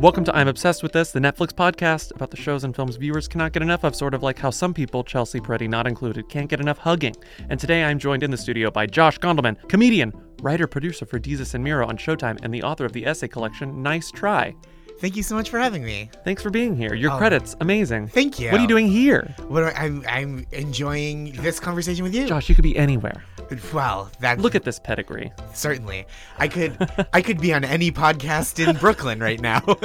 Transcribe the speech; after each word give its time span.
Welcome 0.00 0.24
to 0.24 0.36
I'm 0.36 0.48
Obsessed 0.48 0.82
with 0.82 0.92
This, 0.92 1.12
the 1.12 1.20
Netflix 1.20 1.48
podcast 1.52 2.14
about 2.14 2.30
the 2.30 2.36
shows 2.36 2.64
and 2.64 2.74
films 2.76 2.96
viewers 2.96 3.26
cannot 3.26 3.52
get 3.52 3.62
enough 3.62 3.84
of, 3.84 3.96
sort 3.96 4.12
of 4.12 4.22
like 4.22 4.38
how 4.38 4.50
some 4.50 4.74
people, 4.74 5.02
Chelsea 5.02 5.40
Peretti 5.40 5.68
not 5.68 5.86
included, 5.86 6.28
can't 6.28 6.48
get 6.50 6.60
enough 6.60 6.76
hugging. 6.78 7.14
And 7.48 7.58
today 7.58 7.84
I'm 7.84 7.98
joined 7.98 8.22
in 8.22 8.30
the 8.30 8.36
studio 8.36 8.70
by 8.70 8.86
Josh 8.86 9.18
Gondelman, 9.18 9.66
comedian, 9.68 10.12
writer, 10.42 10.66
producer 10.66 11.06
for 11.06 11.18
Desus 11.18 11.54
and 11.54 11.64
Mero 11.64 11.86
on 11.86 11.96
Showtime, 11.96 12.38
and 12.42 12.52
the 12.52 12.62
author 12.62 12.84
of 12.84 12.92
the 12.92 13.06
essay 13.06 13.28
collection 13.28 13.82
Nice 13.82 14.10
Try. 14.10 14.54
Thank 15.00 15.16
you 15.16 15.22
so 15.22 15.34
much 15.34 15.48
for 15.50 15.58
having 15.58 15.82
me. 15.84 16.10
Thanks 16.24 16.42
for 16.42 16.50
being 16.50 16.76
here. 16.76 16.94
Your 16.94 17.12
Oh. 17.12 17.18
credits, 17.18 17.56
amazing. 17.60 18.08
Thank 18.08 18.38
you. 18.38 18.50
What 18.50 18.58
are 18.58 18.62
you 18.62 18.68
doing 18.68 18.86
here? 18.88 19.34
What 19.48 19.64
I, 19.64 19.70
I'm 19.86 20.04
I'm 20.08 20.46
enjoying 20.52 21.32
this 21.40 21.58
conversation 21.58 22.04
with 22.04 22.14
you. 22.14 22.26
Josh, 22.28 22.48
you 22.48 22.54
could 22.54 22.62
be 22.62 22.76
anywhere. 22.76 23.24
Well, 23.72 24.10
that 24.20 24.38
Look 24.40 24.54
at 24.54 24.64
this 24.64 24.78
pedigree. 24.78 25.32
certainly. 25.52 26.06
I 26.38 26.48
could 26.48 26.76
I 27.12 27.22
could 27.22 27.40
be 27.40 27.52
on 27.52 27.64
any 27.64 27.90
podcast 27.92 28.66
in 28.66 28.76
Brooklyn 28.76 29.20
right 29.20 29.40
now. 29.40 29.62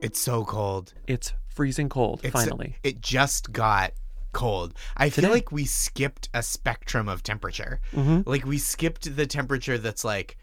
it's 0.00 0.18
so 0.18 0.44
cold. 0.44 0.92
It's 1.06 1.32
freezing 1.48 1.88
cold, 1.88 2.20
It's 2.24 2.32
finally. 2.32 2.76
it 2.82 3.00
just 3.00 3.52
got 3.52 3.92
cold. 4.32 4.74
I 4.96 5.08
Today? 5.08 5.22
feel 5.26 5.30
like 5.34 5.52
we 5.52 5.64
skipped 5.64 6.28
a 6.34 6.42
spectrum 6.42 7.08
of 7.08 7.22
temperature. 7.22 7.80
Mhm. 7.92 8.26
Like 8.26 8.44
we 8.46 8.58
skipped 8.58 9.14
the 9.16 9.26
temperature 9.26 9.78
that's 9.78 10.04
like 10.04 10.36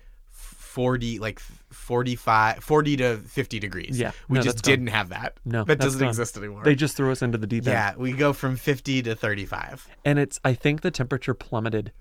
40 0.79 1.19
like 1.19 1.39
45 1.39 2.63
40 2.63 2.97
to 2.97 3.17
50 3.17 3.59
degrees. 3.59 3.99
Yeah. 3.99 4.11
We 4.29 4.35
No, 4.35 4.41
just 4.41 4.57
that's 4.57 4.61
gone. 4.67 4.71
didn't 4.71 4.87
have 4.87 5.09
that. 5.09 5.37
No, 5.43 5.65
That 5.65 5.77
doesn't 5.79 5.99
gone. 5.99 6.07
exist 6.07 6.37
anymore. 6.37 6.63
They 6.63 6.73
just 6.75 6.95
threw 6.95 7.11
us 7.11 7.21
into 7.21 7.37
the 7.37 7.47
deep 7.47 7.67
end. 7.67 7.73
yeah, 7.73 7.93
we 7.97 8.13
go 8.13 8.31
from 8.31 8.55
50 8.55 9.01
to 9.03 9.13
35. 9.15 9.87
And 10.05 10.17
it's, 10.19 10.39
I 10.45 10.53
think 10.53 10.79
the 10.81 10.91
temperature 10.91 11.33
plummeted 11.33 11.91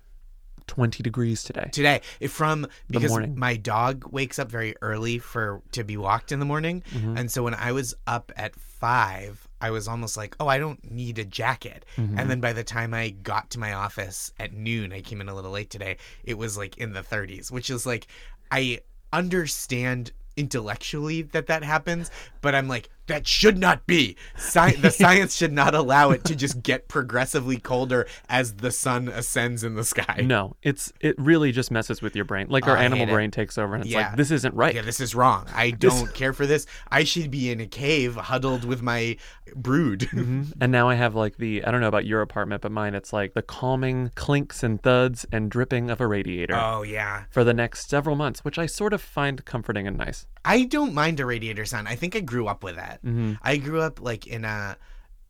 20 0.67 1.03
degrees 1.03 1.43
today. 1.43 1.67
Today, 1.73 2.01
from 2.29 2.67
because 2.89 3.11
my 3.35 3.57
dog 3.57 4.05
wakes 4.13 4.37
up 4.39 4.49
very 4.49 4.75
early 4.81 5.17
for 5.19 5.61
to 5.71 5.83
be 5.83 5.97
walked 5.97 6.31
in 6.31 6.39
the 6.39 6.45
morning, 6.45 6.83
Mm-hmm. 6.93 7.17
and 7.17 7.31
so 7.31 7.43
when 7.43 7.55
I 7.55 7.71
was 7.71 7.95
up 8.05 8.31
at 8.37 8.55
5, 8.55 9.47
I 9.61 9.71
was 9.71 9.87
almost 9.87 10.15
like, 10.15 10.35
"Oh, 10.39 10.47
I 10.47 10.59
don't 10.59 10.79
need 10.91 11.17
a 11.17 11.25
jacket." 11.25 11.85
Mm-hmm. 11.97 12.19
And 12.19 12.29
then 12.29 12.39
by 12.39 12.53
the 12.53 12.63
time 12.63 12.93
I 12.93 13.09
got 13.09 13.49
to 13.51 13.59
my 13.59 13.73
office 13.73 14.31
at 14.39 14.53
noon, 14.53 14.93
I 14.93 15.01
came 15.01 15.21
in 15.21 15.27
a 15.27 15.33
little 15.33 15.49
late 15.51 15.71
today. 15.71 15.97
It 16.23 16.37
was 16.37 16.55
like 16.55 16.77
in 16.77 16.93
the 16.93 17.01
30s, 17.01 17.51
which 17.51 17.71
is 17.71 17.87
like 17.87 18.05
I 18.51 18.79
understand 19.11 20.11
intellectually 20.37 21.21
that 21.21 21.47
that 21.47 21.63
happens, 21.63 22.09
but 22.41 22.55
I'm 22.55 22.67
like 22.67 22.89
that 23.09 23.27
should 23.27 23.57
not 23.57 23.85
be. 23.85 24.15
Sci- 24.37 24.75
the 24.77 24.89
science 25.03 25.35
should 25.35 25.51
not 25.51 25.75
allow 25.75 26.11
it 26.11 26.23
to 26.25 26.35
just 26.35 26.63
get 26.63 26.87
progressively 26.87 27.57
colder 27.57 28.07
as 28.29 28.53
the 28.55 28.71
sun 28.71 29.07
ascends 29.09 29.63
in 29.63 29.75
the 29.75 29.83
sky. 29.83 30.21
No, 30.25 30.55
it's 30.63 30.93
it 31.01 31.15
really 31.19 31.51
just 31.51 31.69
messes 31.71 32.01
with 32.01 32.15
your 32.15 32.25
brain. 32.25 32.47
Like 32.49 32.65
our 32.67 32.77
Oh, 32.77 32.79
animal 32.79 33.05
brain 33.07 33.29
takes 33.31 33.57
over 33.57 33.75
and 33.75 33.83
it's 33.83 33.91
Yeah. 33.91 34.07
like 34.09 34.15
this 34.17 34.31
isn't 34.31 34.55
right. 34.55 34.73
Yeah, 34.73 34.81
this 34.83 34.99
is 34.99 35.13
wrong. 35.13 35.45
I 35.53 35.71
don't 35.71 36.13
care 36.13 36.31
for 36.33 36.45
this. 36.45 36.65
I 36.89 37.03
should 37.03 37.29
be 37.29 37.51
in 37.51 37.59
a 37.59 37.67
cave 37.67 38.15
huddled 38.15 38.63
with 38.63 38.81
my 38.81 39.17
brood. 39.55 40.07
Mhm. 40.19 40.53
And 40.61 40.71
now 40.71 40.89
I 40.89 40.95
have 40.95 41.15
like 41.15 41.37
the 41.37 41.63
I 41.65 41.71
don't 41.71 41.81
know 41.81 41.87
about 41.87 42.05
your 42.05 42.21
apartment, 42.21 42.61
but 42.61 42.71
mine 42.71 42.93
it's 42.95 43.11
like 43.13 43.33
the 43.33 43.41
calming 43.41 44.11
clinks 44.15 44.63
and 44.63 44.81
thuds 44.81 45.25
and 45.31 45.49
dripping 45.51 45.89
of 45.89 45.99
a 46.01 46.07
radiator 46.07 46.55
oh, 46.55 46.83
yeah. 46.83 47.23
for 47.31 47.43
the 47.43 47.53
next 47.53 47.89
several 47.89 48.15
months, 48.15 48.43
which 48.45 48.57
I 48.59 48.65
sort 48.65 48.93
of 48.93 49.01
find 49.01 49.43
comforting 49.45 49.87
and 49.87 49.97
nice. 49.97 50.25
I 50.45 50.63
don't 50.63 50.93
mind 50.93 51.19
a 51.19 51.25
radiator 51.25 51.65
sound. 51.65 51.87
I 51.87 51.95
think 51.95 52.15
I 52.15 52.21
grew 52.21 52.47
up 52.47 52.63
with 52.63 52.75
that. 52.75 53.03
Mm-hmm. 53.03 53.33
I 53.41 53.57
grew 53.57 53.81
up 53.81 54.01
like 54.01 54.27
in 54.27 54.45
a 54.45 54.77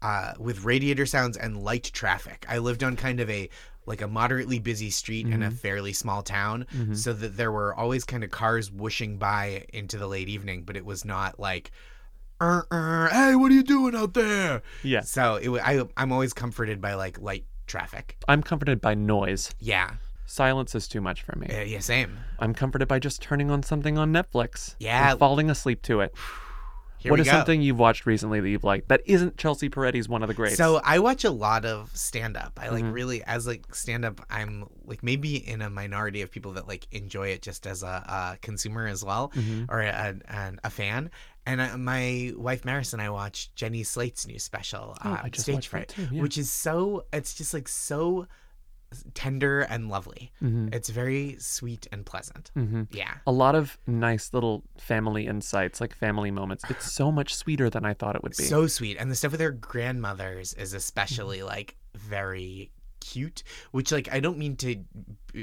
uh, 0.02 0.34
with 0.40 0.64
radiator 0.64 1.06
sounds 1.06 1.36
and 1.38 1.62
light 1.62 1.92
traffic. 1.94 2.46
I 2.48 2.60
lived 2.60 2.84
on 2.84 2.96
kind 2.96 3.20
of 3.20 3.30
a 3.30 3.50
like 3.86 4.02
a 4.02 4.08
moderately 4.08 4.60
busy 4.60 4.92
street 4.92 5.26
in 5.26 5.40
Mm-hmm. 5.40 5.44
a 5.44 5.52
fairly 5.52 5.94
small 5.94 6.22
town, 6.22 6.68
so 6.94 7.12
that 7.12 7.36
there 7.38 7.52
were 7.52 7.74
always 7.74 8.04
kind 8.04 8.24
of 8.24 8.30
cars 8.30 8.72
whooshing 8.72 9.18
by 9.18 9.66
into 9.74 9.98
the 9.98 10.06
late 10.08 10.30
evening, 10.30 10.64
but 10.64 10.78
it 10.78 10.86
was 10.86 11.04
not 11.06 11.40
like. 11.40 11.72
"Er, 12.42 12.66
er, 12.72 13.10
hey, 13.12 13.36
what 13.36 13.52
are 13.52 13.56
you 13.56 13.64
doing 13.64 13.96
out 13.96 14.14
there? 14.14 14.62
Yeah. 14.84 15.02
So 15.02 15.36
it, 15.36 15.50
I, 15.62 15.84
I'm 15.98 16.14
always 16.14 16.32
comforted 16.34 16.80
by 16.80 16.94
like 16.94 17.20
light 17.20 17.44
traffic. 17.68 18.16
I'm 18.30 18.42
comforted 18.44 18.80
by 18.80 18.94
noise. 18.94 19.54
Yeah, 19.60 19.96
Silence 20.30 20.76
is 20.76 20.88
too 20.88 21.02
much 21.02 21.24
for 21.24 21.38
me. 21.38 21.48
Uh, 21.48 21.62
yeah, 21.64 21.80
same. 21.80 22.18
I'm 22.38 22.54
comforted 22.54 22.88
by 22.88 23.00
just 23.00 23.22
turning 23.22 23.50
on 23.50 23.64
something 23.64 23.98
on 23.98 24.14
Netflix. 24.14 24.76
Yeah. 24.80 25.12
and 25.12 25.20
falling 25.20 25.50
asleep 25.50 25.82
to 25.84 26.02
it. 26.02 26.14
Here 27.00 27.12
What 27.14 27.22
is 27.22 27.28
go. 27.28 27.32
something 27.32 27.62
you've 27.62 27.80
watched 27.80 28.06
recently 28.06 28.42
that 28.42 28.50
you've 28.50 28.66
liked 28.66 28.90
that 28.90 29.02
isn't 29.06 29.38
Chelsea 29.38 29.70
Peretti's 29.70 30.10
one 30.10 30.22
of 30.22 30.28
the 30.28 30.34
greats? 30.34 30.58
So 30.58 30.82
I 30.84 31.00
watch 31.00 31.24
a 31.24 31.32
lot 31.32 31.64
of 31.64 31.96
stand 31.96 32.36
up. 32.36 32.60
I 32.62 32.68
like 32.70 32.84
Mhm. 32.84 32.92
really 32.92 33.24
as 33.24 33.48
like 33.48 33.74
stand 33.74 34.04
up. 34.04 34.20
I'm 34.30 34.66
like 34.84 35.02
maybe 35.02 35.38
in 35.38 35.62
a 35.62 35.70
minority 35.70 36.22
of 36.24 36.30
people 36.30 36.52
that 36.54 36.68
like 36.68 36.88
enjoy 36.92 37.30
it 37.30 37.42
just 37.42 37.66
as 37.66 37.84
a, 37.84 37.88
a 37.88 38.38
consumer 38.42 38.86
as 38.86 39.02
well, 39.02 39.32
Mhm. 39.34 39.68
or 39.70 39.80
a, 39.80 40.14
a, 40.28 40.54
a 40.66 40.70
fan. 40.70 41.10
And 41.46 41.62
uh, 41.62 41.78
my 41.78 42.34
wife 42.36 42.66
Maris 42.66 42.92
and 42.92 43.02
I 43.02 43.10
watched 43.12 43.56
Jenny 43.56 43.84
Slate's 43.84 44.28
new 44.28 44.38
special, 44.38 44.98
Oh, 45.04 45.20
I 45.24 45.30
just 45.30 45.46
Stage 45.46 45.70
Fright, 45.70 45.96
yeah. 46.12 46.22
which 46.22 46.38
is 46.38 46.52
so. 46.52 47.06
It's 47.14 47.34
just 47.34 47.54
like 47.54 47.70
so 47.70 48.28
tender 49.14 49.62
and 49.62 49.90
lovely. 49.90 50.32
Mhm. 50.42 50.74
It's 50.74 50.90
very 50.90 51.36
sweet 51.40 51.88
and 51.92 52.06
pleasant. 52.06 52.52
Mhm. 52.56 52.88
Yeah. 52.92 53.16
a 53.28 53.32
lot 53.32 53.56
of 53.56 53.78
nice 53.88 54.34
little 54.34 54.64
family 54.78 55.28
insights, 55.28 55.80
like 55.80 55.94
family 55.94 56.32
moments. 56.32 56.64
It's 56.70 56.92
so 56.92 57.12
much 57.12 57.36
sweeter 57.36 57.70
than 57.70 57.86
I 57.86 57.94
thought 57.94 58.16
it 58.16 58.24
would 58.24 58.36
be. 58.38 58.44
so 58.44 58.68
sweet 58.68 58.98
and 59.00 59.10
the 59.12 59.16
stuff 59.16 59.32
with 59.32 59.40
their 59.40 59.52
grandmothers 59.52 60.54
is 60.54 60.74
especially 60.74 61.44
like 61.44 61.76
very 61.96 62.72
cute 63.00 63.44
which 63.72 63.92
like 63.92 64.08
i 64.12 64.20
don't 64.20 64.38
mean 64.38 64.56
to 64.56 64.76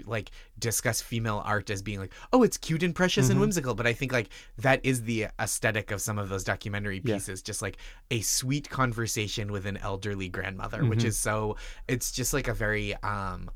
like 0.04 0.30
discuss 0.58 1.00
female 1.00 1.42
art 1.44 1.70
as 1.70 1.82
being 1.82 1.98
like 1.98 2.12
oh 2.32 2.42
it's 2.42 2.56
cute 2.56 2.82
and 2.82 2.94
precious 2.94 3.28
and 3.28 3.38
Mhm. 3.38 3.42
whimsical 3.42 3.74
but 3.74 3.86
i 3.86 3.92
think 3.92 4.12
like 4.12 4.28
that 4.58 4.80
is 4.84 5.02
the 5.04 5.26
aesthetic 5.40 5.90
of 5.90 6.00
some 6.00 6.18
of 6.18 6.28
those 6.28 6.44
documentary 6.44 7.00
Yeah. 7.04 7.14
pieces 7.16 7.42
just 7.42 7.62
like 7.62 7.76
a 8.10 8.20
sweet 8.20 8.68
conversation 8.70 9.52
with 9.52 9.66
an 9.66 9.76
elderly 9.78 10.28
grandmother 10.28 10.84
which 10.84 11.00
Mhm. 11.00 11.06
is 11.06 11.18
so 11.18 11.56
it's 11.88 12.12
just 12.12 12.32
like 12.32 12.48
a 12.48 12.54
very 12.54 12.94
um 13.02 13.50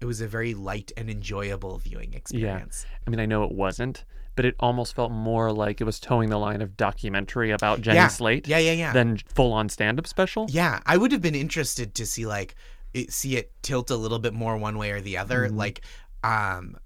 it 0.00 0.04
was 0.04 0.20
a 0.20 0.26
very 0.26 0.54
light 0.54 0.90
and 0.96 1.08
enjoyable 1.08 1.78
viewing 1.78 2.12
experience 2.14 2.86
I 3.06 3.10
mean, 3.10 3.20
I 3.20 3.26
know 3.26 3.44
it 3.44 3.52
wasn't, 3.52 4.04
but 4.34 4.44
it 4.44 4.54
almost 4.60 4.94
felt 4.96 5.12
more 5.12 5.52
like 5.52 5.80
it 5.80 5.84
was 5.84 6.00
towing 6.00 6.30
the 6.30 6.38
line 6.38 6.62
of 6.62 6.76
documentary 6.76 7.50
about 7.50 7.80
Jenny 7.82 7.96
Yeah. 7.96 8.08
Slate 8.08 8.48
yeah 8.48 8.58
yeah 8.58 8.72
yeah 8.72 8.92
than 8.92 9.18
full 9.18 9.52
on 9.52 9.68
stand 9.68 9.98
up 9.98 10.06
special. 10.06 10.46
Yeah, 10.50 10.80
I 10.86 10.96
would 10.96 11.12
have 11.12 11.20
been 11.20 11.34
interested 11.34 11.94
to 11.96 12.06
see 12.06 12.26
like 12.26 12.54
it, 12.94 13.12
see 13.12 13.36
it 13.36 13.52
tilt 13.62 13.90
a 13.90 13.96
little 13.96 14.18
bit 14.18 14.34
more 14.34 14.56
one 14.56 14.78
way 14.78 14.90
or 14.90 15.00
the 15.00 15.16
other, 15.18 15.48
Mhm. 15.48 15.56
like 15.56 15.84
um 16.24 16.76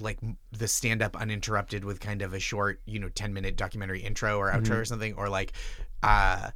like 0.00 0.18
the 0.50 0.66
stand 0.66 1.02
up 1.02 1.14
uninterrupted 1.16 1.84
with 1.84 2.00
kind 2.00 2.20
of 2.20 2.34
a 2.34 2.40
short, 2.40 2.80
you 2.84 2.98
know, 2.98 3.08
10 3.08 3.32
minute 3.32 3.56
documentary 3.56 4.00
intro 4.00 4.36
or 4.36 4.50
outro 4.50 4.62
Mhm. 4.70 4.80
or 4.80 4.84
something 4.84 5.14
or 5.14 5.28
like 5.28 5.52
uh 6.02 6.50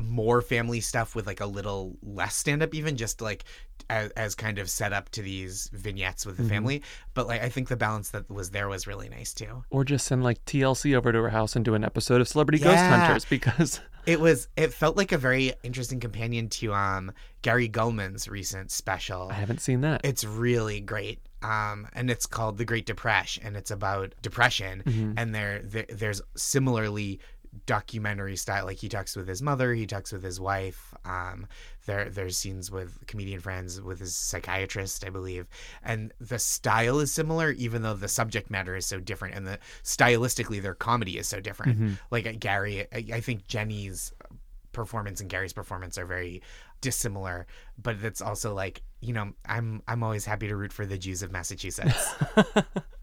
more 0.00 0.40
family 0.42 0.80
stuff 0.80 1.14
with 1.14 1.26
like 1.26 1.40
a 1.40 1.46
little 1.46 1.96
less 2.02 2.34
stand 2.34 2.62
up 2.62 2.74
even 2.74 2.96
just 2.96 3.20
like 3.20 3.44
as, 3.90 4.10
as 4.12 4.34
kind 4.34 4.58
of 4.58 4.68
set 4.70 4.92
up 4.92 5.08
to 5.10 5.20
these 5.22 5.68
vignettes 5.72 6.24
with 6.26 6.36
the 6.36 6.42
Mhm. 6.42 6.48
family 6.48 6.82
but 7.12 7.26
like 7.26 7.42
i 7.42 7.48
think 7.48 7.68
the 7.68 7.76
balance 7.76 8.10
that 8.10 8.28
was 8.30 8.50
there 8.50 8.68
was 8.68 8.86
really 8.86 9.08
nice 9.08 9.32
too 9.34 9.62
Or 9.70 9.84
just 9.84 10.06
send 10.06 10.22
like 10.24 10.44
TLC 10.46 10.94
over 10.96 11.12
to 11.12 11.18
her 11.22 11.30
house 11.30 11.54
and 11.56 11.64
do 11.64 11.74
an 11.74 11.84
episode 11.84 12.20
of 12.20 12.28
Celebrity 12.28 12.62
Ghost 12.62 12.78
Hunters 12.78 13.24
because 13.24 13.80
It 14.06 14.20
was. 14.20 14.48
It 14.54 14.74
felt 14.74 14.98
like 14.98 15.12
a 15.12 15.16
very 15.16 15.54
interesting 15.62 15.98
companion 15.98 16.50
to 16.50 16.74
um 16.74 17.10
Gary 17.40 17.70
Gulman's 17.70 18.28
recent 18.28 18.70
special. 18.70 19.30
I 19.30 19.34
haven't 19.34 19.62
seen 19.62 19.80
that. 19.80 20.02
It's 20.04 20.24
really 20.24 20.80
great. 20.80 21.20
Um, 21.42 21.88
and 21.94 22.10
it's 22.10 22.26
called 22.26 22.58
The 22.58 22.66
Great 22.66 22.84
Depression, 22.84 23.44
and 23.46 23.56
it's 23.56 23.70
about 23.70 24.14
depression. 24.20 24.82
Mhm. 24.84 25.14
And 25.16 25.34
there, 25.34 25.62
there, 25.64 25.86
there's 25.88 26.20
similarly 26.36 27.18
documentary 27.66 28.36
style. 28.36 28.64
Like 28.64 28.78
he 28.78 28.88
talks 28.88 29.16
with 29.16 29.28
his 29.28 29.42
mother, 29.42 29.74
he 29.74 29.86
talks 29.86 30.12
with 30.12 30.22
his 30.22 30.40
wife. 30.40 30.94
Um, 31.04 31.46
there, 31.86 32.08
there's 32.08 32.36
scenes 32.38 32.70
with 32.70 33.06
comedian 33.06 33.40
friends, 33.40 33.80
with 33.80 34.00
his 34.00 34.16
psychiatrist, 34.16 35.04
I 35.04 35.10
believe. 35.10 35.46
And 35.82 36.12
the 36.20 36.38
style 36.38 36.98
is 37.00 37.12
similar, 37.12 37.50
even 37.52 37.82
though 37.82 37.94
the 37.94 38.08
subject 38.08 38.50
matter 38.50 38.74
is 38.76 38.86
so 38.86 39.00
different, 39.00 39.34
and 39.34 39.46
the 39.46 39.58
stylistically 39.82 40.62
their 40.62 40.74
comedy 40.74 41.18
is 41.18 41.28
so 41.28 41.40
different. 41.40 41.78
Mhm. 41.78 41.98
Like 42.10 42.26
uh, 42.26 42.32
Gary, 42.38 42.86
I, 42.92 43.04
I 43.14 43.20
think 43.20 43.46
Jenny's 43.46 44.12
performance 44.72 45.20
and 45.20 45.30
Gary's 45.30 45.52
performance 45.52 45.98
are 45.98 46.06
very 46.06 46.42
dissimilar, 46.80 47.46
but 47.80 47.96
it's 48.02 48.20
also 48.20 48.54
like 48.54 48.82
you 49.00 49.12
know 49.12 49.32
I'm 49.46 49.82
I'm 49.86 50.02
always 50.02 50.24
happy 50.24 50.48
to 50.48 50.56
root 50.56 50.72
for 50.72 50.86
the 50.86 50.98
Jews 50.98 51.22
of 51.22 51.30
Massachusetts. 51.32 52.14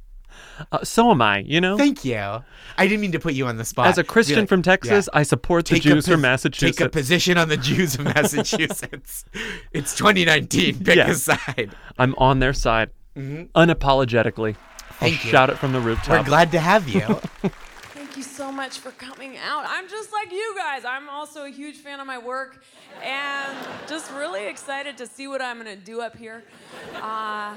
Uh, 0.71 0.83
so 0.83 1.11
am 1.11 1.21
I, 1.21 1.39
you 1.39 1.59
know? 1.61 1.77
Thank 1.77 2.05
you. 2.05 2.15
I 2.15 2.43
didn't 2.87 3.01
mean 3.01 3.11
to 3.13 3.19
put 3.19 3.33
you 3.33 3.47
on 3.47 3.57
the 3.57 3.65
spot. 3.65 3.87
As 3.87 3.97
a 3.97 4.03
Christian 4.03 4.39
like, 4.39 4.49
from 4.49 4.61
Texas, 4.61 5.09
I 5.13 5.23
support 5.23 5.65
the 5.65 5.75
Take 5.75 5.85
a 5.85 5.89
Jews 5.89 6.05
from 6.05 6.15
pos- 6.15 6.21
Massachusetts. 6.21 6.77
Take 6.77 6.85
a 6.87 6.89
position 6.89 7.37
on 7.37 7.49
the 7.49 7.57
Jews 7.57 7.95
of 7.95 8.01
Massachusetts. 8.05 9.25
it's 9.73 9.95
2019. 9.95 10.83
Pick 10.83 10.95
Yeah. 10.97 11.09
a 11.09 11.15
side. 11.15 11.71
I'm 11.97 12.15
on 12.17 12.39
their 12.39 12.53
side 12.53 12.91
Mhm. 13.17 13.49
unapologetically. 13.51 14.55
I'll 14.55 14.97
Thank 15.09 15.25
you. 15.25 15.31
shout 15.31 15.49
it 15.49 15.57
from 15.57 15.73
the 15.73 15.79
rooftop. 15.79 16.19
We're 16.19 16.23
glad 16.25 16.51
to 16.51 16.59
have 16.59 16.87
you. 16.87 17.01
Thank 17.93 18.17
you 18.17 18.23
so 18.23 18.51
much 18.51 18.79
for 18.79 18.91
coming 18.91 19.37
out. 19.37 19.63
I'm 19.67 19.87
just 19.89 20.11
like 20.13 20.31
you 20.31 20.53
guys. 20.57 20.83
I'm 20.85 21.09
also 21.09 21.45
a 21.45 21.49
huge 21.49 21.77
fan 21.77 21.99
of 21.99 22.05
my 22.07 22.17
work 22.17 22.63
and 23.03 23.57
just 23.87 24.11
really 24.13 24.47
excited 24.47 24.97
to 24.97 25.07
see 25.07 25.27
what 25.27 25.41
I'm 25.41 25.61
going 25.61 25.77
to 25.77 25.81
do 25.83 26.01
up 26.01 26.15
here 26.17 26.43
uh, 27.01 27.55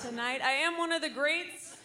tonight. 0.00 0.40
I 0.42 0.52
am 0.52 0.78
one 0.78 0.92
of 0.92 1.02
the 1.02 1.10
greats. 1.10 1.77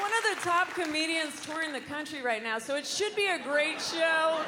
One 0.00 0.10
of 0.12 0.36
the 0.36 0.42
top 0.42 0.72
comedians 0.74 1.34
touring 1.44 1.72
the 1.72 1.80
country 1.80 2.22
right 2.22 2.42
now, 2.42 2.58
so 2.58 2.76
it 2.76 2.86
should 2.86 3.14
be 3.14 3.26
a 3.26 3.38
great 3.38 3.80
show. 3.80 4.40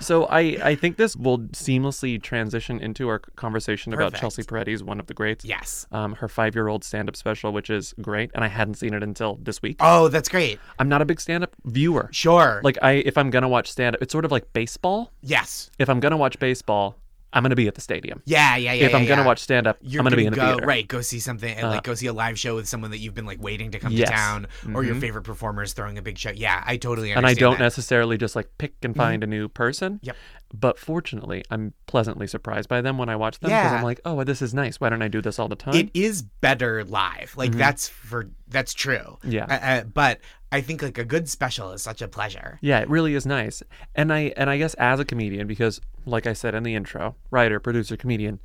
So 0.00 0.24
I, 0.26 0.40
I 0.64 0.74
think 0.74 0.96
this 0.96 1.14
will 1.14 1.38
seamlessly 1.38 2.20
transition 2.22 2.80
into 2.80 3.08
our 3.08 3.18
conversation 3.18 3.92
about 3.92 4.14
Chelsea 4.14 4.42
Peretti's 4.42 4.82
one 4.82 4.98
of 4.98 5.06
the 5.06 5.12
greats. 5.14 5.44
Yes. 5.44 5.86
Um, 5.92 6.14
her 6.14 6.26
five-year-old 6.26 6.84
stand-up 6.84 7.14
special, 7.16 7.52
which 7.52 7.68
is 7.68 7.94
great, 8.00 8.30
and 8.34 8.42
I 8.42 8.48
hadn't 8.48 8.74
seen 8.74 8.94
it 8.94 9.02
until 9.02 9.38
this 9.42 9.60
week. 9.60 9.76
Oh, 9.80 10.08
that's 10.08 10.28
great. 10.30 10.58
I'm 10.78 10.88
not 10.88 11.02
a 11.02 11.04
big 11.04 11.20
stand-up 11.20 11.54
viewer. 11.66 12.08
Sure. 12.12 12.62
Like 12.64 12.78
I, 12.80 12.92
if 12.92 13.18
I'm 13.18 13.28
gonna 13.28 13.48
watch 13.48 13.70
stand-up, 13.70 14.00
it's 14.02 14.10
sort 14.12 14.24
of 14.24 14.32
like 14.32 14.50
baseball. 14.54 15.12
yes. 15.20 15.70
If 15.78 15.90
I'm 15.90 16.00
gonna 16.00 16.16
watch 16.16 16.38
baseball, 16.38 16.96
I'm 17.32 17.42
gonna 17.44 17.54
be 17.54 17.68
at 17.68 17.74
the 17.76 17.80
stadium. 17.80 18.22
Yeah, 18.26 18.56
yeah, 18.56 18.72
yeah. 18.72 18.86
if 18.86 18.94
I'm 18.94 19.02
yeah, 19.02 19.08
gonna 19.10 19.22
yeah. 19.22 19.26
watch 19.26 19.38
stand-up, 19.38 19.78
you're 19.82 20.00
I'm 20.00 20.04
gonna, 20.04 20.16
be 20.16 20.26
in 20.26 20.32
the 20.32 20.36
go 20.36 20.46
theater. 20.52 20.66
right 20.66 20.86
go 20.88 21.00
see 21.00 21.20
something 21.20 21.54
and 21.54 21.66
Uh, 21.66 21.70
like 21.70 21.84
go 21.84 21.94
see 21.94 22.06
a 22.08 22.12
live 22.12 22.38
show 22.38 22.56
with 22.56 22.66
someone 22.68 22.90
that 22.90 22.98
you've 22.98 23.14
been 23.14 23.26
like 23.26 23.40
waiting 23.40 23.70
to 23.70 23.78
come 23.78 23.92
Yes. 23.92 24.08
to 24.08 24.14
town 24.16 24.46
or 24.74 24.82
your 24.82 24.96
Mhm. 24.96 25.00
favorite 25.00 25.22
performers 25.22 25.72
throwing 25.72 25.96
a 25.98 26.02
big 26.02 26.18
show 26.18 26.30
yeah 26.34 26.62
i 26.66 26.76
totally 26.76 27.12
and 27.12 27.24
I 27.26 27.34
don't 27.34 27.52
that. 27.52 27.54
Mm-hmm. 27.56 27.62
necessarily 27.62 28.18
just 28.18 28.34
like 28.34 28.48
pick 28.58 28.74
and 28.82 28.96
find 28.96 29.22
a 29.22 29.26
new 29.28 29.48
person. 29.48 30.00
Yep. 30.02 30.16
But 30.52 30.78
fortunately, 30.78 31.44
I'm 31.50 31.74
pleasantly 31.86 32.26
surprised 32.26 32.68
by 32.68 32.80
them 32.80 32.98
when 32.98 33.08
I 33.08 33.14
watch 33.16 33.38
them 33.38 33.50
because 33.50 33.70
Yeah. 33.70 33.76
I'm 33.78 33.84
like, 33.84 34.00
oh, 34.04 34.24
this 34.24 34.42
is 34.42 34.52
nice. 34.52 34.80
Why 34.80 34.88
don't 34.88 35.02
I 35.02 35.08
do 35.08 35.22
this 35.22 35.38
all 35.38 35.48
the 35.48 35.54
time? 35.56 35.74
it 35.74 35.90
is 35.94 36.22
better 36.22 36.84
live 36.84 37.34
like 37.36 37.52
that's 37.52 37.86
for 37.88 38.28
that's 38.48 38.74
true 38.74 39.18
Mm-hmm. 39.22 39.30
Yeah. 39.30 39.44
uh, 39.44 39.52
uh, 39.80 39.84
but 39.84 40.20
i 40.50 40.60
think 40.60 40.82
like 40.82 40.98
a 40.98 41.04
good 41.04 41.28
special 41.28 41.70
is 41.72 41.82
such 41.82 42.02
a 42.02 42.08
pleasure 42.08 42.58
Yeah, 42.62 42.80
it 42.80 42.88
really 42.88 43.14
is 43.14 43.24
nice. 43.26 43.62
And 43.94 44.12
I 44.12 44.32
and 44.36 44.50
I 44.50 44.58
guess 44.58 44.74
as 44.74 44.98
a 44.98 45.04
comedian, 45.04 45.46
because 45.46 45.80
like 46.06 46.26
I 46.26 46.32
said 46.32 46.54
in 46.54 46.62
the 46.64 46.74
intro, 46.74 47.14
writer, 47.30 47.60
producer, 47.60 47.96
comedian, 47.96 48.40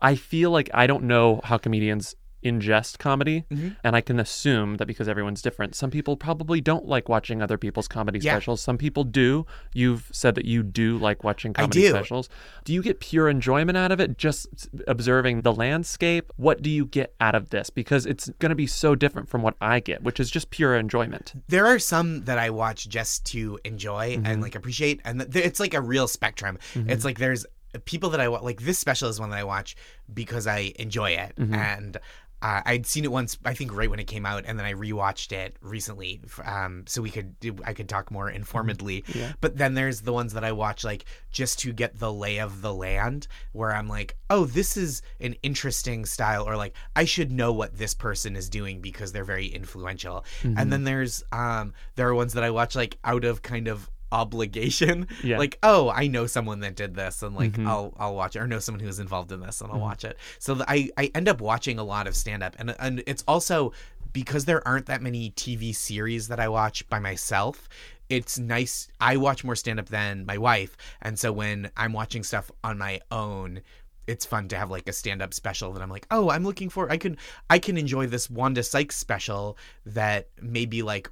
I 0.00 0.16
feel 0.16 0.50
like 0.50 0.68
I 0.74 0.86
don't 0.88 1.04
know 1.04 1.40
how 1.44 1.58
comedians 1.58 2.14
ingest 2.44 2.98
comedy, 2.98 3.44
Mm-hmm. 3.50 3.68
and 3.84 3.96
I 3.96 4.00
can 4.00 4.18
assume 4.20 4.76
that 4.76 4.86
because 4.86 5.08
everyone's 5.08 5.42
different, 5.42 5.74
some 5.74 5.90
people 5.90 6.16
probably 6.16 6.60
don't 6.60 6.86
like 6.86 7.08
watching 7.08 7.42
other 7.42 7.58
people's 7.58 7.88
comedy 7.88 8.18
Yeah. 8.20 8.34
specials. 8.34 8.60
Some 8.60 8.78
people 8.78 9.04
do. 9.04 9.46
You've 9.74 10.08
said 10.12 10.34
that 10.36 10.44
you 10.44 10.62
do 10.62 10.98
like 10.98 11.24
watching 11.24 11.52
comedy 11.52 11.82
do. 11.82 11.88
specials. 11.90 12.28
Do 12.64 12.72
you 12.72 12.82
get 12.82 13.00
pure 13.00 13.28
enjoyment 13.28 13.76
out 13.76 13.92
of 13.92 14.00
it 14.00 14.18
just 14.18 14.68
observing 14.86 15.42
the 15.42 15.52
landscape? 15.52 16.32
What 16.36 16.62
do 16.62 16.70
you 16.70 16.86
get 16.86 17.14
out 17.20 17.34
of 17.34 17.50
this? 17.50 17.70
Because 17.70 18.06
it's 18.06 18.28
going 18.38 18.50
to 18.50 18.56
be 18.56 18.66
so 18.66 18.94
different 18.94 19.28
from 19.28 19.42
what 19.42 19.54
I 19.60 19.80
get, 19.80 20.02
which 20.02 20.20
is 20.20 20.30
just 20.30 20.50
pure 20.50 20.76
enjoyment. 20.76 21.34
there 21.48 21.66
are 21.66 21.78
some 21.78 22.24
that 22.24 22.38
i 22.38 22.50
watch 22.50 22.88
just 22.88 23.24
to 23.26 23.58
enjoy 23.64 24.16
Mm-hmm. 24.16 24.26
and 24.26 24.42
like 24.42 24.54
appreciate 24.54 25.00
and 25.04 25.20
th- 25.32 25.44
it's 25.44 25.60
like 25.60 25.74
a 25.74 25.80
real 25.80 26.06
spectrum 26.08 26.58
it's 26.74 27.04
like 27.04 27.18
there's 27.18 27.44
people 27.84 28.10
that 28.10 28.20
i 28.20 28.26
like 28.28 28.60
this 28.62 28.78
special 28.78 29.08
is 29.08 29.18
one 29.20 29.30
that 29.30 29.38
i 29.38 29.44
watch 29.44 29.76
because 30.12 30.46
i 30.46 30.72
enjoy 30.78 31.10
it 31.10 31.34
Mm-hmm. 31.36 31.54
and 31.54 31.96
uh, 32.40 32.62
I'd 32.64 32.86
seen 32.86 33.04
it 33.04 33.10
once, 33.10 33.36
I 33.44 33.54
think, 33.54 33.74
right 33.74 33.90
when 33.90 33.98
it 33.98 34.06
came 34.06 34.24
out, 34.24 34.44
and 34.46 34.58
then 34.58 34.66
I 34.66 34.74
rewatched 34.74 35.32
it 35.32 35.56
recently, 35.60 36.20
um, 36.44 36.84
so 36.86 37.02
we 37.02 37.10
could 37.10 37.34
I 37.64 37.72
could 37.74 37.88
talk 37.88 38.10
more 38.10 38.30
informedly. 38.30 39.02
Mm-hmm. 39.02 39.18
Yeah. 39.18 39.32
But 39.40 39.56
then 39.56 39.74
there's 39.74 40.02
the 40.02 40.12
ones 40.12 40.34
that 40.34 40.44
I 40.44 40.52
watch 40.52 40.84
like 40.84 41.04
just 41.30 41.58
to 41.60 41.72
get 41.72 41.98
the 41.98 42.12
lay 42.12 42.38
of 42.38 42.62
the 42.62 42.72
land, 42.72 43.26
where 43.52 43.72
I'm 43.72 43.88
like, 43.88 44.16
oh, 44.30 44.44
this 44.44 44.76
is 44.76 45.02
an 45.20 45.34
interesting 45.42 46.06
style, 46.06 46.48
or 46.48 46.56
like 46.56 46.74
I 46.94 47.04
should 47.04 47.32
know 47.32 47.52
what 47.52 47.76
this 47.76 47.94
person 47.94 48.36
is 48.36 48.48
doing 48.48 48.80
because 48.80 49.10
they're 49.12 49.24
very 49.24 49.46
influential. 49.46 50.24
Mm-hmm. 50.42 50.58
And 50.58 50.72
then 50.72 50.84
there's 50.84 51.24
um, 51.32 51.72
there 51.96 52.08
are 52.08 52.14
ones 52.14 52.34
that 52.34 52.44
I 52.44 52.50
watch 52.50 52.76
like 52.76 52.98
out 53.02 53.24
of 53.24 53.42
kind 53.42 53.66
of 53.66 53.90
obligation 54.12 55.06
Yeah. 55.22 55.38
like 55.38 55.58
oh 55.62 55.90
i 55.90 56.06
know 56.06 56.26
someone 56.26 56.60
that 56.60 56.76
did 56.76 56.94
this 56.94 57.22
and 57.22 57.34
like 57.36 57.52
Mhm. 57.52 57.66
i'll 57.66 57.94
i'll 57.98 58.14
watch 58.14 58.36
it 58.36 58.40
or 58.40 58.46
know 58.46 58.58
someone 58.58 58.80
who 58.80 58.86
was 58.86 58.98
involved 58.98 59.32
in 59.32 59.40
this 59.40 59.60
and 59.60 59.70
i'll 59.72 59.78
watch 59.80 60.04
it 60.04 60.16
so 60.38 60.54
th- 60.54 60.64
i 60.68 60.90
i 60.96 61.10
end 61.14 61.28
up 61.28 61.40
watching 61.40 61.78
a 61.78 61.84
lot 61.84 62.06
of 62.06 62.16
stand 62.16 62.42
up 62.42 62.54
and 62.58 62.74
and 62.78 63.02
it's 63.06 63.24
also 63.28 63.72
because 64.12 64.44
there 64.46 64.66
aren't 64.66 64.86
that 64.86 65.02
many 65.02 65.30
tv 65.32 65.74
series 65.74 66.28
that 66.28 66.40
i 66.40 66.48
watch 66.48 66.88
by 66.88 66.98
myself 66.98 67.68
it's 68.08 68.38
nice 68.38 68.88
i 69.00 69.16
watch 69.16 69.44
more 69.44 69.54
stand 69.56 69.78
up 69.78 69.86
than 69.90 70.24
my 70.24 70.38
wife 70.38 70.76
and 71.02 71.18
so 71.18 71.30
when 71.32 71.70
i'm 71.76 71.92
watching 71.92 72.22
stuff 72.22 72.50
on 72.64 72.78
my 72.78 73.00
own 73.10 73.60
it's 74.08 74.24
fun 74.24 74.48
to 74.48 74.56
have 74.56 74.70
like 74.70 74.88
a 74.88 74.92
stand-up 74.92 75.34
special 75.34 75.72
that 75.74 75.82
I'm 75.82 75.90
like, 75.90 76.06
oh, 76.10 76.30
I'm 76.30 76.42
looking 76.42 76.70
for. 76.70 76.90
I 76.90 76.96
can 76.96 77.18
I 77.50 77.58
can 77.58 77.76
enjoy 77.76 78.06
this 78.06 78.30
Wanda 78.30 78.62
Sykes 78.62 78.96
special 78.96 79.58
that 79.84 80.28
maybe 80.40 80.82
like 80.82 81.10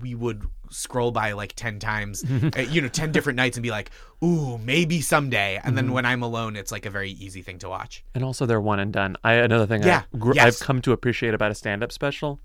we 0.00 0.14
would 0.16 0.44
scroll 0.68 1.12
by 1.12 1.32
like 1.32 1.54
ten 1.54 1.78
times, 1.78 2.24
uh, 2.56 2.60
you 2.60 2.80
know, 2.80 2.88
ten 2.88 3.12
different 3.12 3.36
nights 3.36 3.56
and 3.56 3.62
be 3.62 3.70
like, 3.70 3.92
ooh, 4.24 4.58
maybe 4.58 5.00
someday. 5.00 5.60
And 5.62 5.78
then 5.78 5.92
when 5.92 6.04
I'm 6.04 6.22
alone, 6.22 6.56
it's 6.56 6.72
like 6.72 6.84
a 6.84 6.90
very 6.90 7.12
easy 7.12 7.42
thing 7.42 7.58
to 7.58 7.68
watch. 7.68 8.04
And 8.14 8.24
also, 8.24 8.44
they're 8.44 8.60
one 8.60 8.80
and 8.80 8.92
done. 8.92 9.16
I 9.22 9.34
another 9.34 9.66
thing 9.66 9.84
Yeah, 9.84 10.02
I, 10.12 10.16
gr- 10.18 10.34
yes. 10.34 10.60
I've 10.60 10.66
come 10.66 10.82
to 10.82 10.92
appreciate 10.92 11.34
about 11.34 11.52
a 11.52 11.54
stand-up 11.54 11.92
special. 11.92 12.40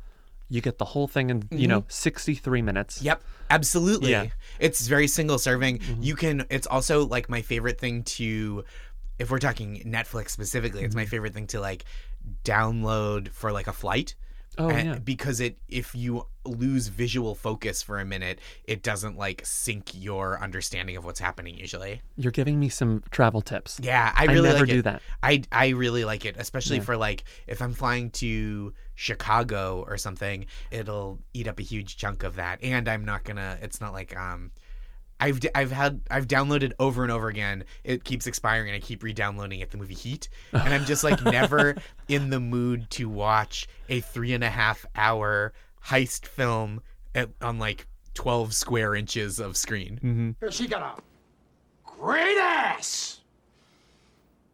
You 0.49 0.61
get 0.61 0.77
the 0.77 0.85
whole 0.85 1.07
thing 1.07 1.29
in 1.29 1.47
you 1.51 1.67
know 1.67 1.85
63 1.89 2.61
minutes. 2.61 2.97
Mm-hmm. 2.97 3.05
Yep, 3.05 3.23
absolutely. 3.49 4.11
Yeah. 4.11 4.25
Mm-hmm. 4.25 4.33
It's 4.59 4.87
very 4.87 5.07
single 5.07 5.39
serving. 5.39 5.81
You 5.99 6.15
can. 6.15 6.45
It's 6.49 6.67
also 6.67 7.05
like 7.05 7.29
my 7.29 7.41
favorite 7.41 7.79
thing 7.79 8.03
to, 8.03 8.63
if 9.19 9.29
we're 9.31 9.39
talking 9.39 9.81
Netflix 9.85 10.29
specifically, 10.31 10.83
it's 10.83 10.95
my 10.95 11.01
Mm-hmm. 11.03 11.09
favorite 11.11 11.33
thing 11.33 11.47
to 11.47 11.59
like 11.59 11.85
download 12.43 13.29
for 13.29 13.51
like 13.51 13.67
a 13.67 13.73
flight. 13.73 14.15
Oh 14.59 14.69
And- 14.69 14.87
yeah. 14.87 14.97
because 14.99 15.39
it 15.39 15.59
if 15.67 15.93
you 15.93 16.25
lose 16.43 16.87
visual 16.87 17.35
focus 17.35 17.83
for 17.83 17.99
a 17.99 18.05
minute 18.05 18.39
it 18.63 18.81
doesn't 18.81 19.15
like 19.17 19.41
sink 19.45 19.91
your 19.93 20.41
understanding 20.41 20.95
of 20.97 21.03
what's 21.05 21.19
happening 21.19 21.55
usually 21.57 22.01
You're 22.15 22.31
giving 22.31 22.57
me 22.59 22.69
some 22.69 23.03
travel 23.11 23.41
tips. 23.41 23.79
yeah 23.83 24.13
i 24.15 24.23
really 24.25 24.47
never 24.47 24.59
like 24.61 24.69
do 24.69 24.79
it. 24.79 24.83
that. 24.83 25.01
i 25.21 25.43
i 25.51 25.67
really 25.69 26.05
like 26.05 26.23
it 26.25 26.37
especially 26.39 26.77
Yeah. 26.77 26.83
for 26.83 26.95
like 26.97 27.25
if 27.47 27.61
i'm 27.61 27.73
flying 27.73 28.09
to 28.11 28.73
chicago 28.95 29.83
or 29.85 29.97
something 29.97 30.45
it'll 30.71 31.19
eat 31.33 31.47
up 31.49 31.59
a 31.59 31.63
huge 31.63 31.97
chunk 31.97 32.23
of 32.23 32.37
that 32.37 32.63
and 32.63 32.87
i'm 32.87 33.03
not 33.05 33.25
gonna 33.25 33.59
it's 33.61 33.81
not 33.81 33.91
like 33.91 34.15
um 34.17 34.51
I've, 35.19 35.39
d- 35.39 35.49
I've 35.55 35.71
had 35.71 36.01
I've 36.11 36.27
downloaded 36.27 36.73
over 36.79 37.03
and 37.03 37.11
over 37.11 37.27
again. 37.27 37.63
It 37.83 38.03
keeps 38.03 38.27
expiring, 38.27 38.69
and 38.69 38.75
I 38.75 38.79
keep 38.79 39.01
re-downloading 39.03 39.59
it. 39.61 39.71
The 39.71 39.77
movie 39.77 39.95
Heat, 39.95 40.29
and 40.51 40.73
I'm 40.73 40.85
just 40.85 41.03
like 41.03 41.23
never 41.23 41.75
in 42.07 42.29
the 42.29 42.39
mood 42.39 42.89
to 42.91 43.09
watch 43.09 43.67
a 43.89 44.01
three 44.01 44.33
and 44.33 44.43
a 44.43 44.49
half 44.49 44.85
hour 44.95 45.53
heist 45.85 46.25
film 46.27 46.81
at, 47.15 47.29
on 47.41 47.57
like 47.57 47.87
twelve 48.13 48.53
square 48.53 48.93
inches 48.93 49.39
of 49.39 49.57
screen. 49.57 49.99
Mm-hmm. 50.03 50.49
She 50.49 50.67
got 50.67 50.81
a 50.81 51.01
great 51.83 52.37
ass. 52.37 53.21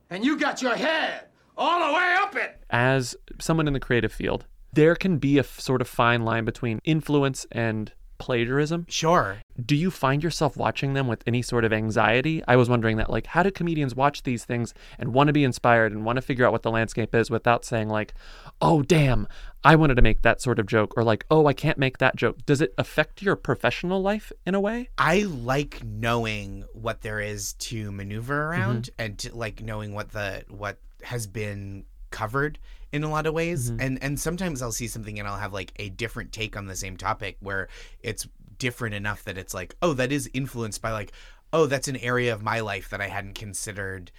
And 0.10 0.24
you 0.24 0.38
got 0.38 0.62
your 0.62 0.76
head 0.76 1.26
all 1.58 1.88
the 1.88 1.94
way 1.94 2.16
up 2.20 2.36
it. 2.36 2.64
As 2.70 3.16
someone 3.40 3.68
in 3.68 3.74
the 3.74 3.80
creative 3.80 4.12
field, 4.12 4.46
there 4.72 4.96
can 4.96 5.18
be 5.18 5.38
a 5.38 5.42
f- 5.42 5.60
sort 5.60 5.82
of 5.82 5.88
fine 5.88 6.24
line 6.24 6.46
between 6.46 6.80
influence 6.84 7.46
and 7.52 7.92
plagiarism. 8.17 8.86
Sure. 8.89 9.38
Do 9.63 9.75
you 9.75 9.91
find 9.91 10.24
yourself 10.24 10.58
watching 10.58 10.93
them 10.93 11.08
with 11.08 11.24
any 11.27 11.41
sort 11.41 11.65
of 11.65 11.74
anxiety? 11.74 12.43
I 12.48 12.55
was 12.55 12.70
wondering 12.70 12.98
that, 12.98 13.10
like, 13.10 13.27
how 13.27 13.43
do 13.43 13.51
comedians 13.51 13.96
watch 13.96 14.24
these 14.24 14.46
things 14.46 14.74
and 14.98 15.13
want 15.13 15.27
to 15.27 15.34
be 15.34 15.43
inspired 15.43 15.91
and 15.91 16.05
want 16.05 16.17
to 16.17 16.22
figure 16.22 16.46
out 16.46 16.51
what 16.51 16.63
the 16.63 16.72
landscape 16.72 17.13
is 17.13 17.29
without 17.29 17.65
saying, 17.65 17.89
like, 17.89 18.13
oh, 18.62 18.82
damn, 18.82 19.27
I 19.63 19.75
wanted 19.75 19.96
to 19.96 20.01
make 20.01 20.22
that 20.24 20.41
sort 20.41 20.60
of 20.60 20.65
joke, 20.65 20.93
or 20.98 21.03
like, 21.03 21.25
oh, 21.29 21.46
I 21.46 21.53
can't 21.53 21.77
make 21.77 22.00
that 22.00 22.15
joke? 22.15 22.46
Does 22.46 22.62
it 22.62 22.74
affect 22.77 23.22
your 23.22 23.36
professional 23.36 24.01
life 24.01 24.32
in 24.46 24.55
a 24.55 24.62
way? 24.62 24.89
I 24.98 25.22
like 25.22 25.84
knowing 25.84 26.65
what 26.74 27.01
there 27.01 27.20
is 27.20 27.53
to 27.53 27.91
maneuver 27.91 28.34
mm-hmm. 28.34 28.62
around 28.62 28.89
and 28.98 29.17
to 29.20 29.36
like 29.36 29.62
knowing 29.62 29.93
what 29.93 30.12
the 30.12 30.43
what 30.50 30.79
has 31.03 31.27
been 31.27 31.86
covered 32.12 32.60
in 32.94 33.04
a 33.04 33.10
lot 33.10 33.26
of 33.26 33.34
ways. 33.34 33.70
Mm-hmm. 33.70 33.82
And 33.82 34.04
and 34.04 34.20
sometimes 34.20 34.62
I'll 34.62 34.72
see 34.72 34.88
something 34.88 35.20
and 35.20 35.28
I'll 35.28 35.38
have 35.38 35.52
like 35.52 35.74
a 35.78 35.90
different 35.90 36.32
take 36.32 36.56
on 36.56 36.68
the 36.68 36.76
same 36.76 36.96
topic 36.96 37.36
where 37.42 37.68
it's 38.02 38.28
different 38.60 38.96
enough 38.96 39.24
that 39.26 39.38
it's 39.38 39.54
like, 39.54 39.76
oh, 39.82 39.94
that 39.94 40.12
is 40.12 40.30
influenced 40.34 40.82
by 40.82 40.92
like, 40.92 41.12
oh, 41.52 41.66
that's 41.66 41.88
an 41.88 41.98
area 41.98 42.32
of 42.34 42.42
my 42.42 42.62
life 42.62 42.90
that 42.92 43.02
I 43.02 43.08
hadn't 43.08 43.34
considered 43.34 44.12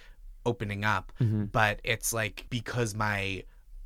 opening 0.45 0.83
up. 0.83 1.11
Mm-hmm. 1.19 1.45
But 1.45 1.79
it's 1.83 2.13
like 2.13 2.45
because 2.49 2.93
my 2.93 3.43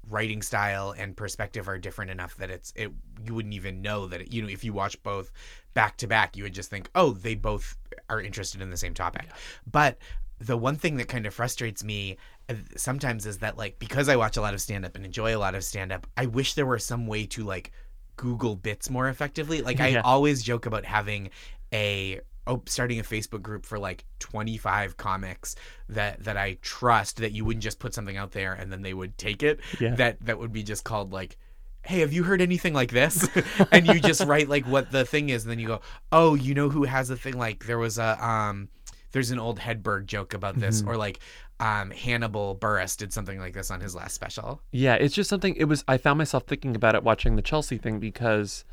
writing 0.09 0.41
style 0.41 0.93
and 0.97 1.15
perspective 1.15 1.69
are 1.69 1.77
different 1.77 2.09
enough 2.09 2.35
that 2.37 2.49
it's 2.49 2.73
it 2.75 2.91
you 3.23 3.35
wouldn't 3.35 3.53
even 3.53 3.81
know 3.81 4.07
that 4.07 4.21
it, 4.21 4.33
you 4.33 4.41
know 4.41 4.47
if 4.47 4.63
you 4.63 4.73
watch 4.73 5.01
both 5.03 5.31
back 5.75 5.97
to 5.97 6.07
back 6.07 6.35
you 6.35 6.41
would 6.41 6.53
just 6.53 6.69
think 6.69 6.89
oh 6.95 7.11
they 7.11 7.35
both 7.35 7.77
are 8.09 8.19
interested 8.19 8.59
in 8.59 8.71
the 8.71 8.77
same 8.77 8.95
topic 8.95 9.27
but 9.71 9.99
the 10.39 10.57
one 10.57 10.75
thing 10.75 10.97
that 10.97 11.07
kind 11.07 11.25
of 11.25 11.33
frustrates 11.33 11.83
me 11.83 12.17
uh, 12.49 12.55
sometimes 12.75 13.25
is 13.25 13.39
that 13.39 13.57
like 13.57 13.79
because 13.79 14.09
I 14.09 14.15
watch 14.15 14.37
a 14.37 14.41
lot 14.41 14.53
of 14.53 14.61
stand 14.61 14.85
up 14.85 14.95
and 14.95 15.05
enjoy 15.05 15.35
a 15.35 15.39
lot 15.39 15.55
of 15.55 15.63
stand 15.63 15.91
up 15.91 16.07
I 16.17 16.25
wish 16.25 16.53
there 16.53 16.65
were 16.65 16.79
some 16.79 17.07
way 17.07 17.25
to 17.27 17.43
like 17.43 17.71
google 18.15 18.55
bits 18.55 18.89
more 18.89 19.09
effectively 19.09 19.61
like 19.69 19.79
I 19.79 19.97
always 19.97 20.41
joke 20.43 20.65
about 20.65 20.85
having 20.85 21.29
a 21.73 22.21
oh, 22.47 22.63
starting 22.65 22.99
a 22.99 23.03
Facebook 23.03 23.41
group 23.41 23.65
for 23.65 23.79
like 23.79 24.03
25 24.19 24.97
comics 24.97 25.55
that 25.87 26.23
that 26.23 26.35
I 26.35 26.57
trust 26.61 27.17
that 27.17 27.31
you 27.31 27.45
wouldn't 27.45 27.63
just 27.63 27.79
put 27.79 27.93
something 27.93 28.17
out 28.17 28.31
there 28.31 28.53
and 28.53 28.71
then 28.71 28.81
they 28.81 28.93
would 28.93 29.17
take 29.17 29.43
it. 29.43 29.59
Yeah. 29.79 29.95
That 29.95 30.19
that 30.25 30.39
would 30.39 30.51
be 30.51 30.63
just 30.63 30.83
called 30.83 31.13
like 31.13 31.37
Hey, 31.81 32.01
have 32.01 32.11
you 32.11 32.23
heard 32.23 32.41
anything 32.41 32.73
like 32.73 32.91
this? 32.91 33.27
and 33.71 33.87
you 33.87 34.01
just 34.01 34.25
write 34.25 34.49
like 34.49 34.65
what 34.65 34.91
the 34.91 35.05
thing 35.05 35.29
is, 35.29 35.43
and 35.43 35.51
then 35.51 35.59
you 35.59 35.67
go, 35.67 35.81
"Oh, 36.11 36.35
you 36.35 36.53
know 36.53 36.67
who 36.67 36.83
has 36.83 37.09
a 37.09 37.15
thing 37.15 37.37
like 37.37 37.65
there 37.65 37.77
was 37.77 37.97
a 37.97 38.23
um, 38.23 38.67
there's 39.11 39.31
an 39.31 39.39
old 39.39 39.59
Hedberg 39.59 40.05
joke 40.05 40.33
about 40.33 40.59
this, 40.59 40.81
Mm-hmm. 40.81 40.89
or 40.89 40.97
like 40.97 41.19
um, 41.59 41.91
Hannibal 41.91 42.55
Buress 42.55 42.95
did 42.95 43.11
something 43.11 43.39
like 43.39 43.53
this 43.53 43.69
on 43.71 43.81
his 43.81 43.93
last 43.95 44.13
special. 44.13 44.61
Yeah, 44.71 44.95
it's 44.95 45.13
just 45.15 45.29
something. 45.29 45.55
It 45.55 45.65
was. 45.65 45.83
I 45.87 45.97
found 45.97 46.17
myself 46.17 46.43
thinking 46.47 46.75
about 46.75 46.95
it 46.95 47.03
watching 47.03 47.35
the 47.35 47.41
Chelsea 47.41 47.77
thing 47.77 47.99
because 47.99 48.63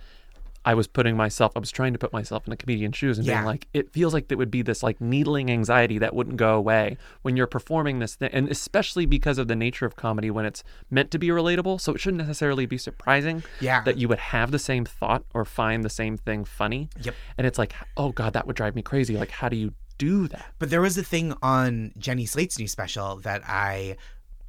I 0.64 0.74
was 0.74 0.86
putting 0.88 1.16
myself. 1.16 1.52
I 1.56 1.60
was 1.60 1.70
trying 1.72 1.92
to 1.94 1.98
put 1.98 2.12
myself 2.12 2.46
in 2.46 2.52
a 2.52 2.56
comedian's 2.56 2.96
shoes 2.96 3.18
and 3.18 3.26
Yeah. 3.26 3.36
being 3.38 3.46
like, 3.46 3.68
it 3.72 3.92
feels 3.92 4.12
like 4.12 4.26
there 4.28 4.38
would 4.38 4.50
be 4.50 4.62
this 4.62 4.82
like 4.82 5.00
needling 5.00 5.48
anxiety 5.50 5.98
that 5.98 6.14
wouldn't 6.14 6.36
go 6.36 6.54
away 6.54 6.96
when 7.22 7.36
you're 7.36 7.46
performing 7.46 7.98
this 8.00 8.14
thing, 8.16 8.30
and 8.32 8.48
especially 8.48 9.06
because 9.06 9.38
of 9.38 9.46
the 9.48 9.56
nature 9.56 9.86
of 9.86 9.96
comedy 9.96 10.30
when 10.30 10.44
it's 10.44 10.62
meant 10.90 11.10
to 11.12 11.18
be 11.18 11.28
relatable. 11.28 11.80
So 11.80 11.92
it 11.92 12.00
shouldn't 12.00 12.22
necessarily 12.22 12.66
be 12.66 12.78
surprising. 12.78 13.42
Yeah. 13.60 13.82
That 13.82 13.96
you 13.96 14.06
would 14.08 14.18
have 14.18 14.50
the 14.50 14.58
same 14.60 14.84
thought 14.84 15.24
or 15.34 15.44
find 15.44 15.84
the 15.84 15.90
same 15.90 16.16
thing 16.18 16.44
funny. 16.44 16.88
Yep. 17.02 17.14
And 17.38 17.46
it's 17.48 17.58
like, 17.58 17.72
oh 17.96 18.10
god, 18.12 18.32
that 18.34 18.46
would 18.46 18.56
drive 18.56 18.74
me 18.76 18.82
crazy. 18.82 19.16
Like, 19.16 19.30
how 19.30 19.48
do 19.48 19.56
you 19.56 19.72
do 19.98 20.28
that? 20.28 20.54
But 20.58 20.70
there 20.70 20.80
was 20.80 20.96
a 20.98 21.02
thing 21.02 21.34
on 21.42 21.92
Jenny 21.98 22.26
Slate's 22.26 22.58
new 22.58 22.68
special 22.68 23.16
that 23.16 23.42
I 23.46 23.96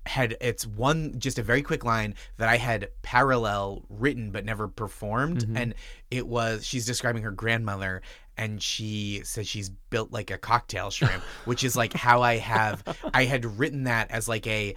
had 0.08 0.38
it's 0.40 0.66
one 0.66 1.14
just 1.20 1.38
a 1.38 1.44
very 1.44 1.62
quick 1.62 1.84
line 1.84 2.16
that 2.38 2.50
I 2.50 2.58
had 2.58 2.90
parallel 3.02 3.84
written 3.90 4.32
but 4.32 4.46
never 4.46 4.68
performed 4.68 5.40
mm-hmm. 5.40 5.58
and 5.58 5.76
it 6.10 6.26
was 6.26 6.66
she's 6.66 6.86
describing 6.86 7.24
her 7.24 7.32
grandmother 7.32 8.02
and 8.38 8.62
she 8.62 9.22
says 9.24 9.48
she's 9.48 9.70
built 9.90 10.12
like 10.12 10.32
a 10.32 10.38
cocktail 10.38 10.90
shrimp 10.90 11.24
which 11.46 11.64
is 11.64 11.76
like 11.76 11.94
how 11.94 12.22
I 12.22 12.38
have 12.38 12.84
I 13.14 13.26
had 13.26 13.60
written 13.60 13.84
that 13.84 14.10
as 14.10 14.28
like 14.28 14.48
a 14.48 14.76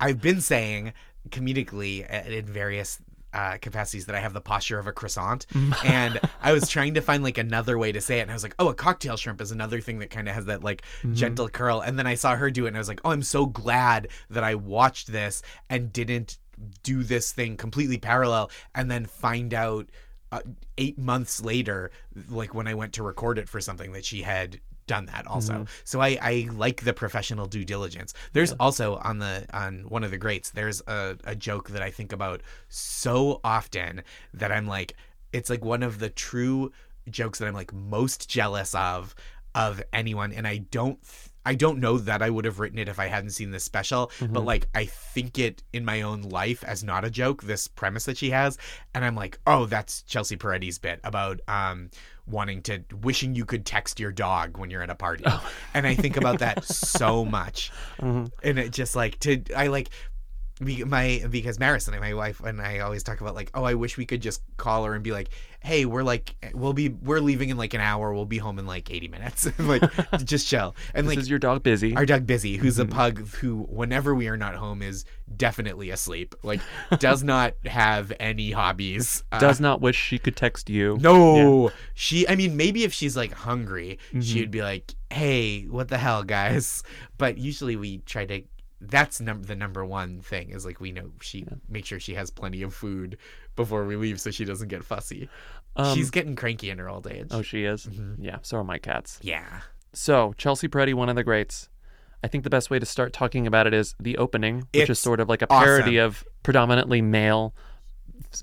I've 0.00 0.20
been 0.20 0.40
saying 0.40 0.92
comedically 1.28 2.08
in 2.26 2.46
various 2.46 2.98
uh, 3.32 3.58
capacities 3.60 4.06
that 4.06 4.14
I 4.14 4.20
have 4.20 4.32
the 4.32 4.40
posture 4.40 4.78
of 4.78 4.86
a 4.86 4.92
croissant, 4.92 5.46
and 5.84 6.20
I 6.40 6.52
was 6.52 6.68
trying 6.68 6.94
to 6.94 7.00
find 7.00 7.22
like 7.22 7.38
another 7.38 7.78
way 7.78 7.92
to 7.92 8.00
say 8.00 8.18
it, 8.18 8.22
and 8.22 8.30
I 8.30 8.34
was 8.34 8.42
like, 8.42 8.54
oh, 8.58 8.68
a 8.68 8.74
cocktail 8.74 9.16
shrimp 9.16 9.40
is 9.40 9.50
another 9.50 9.80
thing 9.80 9.98
that 10.00 10.10
kind 10.10 10.28
of 10.28 10.34
has 10.34 10.46
that 10.46 10.62
like 10.62 10.82
gentle 11.12 11.48
curl, 11.48 11.80
and 11.80 11.98
then 11.98 12.06
I 12.06 12.14
saw 12.14 12.36
her 12.36 12.50
do 12.50 12.64
it, 12.64 12.68
and 12.68 12.76
I 12.76 12.80
was 12.80 12.88
like, 12.88 13.00
oh, 13.04 13.10
I'm 13.10 13.22
so 13.22 13.46
glad 13.46 14.08
that 14.30 14.44
I 14.44 14.54
watched 14.54 15.10
this 15.10 15.42
and 15.68 15.92
didn't 15.92 16.38
do 16.82 17.02
this 17.02 17.32
thing 17.32 17.56
completely 17.56 17.98
parallel, 17.98 18.50
and 18.74 18.90
then 18.90 19.06
find 19.06 19.54
out 19.54 19.88
uh, 20.30 20.40
eight 20.78 20.98
months 20.98 21.42
later, 21.42 21.90
like 22.28 22.54
when 22.54 22.66
I 22.66 22.74
went 22.74 22.94
to 22.94 23.02
record 23.02 23.38
it 23.38 23.48
for 23.48 23.60
something, 23.60 23.92
that 23.92 24.04
she 24.04 24.22
had 24.22 24.60
done 24.92 25.06
that 25.06 25.26
also. 25.26 25.54
So 25.84 26.00
I, 26.02 26.18
I 26.20 26.48
like 26.52 26.84
the 26.84 26.92
professional 26.92 27.46
due 27.46 27.64
diligence. 27.64 28.12
There's 28.34 28.52
also 28.64 28.86
on 28.96 29.16
the 29.24 29.46
on 29.54 29.72
one 29.88 30.04
of 30.04 30.10
the 30.10 30.18
greats, 30.18 30.50
there's 30.50 30.82
a, 30.86 31.16
a 31.24 31.34
joke 31.34 31.70
that 31.70 31.82
I 31.88 31.90
think 31.90 32.12
about 32.12 32.42
so 32.68 33.40
often 33.42 34.02
that 34.34 34.52
I'm 34.52 34.66
like, 34.66 34.90
it's 35.32 35.48
like 35.48 35.64
one 35.64 35.82
of 35.82 35.98
the 35.98 36.10
true 36.10 36.72
jokes 37.08 37.38
that 37.38 37.48
I'm 37.48 37.54
like 37.54 37.72
most 37.72 38.28
jealous 38.28 38.74
of 38.74 39.14
of 39.54 39.82
anyone, 39.92 40.32
and 40.32 40.46
I 40.46 40.58
don't. 40.58 40.98
I 41.44 41.56
don't 41.56 41.80
know 41.80 41.98
that 41.98 42.22
I 42.22 42.30
would 42.30 42.44
have 42.44 42.60
written 42.60 42.78
it 42.78 42.88
if 42.88 43.00
I 43.00 43.08
hadn't 43.08 43.30
seen 43.30 43.50
this 43.50 43.64
special, 43.64 44.12
but 44.30 44.44
like 44.44 44.68
I 44.76 44.84
think 44.84 45.40
it 45.40 45.64
in 45.72 45.84
my 45.84 46.02
own 46.02 46.22
life 46.22 46.62
as 46.62 46.84
not 46.84 47.04
a 47.04 47.10
joke, 47.10 47.42
this 47.42 47.66
premise 47.66 48.04
that 48.04 48.16
she 48.16 48.30
has. 48.30 48.58
And 48.94 49.04
I'm 49.04 49.16
like, 49.16 49.40
oh, 49.44 49.66
that's 49.66 50.02
Chelsea 50.04 50.36
Peretti's 50.36 50.78
bit 50.78 51.00
about 51.02 51.40
um 51.48 51.90
wanting 52.26 52.62
to 52.62 52.82
wishing 53.02 53.34
you 53.34 53.44
could 53.44 53.66
text 53.66 53.98
your 53.98 54.12
dog 54.12 54.58
when 54.58 54.70
you're 54.70 54.82
at 54.82 54.90
a 54.90 54.94
party. 54.94 55.24
Oh. 55.26 55.52
And 55.74 55.86
I 55.86 55.94
think 55.94 56.16
about 56.16 56.38
that 56.38 56.64
so 56.64 57.24
much. 57.24 57.72
Mm-hmm. 58.00 58.26
And 58.42 58.58
it 58.58 58.72
just 58.72 58.94
like 58.94 59.18
to 59.20 59.42
I 59.56 59.68
like 59.68 59.90
be- 60.64 60.84
my 60.84 61.24
because 61.30 61.58
Marison, 61.58 61.98
my 62.00 62.14
wife, 62.14 62.40
and 62.40 62.60
I 62.60 62.80
always 62.80 63.02
talk 63.02 63.20
about 63.20 63.34
like, 63.34 63.50
oh, 63.54 63.64
I 63.64 63.74
wish 63.74 63.96
we 63.96 64.06
could 64.06 64.20
just 64.22 64.42
call 64.56 64.84
her 64.84 64.94
and 64.94 65.02
be 65.04 65.12
like, 65.12 65.28
hey, 65.64 65.84
we're 65.84 66.02
like, 66.02 66.34
we'll 66.54 66.72
be, 66.72 66.88
we're 66.88 67.20
leaving 67.20 67.48
in 67.50 67.56
like 67.56 67.72
an 67.72 67.80
hour. 67.80 68.12
We'll 68.12 68.24
be 68.24 68.38
home 68.38 68.58
in 68.58 68.66
like 68.66 68.90
80 68.90 69.06
minutes. 69.08 69.48
like, 69.60 69.82
just 70.24 70.48
chill. 70.48 70.74
And 70.92 71.06
This 71.06 71.12
like, 71.16 71.18
is 71.20 71.30
your 71.30 71.38
dog 71.38 71.62
busy. 71.62 71.94
our 71.96 72.04
dog 72.04 72.26
Busy, 72.26 72.56
who's 72.56 72.78
a 72.80 72.84
pug 72.84 73.28
who, 73.36 73.62
whenever 73.68 74.12
we 74.14 74.26
are 74.28 74.36
not 74.36 74.56
home, 74.56 74.82
is 74.82 75.04
definitely 75.36 75.90
asleep. 75.90 76.34
Like, 76.42 76.60
does 76.98 77.22
not 77.34 77.54
have 77.64 78.12
any 78.18 78.50
hobbies. 78.50 79.22
Uh, 79.30 79.38
Does 79.38 79.60
not 79.60 79.80
wish 79.80 79.96
she 79.96 80.18
could 80.18 80.34
text 80.36 80.68
you. 80.68 80.98
no, 81.00 81.70
she. 81.94 82.26
I 82.28 82.34
mean, 82.34 82.56
maybe 82.56 82.82
if 82.84 82.92
she's 82.92 83.16
like 83.16 83.32
hungry, 83.32 83.98
Mm-hmm. 84.08 84.20
she'd 84.20 84.50
be 84.50 84.62
like, 84.62 84.94
"Hey, 85.10 85.62
what 85.64 85.88
the 85.88 85.98
hell, 85.98 86.22
guys?" 86.22 86.82
But 87.18 87.38
usually 87.38 87.76
we 87.76 87.98
try 87.98 88.26
to. 88.26 88.42
That's 88.84 89.20
num- 89.20 89.44
the 89.44 89.54
number 89.54 89.84
one 89.84 90.20
thing 90.20 90.50
is 90.50 90.66
like 90.66 90.80
we 90.80 90.90
know 90.90 91.12
she 91.20 91.46
make 91.68 91.86
sure 91.86 92.00
she 92.00 92.14
has 92.14 92.30
plenty 92.30 92.62
of 92.62 92.74
food 92.74 93.16
before 93.54 93.84
we 93.84 93.94
leave 93.96 94.20
so 94.20 94.30
she 94.32 94.44
doesn't 94.44 94.68
get 94.68 94.82
fussy. 94.84 95.28
She's 95.94 96.10
getting 96.10 96.34
cranky 96.36 96.68
in 96.68 96.78
her 96.78 96.88
old 96.90 97.06
age. 97.06 97.28
Um, 97.30 97.38
Oh, 97.38 97.42
she 97.42 97.64
is. 97.64 97.88
Yeah. 98.18 98.38
So 98.42 98.58
are 98.58 98.64
my 98.64 98.78
cats. 98.78 99.18
yeah. 99.22 99.60
So, 99.94 100.32
Chelsea 100.38 100.68
Peretti, 100.68 100.94
one 100.94 101.08
of 101.10 101.16
the 101.16 101.22
greats. 101.24 101.68
I 102.24 102.28
think 102.28 102.44
the 102.44 102.50
best 102.50 102.70
way 102.70 102.78
to 102.78 102.86
start 102.86 103.12
talking 103.12 103.46
about 103.46 103.66
it 103.66 103.74
is 103.74 103.94
the 104.00 104.16
opening, 104.16 104.66
which 104.74 104.88
is 104.88 104.98
sort 104.98 105.20
of 105.20 105.28
like 105.28 105.42
a 105.42 105.46
awesome. 105.52 105.64
parody 105.66 105.98
of 105.98 106.24
predominantly 106.42 107.02
male, 107.02 107.54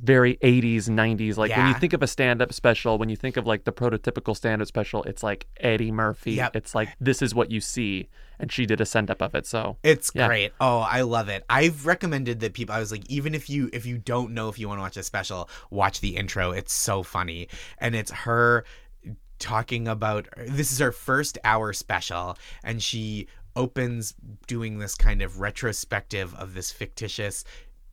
very 0.01 0.38
80s, 0.38 0.84
90s. 0.89 1.38
Like 1.38 1.55
when 1.55 1.67
you 1.67 1.74
think 1.75 1.93
of 1.93 2.03
a 2.03 2.08
stand 2.08 2.41
up 2.41 2.53
special, 2.53 2.98
when 2.98 3.10
you 3.10 3.15
think 3.15 3.36
of 3.38 3.48
like 3.48 3.63
the 3.63 3.72
prototypical 3.74 4.36
stand 4.36 4.62
up 4.62 4.67
special, 4.67 5.03
it's 5.03 5.24
like 5.24 5.48
Eddie 5.60 5.91
Murphy. 5.91 6.34
Yep. 6.34 6.55
It's 6.55 6.75
like 6.75 6.89
this 7.00 7.22
is 7.22 7.34
what 7.34 7.50
you 7.51 7.62
see. 7.62 8.10
And 8.39 8.51
she 8.51 8.65
did 8.65 8.79
a 8.79 8.86
send 8.86 9.12
up 9.12 9.22
of 9.22 9.36
it. 9.36 9.46
So, 9.46 9.77
It's 9.84 10.12
Yeah. 10.13 10.27
great. 10.27 10.53
Oh, 10.62 10.79
I 10.79 11.01
love 11.01 11.29
it. 11.29 11.43
I've 11.50 11.86
recommended 11.86 12.39
that 12.39 12.53
people 12.53 12.74
I 12.74 12.79
was 12.79 12.91
like 12.91 13.05
even 13.10 13.36
if 13.36 13.50
you 13.50 13.69
if 13.74 13.86
you 13.86 13.98
don't 13.98 14.34
know 14.34 14.50
if 14.50 14.58
you 14.58 14.67
want 14.67 14.79
to 14.79 14.84
watch 14.84 14.98
a 14.98 15.03
special, 15.03 15.50
watch 15.69 16.00
the 16.00 16.15
intro. 16.15 16.51
It's 16.51 16.74
so 16.74 17.03
funny. 17.03 17.50
And 17.77 17.96
it's 17.96 18.12
her 18.12 18.65
talking 19.39 19.88
about 19.88 20.27
this 20.38 20.72
is 20.72 20.79
her 20.79 20.91
first 20.91 21.38
hour 21.43 21.74
special 21.74 22.38
and 22.63 22.84
she 22.84 23.27
opens 23.55 24.13
doing 24.48 24.79
this 24.79 24.96
kind 24.96 25.22
of 25.22 25.39
retrospective 25.39 26.36
of 26.36 26.53
this 26.53 26.72
fictitious 26.72 27.43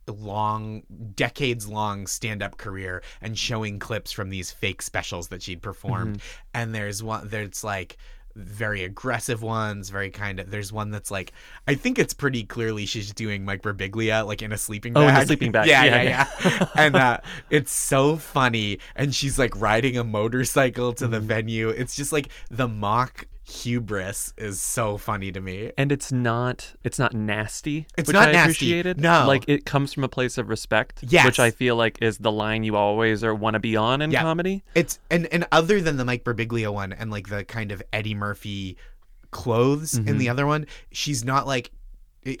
long 0.07 0.83
decades 1.15 1.67
long 1.67 2.07
stand-up 2.07 2.57
career 2.57 3.01
and 3.21 3.37
showing 3.37 3.79
clips 3.79 4.11
from 4.11 4.29
these 4.29 4.51
fake 4.51 4.81
specials 4.81 5.29
that 5.29 5.41
she'd 5.41 5.61
performed 5.61 6.17
mm-hmm. 6.17 6.47
and 6.53 6.73
there's 6.75 7.03
one 7.03 7.27
there's 7.27 7.63
like 7.63 7.97
very 8.37 8.83
aggressive 8.83 9.41
ones 9.41 9.89
very 9.89 10.09
kind 10.11 10.39
of 10.39 10.51
there's 10.51 10.71
one 10.71 10.91
that's 10.91 11.09
like 11.09 11.31
i 11.67 11.73
think 11.73 11.97
it's 11.97 12.13
pretty 12.13 12.43
clearly 12.43 12.85
she's 12.85 13.11
doing 13.13 13.43
mike 13.43 13.61
birbiglia 13.63 14.25
like 14.25 14.41
in 14.41 14.51
a 14.51 14.57
sleeping 14.57 14.93
bag. 14.93 15.03
Oh, 15.03 15.07
in 15.07 15.15
a 15.15 15.25
sleeping 15.25 15.51
bag. 15.57 15.67
yeah 15.67 15.83
Yeah, 15.83 16.01
yeah 16.03 16.27
yeah, 16.43 16.67
and 16.75 16.95
uh 16.95 17.17
it's 17.49 17.71
so 17.71 18.15
funny 18.17 18.79
and 18.95 19.13
she's 19.15 19.39
like 19.39 19.59
riding 19.59 19.97
a 19.97 20.03
motorcycle 20.03 20.93
to 20.93 21.03
Mm-hmm. 21.05 21.13
the 21.13 21.19
venue 21.19 21.69
it's 21.69 21.95
just 21.95 22.11
like 22.11 22.29
the 22.51 22.67
mock 22.67 23.25
hubris 23.49 24.33
is 24.37 24.59
so 24.59 24.97
funny 24.97 25.31
to 25.31 25.39
me 25.39 25.71
and 25.77 25.89
it's 25.91 26.11
not 26.11 26.73
it's 26.83 26.99
not 26.99 27.13
nasty. 27.13 27.87
It's 27.97 28.07
which 28.07 28.13
not 28.13 28.29
I 28.29 28.31
nasty. 28.33 28.51
appreciated. 28.65 28.99
No. 28.99 29.25
like 29.25 29.45
it 29.47 29.65
comes 29.65 29.93
from 29.93 30.03
a 30.03 30.09
place 30.09 30.37
of 30.37 30.49
respect. 30.49 30.99
Yes. 31.07 31.25
which 31.25 31.39
I 31.39 31.51
feel 31.51 31.77
like 31.77 31.97
is 32.01 32.17
the 32.17 32.31
line 32.31 32.63
you 32.65 32.75
always 32.75 33.23
or 33.23 33.33
want 33.33 33.53
to 33.53 33.59
be 33.59 33.77
on 33.77 34.01
in 34.01 34.11
Yeah. 34.11 34.21
comedy. 34.21 34.63
It's 34.75 34.99
and 35.09 35.27
and 35.27 35.47
other 35.51 35.79
than 35.81 35.95
the 35.97 36.03
Mike 36.03 36.25
Birbiglia 36.25 36.73
one 36.73 36.91
and 36.91 37.09
like 37.09 37.29
the 37.29 37.45
kind 37.45 37.71
of 37.71 37.81
Eddie 37.93 38.15
Murphy 38.15 38.75
clothes 39.31 39.93
in 39.95 40.05
Mm-hmm. 40.05 40.17
the 40.17 40.29
other 40.29 40.45
one, 40.45 40.65
she's 40.91 41.23
not 41.23 41.47
like 41.47 41.71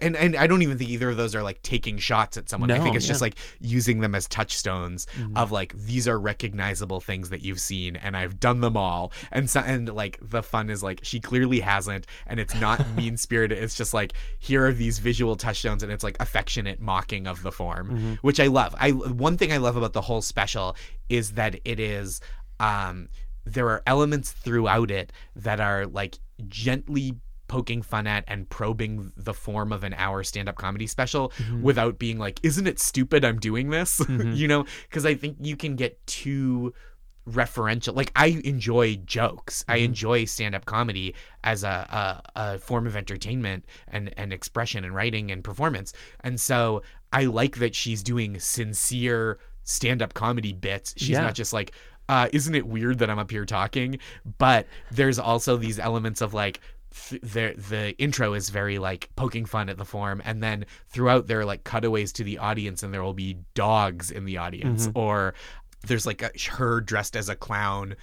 and 0.01 0.15
and 0.17 0.35
I 0.35 0.47
don't 0.47 0.61
even 0.63 0.77
think 0.77 0.89
either 0.89 1.09
of 1.09 1.17
those 1.17 1.33
are 1.33 1.43
like 1.43 1.61
taking 1.61 1.97
shots 1.97 2.35
at 2.35 2.49
someone. 2.49 2.69
I 2.71 2.79
think 2.79 2.95
it's 2.95 3.07
just 3.07 3.21
yeah. 3.21 3.27
Mm-hmm. 3.29 3.39
like 3.39 3.61
using 3.71 3.99
them 4.01 4.15
as 4.15 4.27
touchstones 4.27 5.07
of 5.35 5.51
like 5.51 5.73
these 5.73 6.07
are 6.07 6.19
recognizable 6.19 6.99
things 6.99 7.29
that 7.29 7.41
you've 7.41 7.61
seen 7.61 7.95
and 7.95 8.17
I've 8.17 8.39
done 8.39 8.59
them 8.61 8.75
all. 8.75 9.13
And 9.31 9.49
so 9.49 9.61
and 9.61 9.87
like 9.93 10.19
the 10.21 10.43
fun 10.43 10.69
is 10.69 10.83
like 10.83 10.99
she 11.03 11.19
clearly 11.19 11.59
hasn't 11.61 12.05
and 12.25 12.39
it's 12.39 12.53
not 12.55 12.85
mean 12.97 13.15
spirited. 13.17 13.57
It's 13.59 13.75
just 13.75 13.93
like 13.93 14.13
here 14.39 14.65
are 14.65 14.73
these 14.73 14.99
visual 14.99 15.35
touchstones 15.37 15.83
and 15.83 15.91
it's 15.91 16.03
like 16.03 16.17
affectionate 16.19 16.81
mocking 16.81 17.25
of 17.27 17.41
the 17.43 17.51
form, 17.51 17.87
Mm-hmm. 17.87 18.13
which 18.15 18.39
I 18.39 18.47
love. 18.47 18.75
I 18.77 18.91
one 18.91 19.37
thing 19.37 19.53
I 19.53 19.57
love 19.57 19.77
about 19.77 19.93
the 19.93 20.01
whole 20.01 20.21
special 20.21 20.75
is 21.07 21.31
that 21.33 21.59
it 21.63 21.79
is 21.79 22.19
um 22.59 23.07
there 23.45 23.69
are 23.69 23.81
elements 23.87 24.31
throughout 24.33 24.91
it 24.91 25.13
that 25.35 25.61
are 25.61 25.85
like 25.85 26.19
gently 26.49 27.15
poking 27.47 27.81
fun 27.81 28.07
at 28.07 28.23
and 28.27 28.49
probing 28.49 29.11
the 29.15 29.33
form 29.33 29.71
of 29.71 29.83
an 29.83 29.93
hour 29.93 30.23
stand-up 30.23 30.55
comedy 30.55 30.87
special 30.87 31.29
mm-hmm. 31.29 31.61
without 31.61 31.97
being 31.99 32.17
like 32.17 32.39
isn't 32.43 32.67
it 32.67 32.79
stupid 32.79 33.23
i'm 33.25 33.39
doing 33.39 33.69
this? 33.69 33.99
Mm-hmm. 34.07 34.33
You 34.33 34.47
know? 34.47 34.65
Because 34.87 35.05
i 35.05 35.15
think 35.15 35.37
you 35.41 35.57
can 35.57 35.75
get 35.75 36.05
too 36.07 36.73
referential. 37.29 37.95
Like 37.95 38.11
i 38.15 38.27
enjoy 38.45 38.95
jokes. 38.97 39.65
I 39.67 39.77
mm-hmm. 39.77 39.85
enjoy 39.85 40.25
stand-up 40.25 40.65
comedy 40.65 41.13
as 41.43 41.63
a, 41.63 42.21
a, 42.35 42.39
a 42.39 42.59
form 42.59 42.87
of 42.87 42.95
entertainment 42.95 43.65
and, 43.87 44.13
and 44.17 44.31
expression 44.31 44.83
and 44.85 44.95
writing 44.95 45.31
and 45.31 45.43
performance. 45.43 45.93
And 46.21 46.39
so 46.39 46.83
i 47.11 47.25
like 47.25 47.57
that 47.57 47.75
she's 47.75 48.01
doing 48.03 48.39
sincere 48.39 49.39
stand-up 49.63 50.13
comedy 50.13 50.53
bits. 50.53 50.93
She's 50.97 51.09
Yeah. 51.09 51.21
not 51.21 51.35
just 51.35 51.53
like 51.53 51.73
uh, 52.09 52.29
isn't 52.31 52.55
it 52.55 52.65
weird 52.65 52.99
that 52.99 53.09
i'm 53.09 53.19
up 53.19 53.29
here 53.29 53.45
talking? 53.45 53.99
But 54.37 54.65
there's 54.91 55.19
also 55.19 55.57
these 55.57 55.79
elements 55.79 56.21
of 56.21 56.33
like 56.33 56.61
th- 57.09 57.21
the 57.21 57.53
the 57.57 57.95
intro 57.97 58.33
is 58.33 58.49
very 58.49 58.77
like 58.79 59.09
poking 59.15 59.45
fun 59.45 59.69
at 59.69 59.77
the 59.77 59.85
form 59.85 60.21
and 60.25 60.41
then 60.43 60.65
throughout 60.89 61.27
there 61.27 61.39
are 61.39 61.45
like 61.45 61.63
cutaways 61.63 62.11
to 62.13 62.23
the 62.23 62.37
audience 62.37 62.83
and 62.83 62.93
there 62.93 63.03
will 63.03 63.13
be 63.13 63.37
dogs 63.53 64.11
in 64.11 64.25
the 64.25 64.37
audience 64.37 64.89
or 64.95 65.33
there's 65.85 66.05
like 66.05 66.21
a, 66.21 66.31
her 66.51 66.81
dressed 66.81 67.15
as 67.15 67.29
a 67.29 67.35
clown 67.35 67.95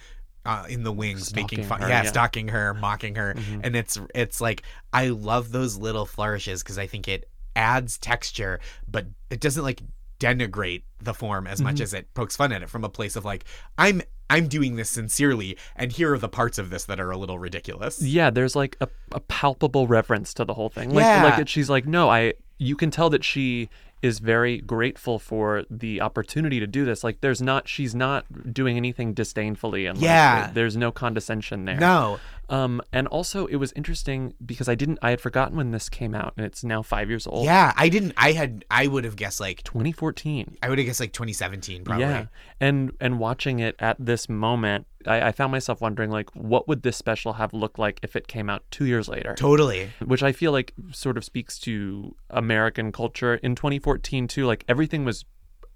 uh, 0.45 0.65
in 0.69 0.83
the 0.83 0.91
wings 0.91 1.33
making 1.35 1.63
Stalking 1.63 1.65
fun 1.65 1.81
her, 1.81 1.87
yeah, 1.87 1.95
yeah. 1.95 1.99
Mm-hmm. 2.01 2.09
stalking 2.09 2.47
her 2.49 2.73
mocking 2.75 3.15
her 3.15 3.35
and 3.63 3.75
it's 3.75 3.99
it's 4.13 4.39
like 4.39 4.61
i 4.93 5.07
love 5.07 5.51
those 5.51 5.75
little 5.77 6.05
flourishes 6.05 6.61
because 6.61 6.77
i 6.77 6.85
think 6.85 7.07
it 7.07 7.27
adds 7.55 7.97
texture 7.97 8.59
but 8.87 9.05
it 9.31 9.39
doesn't 9.39 9.63
like 9.63 9.81
denigrate 10.19 10.83
the 11.01 11.13
form 11.13 11.47
as 11.47 11.57
Mm-hmm. 11.57 11.65
much 11.67 11.79
as 11.81 11.93
it 11.93 12.13
pokes 12.13 12.35
fun 12.35 12.51
at 12.51 12.61
it 12.61 12.69
from 12.69 12.83
a 12.83 12.89
place 12.89 13.15
of 13.15 13.25
like 13.25 13.43
i'm 13.77 14.01
i'm 14.29 14.47
doing 14.47 14.75
this 14.75 14.89
sincerely 14.89 15.57
and 15.75 15.91
here 15.91 16.13
are 16.13 16.17
the 16.17 16.29
parts 16.29 16.57
of 16.57 16.69
this 16.69 16.85
that 16.85 16.99
are 16.99 17.11
a 17.11 17.17
little 17.17 17.37
ridiculous 17.39 18.01
Yeah, 18.01 18.29
there's 18.29 18.55
like 18.55 18.77
a, 18.81 18.87
a 19.11 19.19
palpable 19.19 19.87
reference 19.87 20.33
to 20.35 20.45
the 20.45 20.53
whole 20.53 20.69
thing. 20.69 20.89
Like, 20.93 21.03
Yeah. 21.03 21.23
like 21.23 21.39
it, 21.39 21.49
she's 21.49 21.69
like, 21.69 21.85
no, 21.85 22.09
I. 22.09 22.33
You 22.57 22.75
can 22.77 22.89
tell 22.89 23.09
that 23.09 23.23
she 23.23 23.69
is 24.01 24.19
very 24.19 24.59
grateful 24.59 25.19
for 25.19 25.63
the 25.69 25.99
opportunity 25.99 26.59
to 26.59 26.67
do 26.67 26.85
this. 26.85 27.03
Like, 27.03 27.19
there's 27.21 27.41
not, 27.41 27.67
she's 27.67 27.93
not 27.93 28.53
doing 28.53 28.77
anything 28.77 29.13
disdainfully, 29.13 29.85
and 29.87 29.97
like, 29.97 30.05
Yeah. 30.05 30.51
there's 30.53 30.77
no 30.77 30.91
condescension 30.91 31.65
there. 31.65 31.77
no 31.77 32.19
Um, 32.49 32.81
and 32.93 33.07
also 33.07 33.47
it 33.47 33.55
was 33.55 33.71
interesting 33.73 34.33
because 34.45 34.69
I 34.69 34.75
didn't, 34.75 34.99
I 35.01 35.09
had 35.09 35.21
forgotten 35.21 35.57
when 35.57 35.71
this 35.71 35.89
came 35.89 36.13
out, 36.13 36.33
and 36.37 36.45
it's 36.45 36.63
now 36.63 36.81
five 36.81 37.09
years 37.09 37.25
old. 37.27 37.45
yeah 37.45 37.73
i 37.75 37.89
didn't 37.89 38.13
i 38.17 38.31
had 38.33 38.63
i 38.69 38.87
would 38.87 39.03
have 39.03 39.15
guessed 39.15 39.39
like 39.39 39.63
2014. 39.63 40.57
i 40.61 40.69
would 40.69 40.77
have 40.77 40.85
guessed 40.85 40.99
like 40.99 41.13
2017 41.13 41.83
probably 41.83 42.03
Yeah, 42.05 42.25
and 42.59 42.91
and 43.01 43.19
watching 43.19 43.59
it 43.59 43.75
at 43.79 43.97
this 43.99 44.29
moment, 44.29 44.85
I, 45.07 45.27
I 45.27 45.31
found 45.31 45.51
myself 45.51 45.81
wondering 45.81 46.11
like, 46.11 46.29
what 46.35 46.67
would 46.67 46.83
this 46.83 46.97
special 46.97 47.33
have 47.33 47.53
looked 47.53 47.79
like 47.79 47.99
if 48.03 48.15
it 48.15 48.27
came 48.27 48.49
out 48.49 48.63
two 48.71 48.85
years 48.85 49.07
later? 49.07 49.33
totally 49.35 49.89
Which 50.03 50.23
I 50.23 50.31
feel 50.31 50.51
like 50.51 50.73
sort 50.91 51.17
of 51.17 51.23
speaks 51.23 51.59
to 51.59 52.15
American 52.29 52.91
culture 52.91 53.35
in 53.35 53.55
2014 53.55 54.27
too. 54.27 54.45
Like 54.45 54.63
everything 54.67 55.05
was 55.05 55.25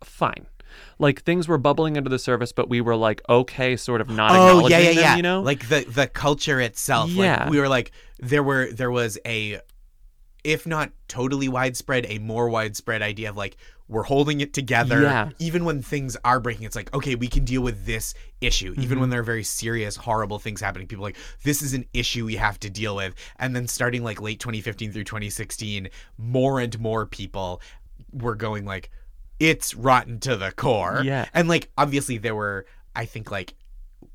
fine. 0.04 0.46
Like 0.98 1.24
things 1.24 1.48
were 1.48 1.58
bubbling 1.58 1.98
under 1.98 2.10
the 2.10 2.20
surface, 2.20 2.52
but 2.52 2.70
we 2.70 2.82
were 2.82 2.96
like 2.96 3.22
okay, 3.30 3.76
sort 3.76 4.02
of 4.02 4.10
not 4.10 4.32
oh 4.32 4.36
acknowledging 4.60 4.72
yeah 4.72 4.78
yeah 4.80 4.94
them. 4.94 5.04
yeah 5.04 5.16
You 5.18 5.22
know, 5.24 5.42
like 5.42 5.68
the 5.70 5.86
the 5.88 6.08
culture 6.08 6.60
itself 6.60 7.10
Yeah. 7.10 7.44
like 7.44 7.50
we 7.52 7.60
were 7.60 7.70
like 7.70 7.92
there 8.20 8.44
were 8.44 8.72
there 8.72 8.92
was 8.92 9.18
a 9.26 9.60
if 10.44 10.66
not 10.66 10.92
totally 11.08 11.50
widespread 11.50 12.06
a 12.08 12.18
more 12.20 12.50
widespread 12.50 13.02
idea 13.02 13.30
of 13.30 13.36
like 13.38 13.58
we're 13.90 14.04
holding 14.04 14.40
it 14.40 14.54
together 14.54 15.02
Yeah. 15.02 15.30
even 15.40 15.66
when 15.66 15.82
things 15.82 16.16
are 16.24 16.40
breaking 16.40 16.66
it's 16.66 16.76
like 16.78 16.94
okay 16.94 17.16
we 17.16 17.28
can 17.28 17.44
deal 17.44 17.62
with 17.62 17.86
this 17.86 18.14
issue 18.40 18.72
even 18.78 18.84
Mm-hmm. 18.84 19.00
when 19.02 19.10
there 19.10 19.20
are 19.20 19.24
very 19.24 19.44
serious 19.44 19.98
horrible 19.98 20.40
things 20.40 20.62
happening 20.62 20.88
people 20.88 21.04
are 21.06 21.10
like 21.10 21.18
this 21.44 21.62
is 21.62 21.74
an 21.74 21.86
issue 21.94 22.26
we 22.26 22.36
have 22.38 22.58
to 22.62 22.70
deal 22.70 22.96
with 22.96 23.16
and 23.38 23.54
then 23.56 23.68
starting 23.68 24.02
like 24.04 24.22
late 24.22 24.40
2015 24.40 24.94
through 24.94 25.04
2016 25.04 25.90
more 26.18 26.60
and 26.62 26.80
more 26.80 27.06
people 27.06 27.62
were 28.14 28.36
going 28.36 28.64
like 28.64 28.92
it's 29.40 29.74
rotten 29.76 30.20
to 30.20 30.36
the 30.36 30.52
core 30.52 31.02
Yeah. 31.04 31.26
and 31.34 31.48
like 31.48 31.70
obviously 31.78 32.18
there 32.18 32.36
were 32.36 32.66
i 32.96 33.06
think 33.06 33.32
like 33.32 33.56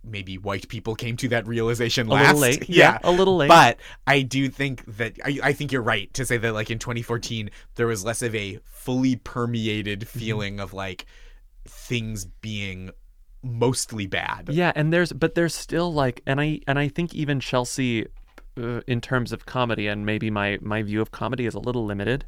maybe 0.02 0.36
white 0.36 0.68
people 0.68 0.94
came 0.94 1.16
to 1.16 1.28
that 1.28 1.46
realization 1.46 2.08
a 2.08 2.10
little 2.14 2.36
late. 2.38 2.68
Yeah, 2.68 2.98
a 3.02 3.10
little 3.10 3.36
late. 3.36 3.48
but 3.48 3.78
I 4.06 4.20
do 4.20 4.50
think 4.50 4.84
that 4.98 5.14
I, 5.24 5.38
I 5.42 5.52
think 5.54 5.72
you're 5.72 5.80
right 5.82 6.12
to 6.14 6.26
say 6.26 6.36
that 6.36 6.52
like 6.52 6.70
in 6.70 6.78
2014 6.78 7.50
there 7.76 7.86
was 7.86 8.04
less 8.04 8.20
of 8.20 8.34
a 8.34 8.58
fully 8.66 9.16
permeated 9.16 10.00
Mm-hmm. 10.00 10.18
feeling 10.18 10.60
of 10.60 10.74
like 10.74 11.06
things 11.66 12.26
being 12.26 12.90
mostly 13.42 14.06
bad. 14.06 14.48
Yeah, 14.52 14.72
and 14.74 14.92
there's 14.92 15.12
but 15.12 15.34
there's 15.34 15.54
still 15.54 15.92
like 15.92 16.20
and 16.26 16.38
I 16.40 16.60
and 16.66 16.78
I 16.78 16.88
think 16.88 17.14
even 17.14 17.40
Chelsea 17.40 18.06
uh, 18.60 18.80
in 18.86 19.00
terms 19.00 19.32
of 19.32 19.46
comedy 19.46 19.86
and 19.86 20.04
maybe 20.04 20.30
my 20.30 20.58
my 20.60 20.82
view 20.82 21.00
of 21.00 21.10
comedy 21.12 21.46
is 21.46 21.54
a 21.54 21.58
little 21.60 21.84
limited, 21.86 22.26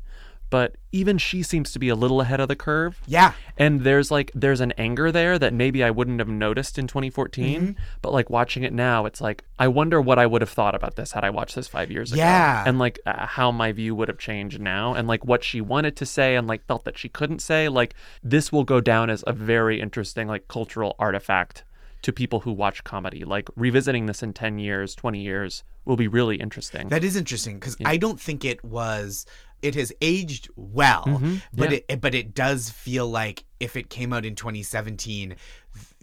but 0.49 0.77
even 0.93 1.19
she 1.19 1.43
seems 1.43 1.73
to 1.73 1.79
be 1.79 1.89
a 1.89 1.95
little 1.95 2.21
ahead 2.21 2.41
of 2.41 2.49
the 2.49 2.57
curve. 2.57 3.01
Yeah. 3.07 3.33
And 3.59 3.83
there's 3.83 4.11
like 4.11 4.31
there's 4.35 4.61
an 4.61 4.73
anger 4.79 5.11
there 5.13 5.39
that 5.39 5.53
maybe 5.53 5.83
I 5.85 5.91
wouldn't 5.91 6.19
have 6.21 6.29
noticed 6.29 6.79
in 6.79 6.87
2014, 6.87 7.61
Mm-hmm. 7.61 7.71
but 8.03 8.13
like 8.13 8.31
watching 8.31 8.63
it 8.63 8.73
now, 8.73 9.07
it's 9.07 9.21
like 9.21 9.45
I 9.59 9.69
wonder 9.69 10.01
what 10.01 10.19
I 10.19 10.27
would 10.27 10.41
have 10.43 10.51
thought 10.51 10.75
about 10.75 10.97
this 10.97 11.13
had 11.13 11.25
I 11.25 11.31
watched 11.31 11.55
this 11.57 11.69
5 11.69 11.91
years 11.91 12.13
ago. 12.13 12.21
Yeah. 12.21 12.65
And 12.67 12.79
like 12.79 12.99
uh, 13.07 13.27
how 13.27 13.51
my 13.51 13.73
view 13.73 13.95
would 13.95 14.09
have 14.09 14.19
changed 14.19 14.61
now 14.61 14.95
and 14.95 15.07
like 15.09 15.25
what 15.25 15.43
she 15.45 15.61
wanted 15.61 15.97
to 15.97 16.07
say 16.07 16.37
and 16.37 16.47
like 16.47 16.65
felt 16.67 16.85
that 16.85 16.97
she 16.97 17.09
couldn't 17.09 17.41
say, 17.41 17.69
like 17.69 17.95
this 18.23 18.53
will 18.53 18.65
go 18.65 18.81
down 18.81 19.11
as 19.11 19.25
a 19.27 19.33
very 19.33 19.81
interesting 19.81 20.29
like 20.29 20.49
cultural 20.49 20.95
artifact 20.99 21.65
to 22.03 22.13
people 22.13 22.41
who 22.41 22.53
watch 22.53 22.85
comedy. 22.85 23.25
Like 23.25 23.49
revisiting 23.57 24.07
this 24.07 24.23
in 24.23 24.33
10 24.33 24.59
years, 24.59 24.95
20 24.95 25.21
years 25.21 25.65
will 25.85 25.97
be 25.97 26.07
really 26.09 26.37
interesting. 26.37 26.89
That 26.89 27.03
is 27.05 27.17
interesting 27.17 27.59
because 27.59 27.77
I 27.85 27.97
don't 27.97 28.21
think 28.21 28.45
it 28.45 28.63
was. 28.65 29.25
It 29.63 29.75
has 29.75 29.93
aged 30.01 30.49
well, 30.57 31.03
but 31.07 31.13
Mm-hmm. 31.21 31.37
yeah. 31.73 31.79
it 31.89 32.01
but 32.01 32.15
it 32.15 32.35
does 32.35 32.71
feel 32.71 33.09
like 33.09 33.45
if 33.59 33.77
it 33.77 33.89
came 33.91 34.13
out 34.13 34.25
in 34.25 34.35
2017, 34.35 35.35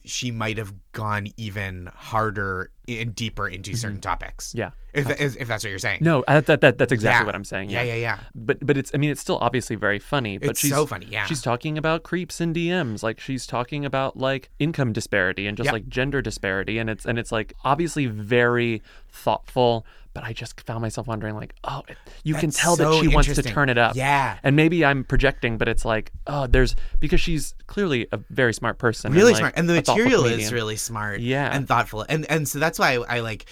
she 0.05 0.31
might 0.31 0.57
have 0.57 0.73
gone 0.91 1.27
even 1.37 1.89
harder 1.95 2.71
and 2.87 3.15
deeper 3.15 3.47
into 3.47 3.75
certain 3.75 4.01
topics. 4.01 4.49
Mm-hmm. 4.49 4.57
Yeah. 4.59 4.71
if, 4.93 5.35
if 5.37 5.47
that's 5.47 5.63
what 5.63 5.69
you're 5.69 5.79
saying. 5.79 5.99
no, 6.01 6.23
uh, 6.27 6.41
that, 6.41 6.61
that 6.61 6.77
that's 6.77 6.91
exactly 6.91 7.21
Yeah. 7.21 7.25
what 7.25 7.35
I'm 7.35 7.43
saying. 7.45 7.69
Yeah, 7.69 7.81
yeah, 7.83 7.95
yeah. 7.95 8.19
But 8.35 8.65
but 8.65 8.77
it's 8.77 8.91
I 8.93 8.97
mean 8.97 9.09
it's 9.11 9.21
still 9.21 9.37
obviously 9.39 9.75
very 9.75 9.99
funny. 9.99 10.37
But 10.37 10.51
It's 10.51 10.59
she's 10.59 10.71
so 10.71 10.85
funny, 10.85 11.07
yeah. 11.09 11.25
She's 11.25 11.41
talking 11.41 11.77
about 11.77 12.03
creeps 12.03 12.41
and 12.41 12.55
DMs, 12.55 13.01
like 13.03 13.19
she's 13.19 13.47
talking 13.47 13.85
about 13.85 14.17
like 14.17 14.49
income 14.59 14.93
disparity 14.93 15.47
and 15.47 15.55
just 15.57 15.65
Yep. 15.67 15.73
like 15.73 15.87
gender 15.87 16.21
disparity, 16.21 16.77
and 16.77 16.89
it's 16.89 17.05
and 17.05 17.17
it's 17.17 17.31
like 17.31 17.53
obviously 17.63 18.05
very 18.07 18.81
thoughtful. 19.09 19.85
But 20.15 20.23
I 20.23 20.31
just 20.33 20.61
found 20.61 20.81
myself 20.83 21.07
wondering, 21.07 21.33
like, 21.33 21.55
oh, 21.63 21.81
you 22.23 22.35
can 22.35 22.49
That's 22.51 22.59
tell 22.61 22.75
that 22.75 22.99
she 23.01 23.07
wants 23.07 23.33
to 23.33 23.41
turn 23.41 23.67
it 23.69 23.79
up. 23.79 23.95
Yeah. 23.95 24.37
And 24.43 24.55
maybe 24.55 24.85
I'm 24.85 25.03
projecting, 25.03 25.57
but 25.57 25.67
it's 25.67 25.85
like, 25.85 26.11
oh, 26.27 26.45
there's 26.45 26.75
because 26.99 27.19
she's 27.19 27.55
clearly 27.65 28.05
a 28.11 28.17
very 28.29 28.53
smart 28.53 28.77
person. 28.77 29.11
really 29.11 29.31
like, 29.31 29.39
smart 29.39 29.53
and 29.57 29.67
the 29.67 29.73
material 29.73 30.25
is 30.25 30.53
really 30.53 30.75
smart 30.75 31.19
Yeah. 31.21 31.49
and 31.55 31.67
thoughtful 31.67 32.05
and 32.07 32.29
and 32.29 32.47
so 32.47 32.59
that's 32.59 32.72
why 32.79 32.93
I, 32.97 33.17
I 33.17 33.19
like 33.21 33.45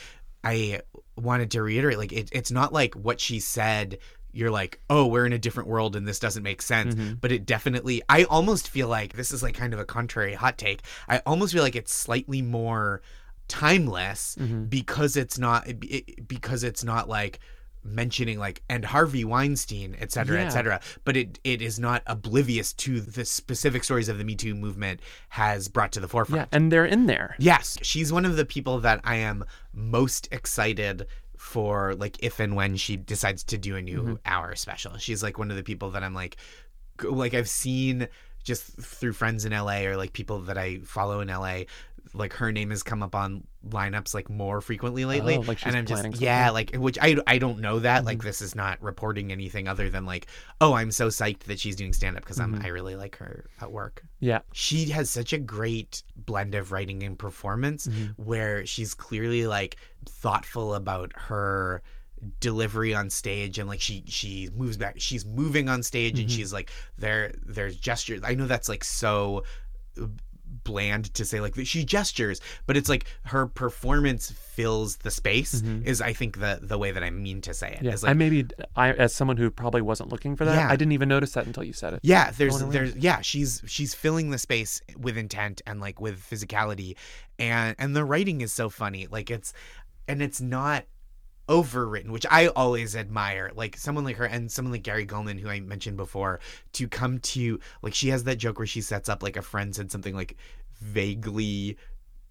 i 0.44 0.82
wanted 1.16 1.52
to 1.52 1.62
reiterate 1.62 1.98
like 1.98 2.12
it, 2.14 2.30
it's 2.32 2.52
not 2.52 2.74
like 2.74 2.96
what 2.96 3.20
she 3.20 3.40
said 3.40 3.98
you're 4.34 4.50
like 4.50 4.80
oh 4.90 5.06
we're 5.08 5.26
in 5.26 5.34
a 5.34 5.38
different 5.38 5.68
world 5.70 5.96
and 5.96 6.08
this 6.08 6.20
doesn't 6.20 6.44
make 6.44 6.62
sense 6.62 6.96
Mm-hmm. 6.96 7.16
but 7.22 7.32
it 7.32 7.46
definitely 7.46 8.02
i 8.10 8.24
almost 8.24 8.70
feel 8.70 8.88
like 8.88 9.14
this 9.14 9.32
is 9.32 9.44
like 9.44 9.54
kind 9.56 9.74
of 9.74 9.80
a 9.80 9.86
contrary 9.86 10.34
hot 10.34 10.58
take 10.58 10.82
i 11.10 11.20
almost 11.26 11.54
feel 11.54 11.62
like 11.64 11.76
it's 11.76 11.94
slightly 11.94 12.42
more 12.42 13.02
timeless 13.48 14.38
Mm-hmm. 14.40 14.66
because 14.66 15.18
it's 15.18 15.38
not 15.38 15.68
it, 15.68 16.28
because 16.28 16.64
it's 16.64 16.84
not 16.84 17.10
like 17.10 17.40
mentioning 17.84 18.38
like 18.39 18.62
and 18.70 18.86
Harvey 18.86 19.24
Weinstein, 19.26 19.96
et 20.00 20.12
cetera, 20.12 20.39
Yeah. 20.39 20.46
et 20.46 20.50
cetera. 20.52 20.80
But 21.04 21.17
it 21.17 21.39
it 21.44 21.62
is 21.62 21.80
not 21.80 22.04
oblivious 22.08 22.74
to 22.74 23.02
the 23.02 23.26
specific 23.26 23.84
stories 23.84 24.08
of 24.10 24.17
the 24.17 24.24
Me 24.24 24.36
Too 24.36 24.54
movement 24.56 25.00
has 25.30 25.67
brought 25.67 25.91
to 25.94 26.00
the 26.00 26.08
forefront. 26.08 26.50
Yeah, 26.52 26.58
and 26.58 26.72
they're 26.72 26.86
in 26.86 27.08
there. 27.08 27.36
Yes, 27.39 27.78
she's 27.82 28.13
one 28.13 28.26
of 28.26 28.36
the 28.36 28.46
people 28.46 28.80
that 28.82 29.02
I 29.04 29.15
am 29.17 29.44
most 29.74 30.28
excited 30.32 31.08
for 31.38 31.96
like 31.96 32.17
if 32.24 32.39
and 32.39 32.56
when 32.56 32.76
she 32.76 32.96
decides 32.98 33.44
to 33.46 33.58
do 33.58 33.76
a 33.76 33.82
new 33.82 34.02
Mm-hmm. 34.02 34.13
hour 34.26 34.56
special. 34.56 34.98
She's 34.98 35.24
like 35.24 35.39
one 35.39 35.50
of 35.50 35.58
the 35.58 35.63
people 35.63 35.89
that 35.91 36.04
I'm 36.04 36.13
like 36.13 36.38
like 37.04 37.34
I've 37.34 37.50
seen 37.50 38.08
just 38.44 38.63
through 38.80 39.13
friends 39.13 39.44
in 39.46 39.52
LA 39.54 39.82
or 39.86 39.98
like 39.98 40.13
people 40.13 40.39
that 40.41 40.58
I 40.58 40.80
follow 40.80 41.20
in 41.22 41.30
LA 41.30 41.62
like 42.13 42.34
her 42.34 42.52
name 42.52 42.70
has 42.70 42.84
come 42.84 43.02
up 43.02 43.15
on 43.15 43.44
lineups 43.69 44.13
like 44.15 44.28
more 44.30 44.60
frequently 44.60 45.06
lately 45.06 45.36
Oh, 45.38 45.41
like 45.41 45.60
she's 45.60 45.67
and 45.67 45.76
I'm 45.78 45.86
just 45.86 46.02
planning 46.02 46.19
yeah 46.19 46.50
like 46.50 46.76
which 46.76 46.97
I 47.00 47.15
I 47.28 47.38
don't 47.38 47.60
know 47.60 47.78
that 47.80 48.00
Mm-hmm. 48.00 48.06
like 48.08 48.24
this 48.24 48.41
is 48.41 48.56
not 48.56 48.82
reporting 48.82 49.32
anything 49.32 49.67
other 49.67 49.89
than 49.89 50.04
like 50.06 50.26
oh 50.62 50.74
I'm 50.74 50.89
so 50.91 51.10
psyched 51.10 51.43
that 51.43 51.60
she's 51.60 51.76
doing 51.76 51.93
stand 51.93 52.17
up 52.17 52.24
because 52.24 52.38
Mm-hmm. 52.39 52.56
I'm 52.56 52.65
I 52.65 52.69
really 52.69 52.95
like 52.95 53.17
her 53.17 53.45
at 53.62 53.71
work 53.71 54.04
Yeah. 54.19 54.39
she 54.52 54.89
has 54.89 55.10
such 55.12 55.32
a 55.32 55.38
great 55.38 56.02
blend 56.15 56.56
of 56.56 56.71
writing 56.71 57.04
and 57.04 57.19
performance 57.19 57.86
Mm-hmm. 57.88 58.24
where 58.24 58.65
she's 58.65 58.93
clearly 58.95 59.45
like 59.45 59.78
thoughtful 60.06 60.74
about 60.74 61.12
her 61.15 61.84
delivery 62.39 62.93
on 62.93 63.10
stage 63.10 63.60
and 63.60 63.67
like 63.69 63.82
she 63.82 64.04
she 64.08 64.50
moves 64.56 64.78
back 64.78 64.95
she's 65.00 65.26
moving 65.26 65.69
on 65.69 65.84
stage 65.84 66.13
Mm-hmm. 66.15 66.21
and 66.21 66.32
she's 66.32 66.52
like 66.54 66.71
there 66.97 67.32
there's 67.45 67.76
gestures 67.76 68.21
i 68.24 68.34
know 68.34 68.47
that's 68.47 68.69
like 68.69 68.84
so 68.84 69.43
bland 70.64 71.14
to 71.14 71.24
say 71.26 71.40
like 71.40 71.56
she 71.66 71.84
gestures 71.86 72.42
but 72.68 72.76
it's 72.78 72.90
like 72.90 73.06
her 73.24 73.48
performance 73.48 74.32
fills 74.32 74.98
the 74.98 75.10
space 75.12 75.62
is 75.86 76.02
i 76.02 76.12
think 76.14 76.40
the 76.40 76.60
the 76.62 76.78
way 76.78 76.92
that 76.92 77.04
i 77.04 77.10
mean 77.10 77.42
to 77.42 77.54
say 77.54 77.70
it 77.72 77.76
Mm-hmm. 77.78 77.86
Yeah. 77.86 77.94
Is, 77.94 78.04
I 78.04 78.14
maybe 78.14 78.46
I 78.76 78.92
as 78.92 79.16
someone 79.16 79.38
who 79.38 79.50
probably 79.50 79.82
wasn't 79.82 80.10
looking 80.10 80.36
for 80.36 80.46
that, 80.46 80.56
Yeah. 80.56 80.68
I 80.70 80.76
didn't 80.76 80.92
even 80.92 81.10
notice 81.10 81.32
that 81.34 81.46
until 81.46 81.64
you 81.64 81.74
said 81.74 81.94
it. 81.94 82.00
yeah 82.04 82.32
there's 82.32 82.60
there's 82.66 82.96
yeah 82.98 83.22
she's 83.22 83.62
she's 83.66 83.94
filling 83.94 84.30
the 84.32 84.38
space 84.38 84.82
with 84.98 85.18
intent 85.18 85.62
and 85.66 85.80
like 85.80 86.00
with 86.02 86.20
physicality 86.22 86.96
and 87.40 87.76
and 87.80 87.96
the 87.96 88.04
writing 88.04 88.42
is 88.42 88.52
so 88.54 88.70
funny 88.70 89.08
like 89.10 89.30
it's 89.32 89.54
and 90.08 90.22
it's 90.22 90.42
not 90.42 90.84
overwritten 91.52 92.10
which 92.10 92.26
i 92.32 92.48
always 92.48 92.96
admire. 92.96 93.52
Like 93.54 93.76
someone 93.78 94.06
like 94.06 94.16
her 94.16 94.26
and 94.26 94.50
someone 94.50 94.72
like 94.72 94.84
gary 94.84 95.06
gulman 95.06 95.40
who 95.40 95.50
i 95.50 95.60
mentioned 95.60 95.98
before 95.98 96.40
to 96.74 96.88
come 96.88 97.20
to 97.20 97.60
like 97.82 97.94
she 97.94 98.10
has 98.10 98.24
that 98.24 98.38
joke 98.38 98.58
where 98.58 98.66
she 98.66 98.82
sets 98.82 99.10
up 99.10 99.22
like 99.22 99.36
a 99.36 99.42
friend 99.42 99.76
said 99.76 99.92
something 99.92 100.16
like 100.16 100.38
vaguely 100.80 101.78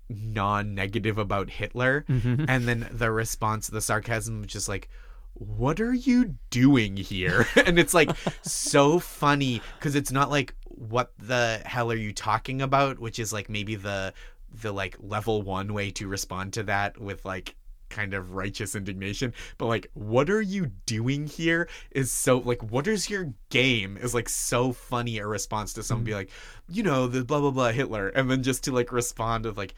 non-negative 0.09 1.19
about 1.19 1.51
hitler. 1.51 2.05
Mm-hmm. 2.09 2.45
And 2.49 2.67
then 2.67 2.89
the 2.91 3.11
response 3.11 3.69
the 3.69 3.81
sarcasm 3.81 4.47
just 4.47 4.69
like 4.69 4.89
what 5.35 5.81
are 5.81 5.95
you 5.95 6.35
doing 6.51 6.97
here? 6.97 7.47
And 7.57 7.79
it's 7.79 7.95
like 7.95 8.11
so 8.43 8.99
funny 8.99 9.63
because 9.79 9.95
it's 9.95 10.11
not 10.11 10.31
like 10.31 10.55
what 10.65 11.13
the 11.19 11.63
hell 11.65 11.93
are 11.93 11.97
you 11.97 12.13
talking 12.13 12.63
about? 12.63 12.99
Which 12.99 13.19
is 13.19 13.33
like 13.33 13.49
maybe 13.49 13.77
the 13.77 14.13
the 14.53 14.73
like 14.73 14.97
level 14.99 15.43
one 15.43 15.73
way 15.73 15.91
to 15.93 16.09
respond 16.09 16.55
to 16.55 16.65
that 16.65 17.01
with 17.01 17.25
like 17.25 17.55
kind 17.91 18.15
of 18.15 18.35
righteous 18.35 18.75
indignation 18.75 19.33
but 19.59 19.67
like 19.67 19.91
what 19.95 20.31
are 20.31 20.41
you 20.41 20.67
doing 20.87 21.27
here 21.27 21.69
is 21.91 22.11
so 22.11 22.39
like 22.39 22.63
what 22.71 22.87
is 22.87 23.11
your 23.11 23.33
game 23.51 23.97
is 23.99 24.15
like 24.15 24.29
so 24.29 24.73
funny 24.73 25.19
a 25.19 25.27
response 25.27 25.73
to 25.73 25.83
someone 25.83 26.05
mm-hmm. 26.05 26.11
be 26.11 26.15
like 26.15 26.31
you 26.69 26.83
know 26.83 27.07
the 27.07 27.25
blah 27.25 27.41
blah 27.41 27.51
blah 27.51 27.71
hitler 27.71 28.09
and 28.09 28.31
then 28.31 28.43
just 28.43 28.65
to 28.65 28.73
like 28.73 28.93
respond 28.93 29.45
with 29.45 29.59
like 29.59 29.75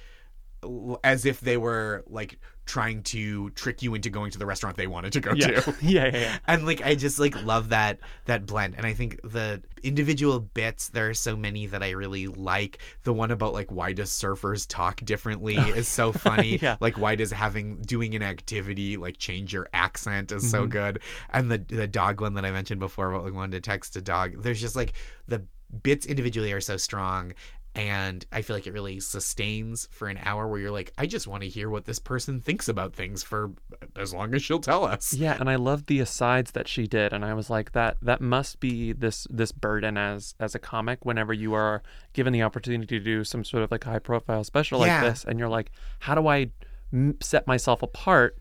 as 1.03 1.25
if 1.25 1.41
they 1.41 1.57
were 1.57 2.05
like 2.09 2.39
trying 2.65 3.03
to 3.03 3.51
trick 3.51 3.83
you 3.83 3.95
into 3.95 4.09
going 4.09 4.31
to 4.31 4.39
the 4.39 4.47
restaurant 4.47 4.77
they 4.77 4.87
wanted 4.87 5.13
to 5.13 5.21
go 5.21 5.33
Yeah. 5.35 5.61
to. 5.61 5.75
Yeah, 5.83 6.07
yeah, 6.07 6.17
yeah. 6.17 6.39
and 6.47 6.65
like 6.65 6.81
i 6.83 6.95
just 6.95 7.19
like 7.19 7.41
love 7.45 7.71
that 7.71 7.99
that 8.27 8.47
blend. 8.47 8.77
And 8.77 8.87
i 8.87 8.95
think 8.95 9.21
the 9.23 9.63
individual 9.83 10.39
bits 10.39 10.89
there 10.91 11.11
are 11.11 11.15
so 11.15 11.37
many 11.37 11.67
that 11.67 11.83
i 11.83 11.91
really 11.91 12.29
like. 12.29 12.79
The 13.03 13.13
one 13.13 13.31
about 13.31 13.53
like 13.53 13.73
why 13.73 13.93
does 13.93 14.11
surfers 14.11 14.67
talk 14.69 15.01
differently 15.05 15.57
oh, 15.59 15.69
is 15.71 15.89
so 15.89 16.13
funny. 16.29 16.59
Yeah. 16.59 16.77
like 16.81 16.97
why 16.97 17.17
does 17.17 17.33
having 17.33 17.77
doing 17.83 18.15
an 18.15 18.23
activity 18.23 18.97
like 18.97 19.19
change 19.19 19.53
your 19.53 19.69
accent 19.75 20.31
is 20.31 20.49
so 20.49 20.61
mm-hmm. 20.61 20.71
good. 20.71 21.03
And 21.31 21.51
the 21.51 21.59
the 21.59 21.89
dog 21.89 22.21
one 22.21 22.35
that 22.35 22.45
i 22.45 22.53
mentioned 22.53 22.81
before 22.81 23.11
about 23.11 23.25
like 23.25 23.35
wanting 23.35 23.53
to 23.53 23.61
text 23.61 23.97
a 23.97 24.01
dog 24.01 24.43
there's 24.43 24.61
just 24.61 24.77
like 24.77 24.93
the 25.27 25.43
bits 25.83 26.07
individually 26.07 26.53
are 26.53 26.61
so 26.61 26.77
strong 26.77 27.33
and 27.75 28.25
I 28.31 28.43
feel 28.43 28.55
like 28.55 28.67
it 28.67 28.73
really 28.73 29.01
sustains 29.01 29.89
for 29.91 30.09
an 30.09 30.19
hour 30.25 30.47
where 30.47 30.61
you're 30.61 30.71
like, 30.71 30.93
I 30.99 31.07
just 31.07 31.27
want 31.27 31.43
to 31.43 31.49
hear 31.49 31.71
what 31.71 31.85
this 31.87 31.99
person 31.99 32.41
thinks 32.41 32.69
about 32.69 32.95
things 32.95 33.23
for 33.23 33.53
as 33.97 34.13
long 34.13 34.35
as 34.35 34.43
she'll 34.43 34.59
tell 34.61 34.85
us. 34.85 35.15
Yeah, 35.15 35.37
and 35.41 35.49
I 35.49 35.57
loved 35.57 35.87
the 35.87 36.01
asides 36.01 36.51
that 36.53 36.69
she 36.69 36.87
did, 36.87 37.13
and 37.13 37.25
I 37.25 37.33
was 37.35 37.49
like, 37.49 37.73
that 37.73 37.97
that 38.03 38.21
must 38.21 38.61
be 38.61 38.93
this 38.93 39.27
this 39.31 39.53
burden 39.53 39.97
as 39.97 40.35
as 40.39 40.55
a 40.55 40.59
comic. 40.59 41.05
Whenever 41.05 41.33
you 41.33 41.55
are 41.55 41.83
given 42.13 42.33
the 42.33 42.43
opportunity 42.43 42.87
to 42.99 43.01
do 43.03 43.25
some 43.25 43.45
sort 43.45 43.63
of 43.63 43.71
like 43.71 43.85
high 43.85 43.99
profile 43.99 44.45
special 44.45 44.79
like 44.81 44.89
Yeah. 44.89 45.05
this, 45.05 45.25
and 45.25 45.39
you're 45.39 45.49
like, 45.49 45.71
how 46.01 46.15
do 46.15 46.27
I 46.29 46.51
m- 46.93 47.17
set 47.23 47.47
myself 47.47 47.83
apart? 47.83 48.39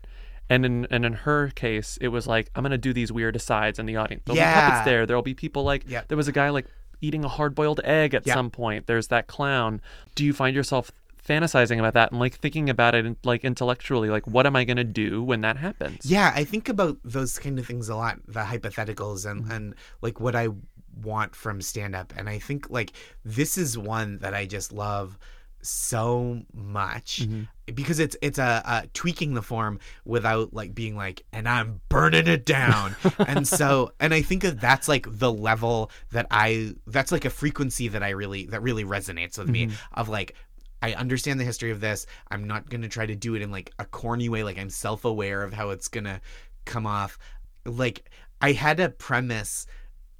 And 0.50 0.66
in 0.66 0.86
and 0.90 1.06
in 1.06 1.12
her 1.14 1.48
case, 1.54 1.96
it 2.02 2.08
was 2.08 2.26
like, 2.26 2.50
I'm 2.54 2.62
gonna 2.62 2.76
do 2.76 2.92
these 2.92 3.10
weird 3.10 3.36
asides 3.36 3.78
in 3.78 3.86
the 3.86 3.96
audience. 3.96 4.22
There'll 4.26 4.34
be 4.36 4.40
Yeah. 4.40 4.68
puppets 4.70 4.84
there. 4.84 5.06
There'll 5.06 5.22
be 5.22 5.32
people 5.34 5.62
like 5.64 5.88
Yep. 5.88 6.08
there 6.08 6.16
was 6.16 6.28
a 6.28 6.32
guy 6.32 6.50
like 6.50 6.66
eating 7.02 7.24
a 7.24 7.28
hard 7.28 7.54
boiled 7.54 7.80
egg 7.84 8.14
at 8.14 8.26
Yeah. 8.26 8.34
some 8.34 8.50
point. 8.50 8.86
There's 8.86 9.08
that 9.08 9.26
clown. 9.26 9.82
Do 10.14 10.24
you 10.24 10.32
find 10.32 10.56
yourself 10.56 10.90
fantasizing 11.28 11.78
about 11.78 11.94
that 11.94 12.10
and 12.10 12.18
like 12.18 12.34
thinking 12.34 12.68
about 12.68 12.96
it 12.96 13.16
like 13.22 13.44
intellectually 13.44 14.10
like 14.10 14.26
what 14.26 14.44
am 14.44 14.56
i 14.56 14.64
going 14.64 14.76
to 14.76 14.82
do 14.82 15.22
when 15.22 15.40
that 15.40 15.56
happens 15.56 16.04
Yeah, 16.04 16.32
I 16.34 16.42
think 16.42 16.68
about 16.68 16.98
those 17.04 17.38
kind 17.38 17.60
of 17.60 17.66
things 17.66 17.88
a 17.88 17.94
lot, 17.94 18.18
the 18.26 18.40
hypotheticals 18.40 19.24
and 19.30 19.42
mm-hmm. 19.42 19.52
and 19.52 19.74
like 20.00 20.18
what 20.18 20.34
I 20.34 20.48
want 21.00 21.34
from 21.36 21.62
stand 21.62 21.94
up. 21.94 22.12
And 22.16 22.28
I 22.28 22.38
think 22.38 22.70
like 22.70 22.92
this 23.24 23.56
is 23.56 23.78
one 23.78 24.18
that 24.18 24.34
I 24.34 24.46
just 24.46 24.72
love 24.72 25.16
so 25.62 26.42
much 26.52 27.20
mm-hmm. 27.22 27.42
because 27.72 27.98
it's 27.98 28.16
it's 28.20 28.38
a, 28.38 28.62
a 28.64 28.86
tweaking 28.94 29.34
the 29.34 29.42
form 29.42 29.78
without 30.04 30.52
like 30.52 30.74
being 30.74 30.96
like 30.96 31.24
and 31.32 31.48
I'm 31.48 31.80
burning 31.88 32.26
it 32.26 32.44
down. 32.44 32.96
and 33.18 33.46
so 33.46 33.92
and 34.00 34.12
I 34.12 34.22
think 34.22 34.42
that 34.42 34.60
that's 34.60 34.88
like 34.88 35.06
the 35.08 35.32
level 35.32 35.90
that 36.10 36.26
I 36.30 36.74
that's 36.86 37.12
like 37.12 37.24
a 37.24 37.30
frequency 37.30 37.88
that 37.88 38.02
I 38.02 38.10
really 38.10 38.46
that 38.46 38.62
really 38.62 38.84
resonates 38.84 39.38
with 39.38 39.48
me 39.48 39.66
mm-hmm. 39.66 40.00
of 40.00 40.08
like 40.08 40.34
I 40.82 40.94
understand 40.94 41.38
the 41.38 41.44
history 41.44 41.70
of 41.70 41.80
this. 41.80 42.06
I'm 42.30 42.44
not 42.44 42.68
going 42.68 42.82
to 42.82 42.88
try 42.88 43.06
to 43.06 43.14
do 43.14 43.36
it 43.36 43.42
in 43.42 43.52
like 43.52 43.72
a 43.78 43.84
corny 43.84 44.28
way. 44.28 44.42
Like 44.42 44.58
I'm 44.58 44.70
self 44.70 45.04
aware 45.04 45.44
of 45.44 45.52
how 45.52 45.70
it's 45.70 45.88
going 45.88 46.04
to 46.04 46.20
come 46.64 46.86
off. 46.86 47.18
Like 47.64 48.10
I 48.40 48.52
had 48.52 48.80
a 48.80 48.88
premise 48.88 49.66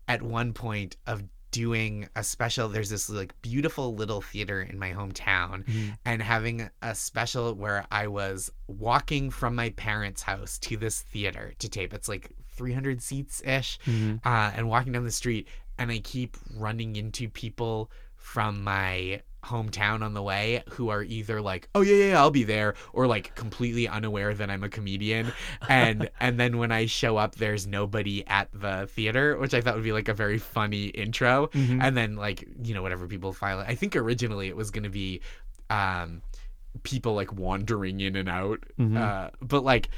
at 0.06 0.22
one 0.22 0.52
point 0.52 0.96
of 1.06 1.24
doing 1.52 2.08
a 2.16 2.24
special. 2.24 2.68
There's 2.68 2.90
this 2.90 3.08
like 3.08 3.40
beautiful 3.42 3.94
little 3.94 4.20
theater 4.20 4.60
in 4.62 4.78
my 4.78 4.92
hometown 4.92 5.64
and 6.04 6.20
having 6.20 6.68
a 6.82 6.94
special 6.96 7.54
where 7.54 7.86
I 7.92 8.08
was 8.08 8.50
walking 8.66 9.30
from 9.30 9.54
my 9.54 9.70
parents' 9.70 10.22
house 10.22 10.58
to 10.58 10.76
this 10.76 11.02
theater 11.02 11.52
to 11.60 11.68
tape. 11.68 11.94
It's 11.94 12.08
like 12.08 12.30
300 12.56 13.00
seats 13.00 13.40
ish 13.44 13.78
uh, 14.24 14.50
and 14.56 14.68
walking 14.68 14.92
down 14.92 15.04
the 15.04 15.12
street. 15.12 15.46
And 15.78 15.90
I 15.92 15.98
keep 16.00 16.36
running 16.56 16.96
into 16.96 17.28
people 17.28 17.90
from 18.16 18.62
my 18.64 19.22
hometown 19.44 20.02
on 20.02 20.14
the 20.14 20.22
way 20.22 20.62
who 20.70 20.88
are 20.88 21.02
either 21.02 21.40
like 21.42 21.68
oh 21.74 21.80
yeah 21.80 21.94
yeah, 21.94 22.04
yeah 22.10 22.20
I'll 22.20 22.30
be 22.30 22.44
there 22.44 22.74
or 22.92 23.06
like 23.06 23.34
completely 23.34 23.88
unaware 23.88 24.34
that 24.34 24.50
I'm 24.50 24.62
a 24.62 24.68
comedian. 24.68 25.32
And 25.68 26.08
and 26.20 26.38
then 26.38 26.58
when 26.58 26.70
I 26.72 26.86
show 26.86 27.16
up 27.16 27.34
there's 27.34 27.66
nobody 27.66 28.26
at 28.26 28.48
the 28.52 28.88
theater 28.92 29.36
which 29.38 29.54
I 29.54 29.60
thought 29.60 29.74
would 29.74 29.84
be 29.84 29.92
like 29.92 30.08
a 30.08 30.14
very 30.14 30.38
funny 30.38 30.86
intro. 30.86 31.50
And 31.82 31.96
then 31.96 32.16
like 32.16 32.46
you 32.62 32.74
know 32.74 32.82
whatever 32.82 33.06
people 33.06 33.32
file 33.32 33.60
it. 33.60 33.66
I 33.68 33.74
think 33.74 33.96
originally 33.96 34.48
it 34.48 34.56
was 34.56 34.70
going 34.70 34.84
to 34.84 34.90
be 34.90 35.20
um 35.70 36.22
people 36.84 37.14
like 37.14 37.32
wandering 37.32 38.00
in 38.00 38.16
and 38.16 38.28
out. 38.28 38.60
Uh 38.96 39.30
but 39.40 39.64
like 39.64 39.88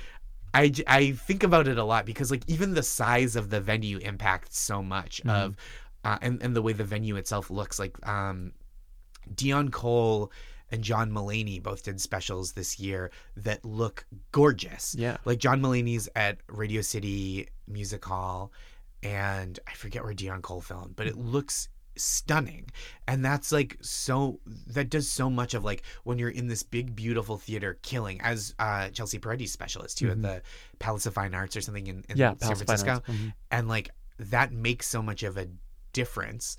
I, 0.54 0.72
I 0.87 1.11
think 1.12 1.42
about 1.42 1.66
it 1.66 1.78
a 1.78 1.85
lot 1.85 2.07
because 2.07 2.30
like 2.30 2.44
even 2.46 2.74
the 2.74 2.83
size 2.83 3.35
of 3.35 3.50
the 3.50 3.61
venue 3.61 3.98
impacts 3.98 4.59
so 4.59 4.83
much 4.83 5.20
of 5.26 5.57
uh, 6.04 6.18
and 6.22 6.40
and 6.42 6.54
the 6.54 6.62
way 6.62 6.72
the 6.72 6.85
venue 6.85 7.16
itself 7.16 7.50
looks. 7.50 7.78
Like 7.78 7.96
um 8.07 8.52
Deon 9.32 9.70
Cole 9.70 10.32
and 10.70 10.82
John 10.82 11.10
Mulaney 11.10 11.62
both 11.62 11.84
did 11.84 12.00
specials 12.00 12.52
this 12.52 12.80
year 12.80 13.10
that 13.37 13.64
look 13.64 14.06
gorgeous. 14.32 14.94
Yeah. 14.98 15.18
Like 15.24 15.38
John 15.38 15.60
Mulaney's 15.60 16.08
at 16.16 16.38
Radio 16.48 16.80
City 16.80 17.48
Music 17.68 18.04
Hall 18.04 18.50
and 19.02 19.58
I 19.68 19.72
forget 19.74 20.02
where 20.02 20.14
Deon 20.14 20.42
Cole 20.42 20.62
filmed, 20.62 20.96
but 20.96 21.06
it 21.06 21.16
looks 21.16 21.68
stunning. 21.96 22.68
And 23.06 23.24
that's 23.24 23.52
like 23.52 23.76
so 23.80 24.40
that 24.68 24.90
does 24.90 25.08
so 25.08 25.30
much 25.30 25.54
of 25.54 25.62
like 25.62 25.82
when 26.02 26.18
you're 26.18 26.30
in 26.30 26.48
this 26.48 26.62
big 26.64 26.96
beautiful 26.96 27.37
theater 27.38 27.78
killing 27.82 28.20
as 28.22 28.54
uh 28.58 28.88
Chelsea 28.88 29.18
Peretti's 29.20 29.52
special 29.52 29.82
is 29.82 29.94
too 29.94 30.10
at 30.10 30.20
the 30.22 30.42
Palace 30.80 31.06
of 31.06 31.14
Fine 31.14 31.34
Arts 31.34 31.56
or 31.56 31.60
something 31.60 31.87
in, 31.87 31.96
in 31.96 32.02
Mm-hmm. 32.02 32.18
Yeah, 32.18 32.30
San 32.30 32.38
Palace 32.38 32.62
Francisco. 32.62 33.02
Mhm. 33.12 33.34
And 33.50 33.68
like 33.68 33.90
that 34.18 34.52
makes 34.52 34.88
so 34.88 35.02
much 35.02 35.22
of 35.22 35.37
a 35.37 35.46
difference 35.94 36.59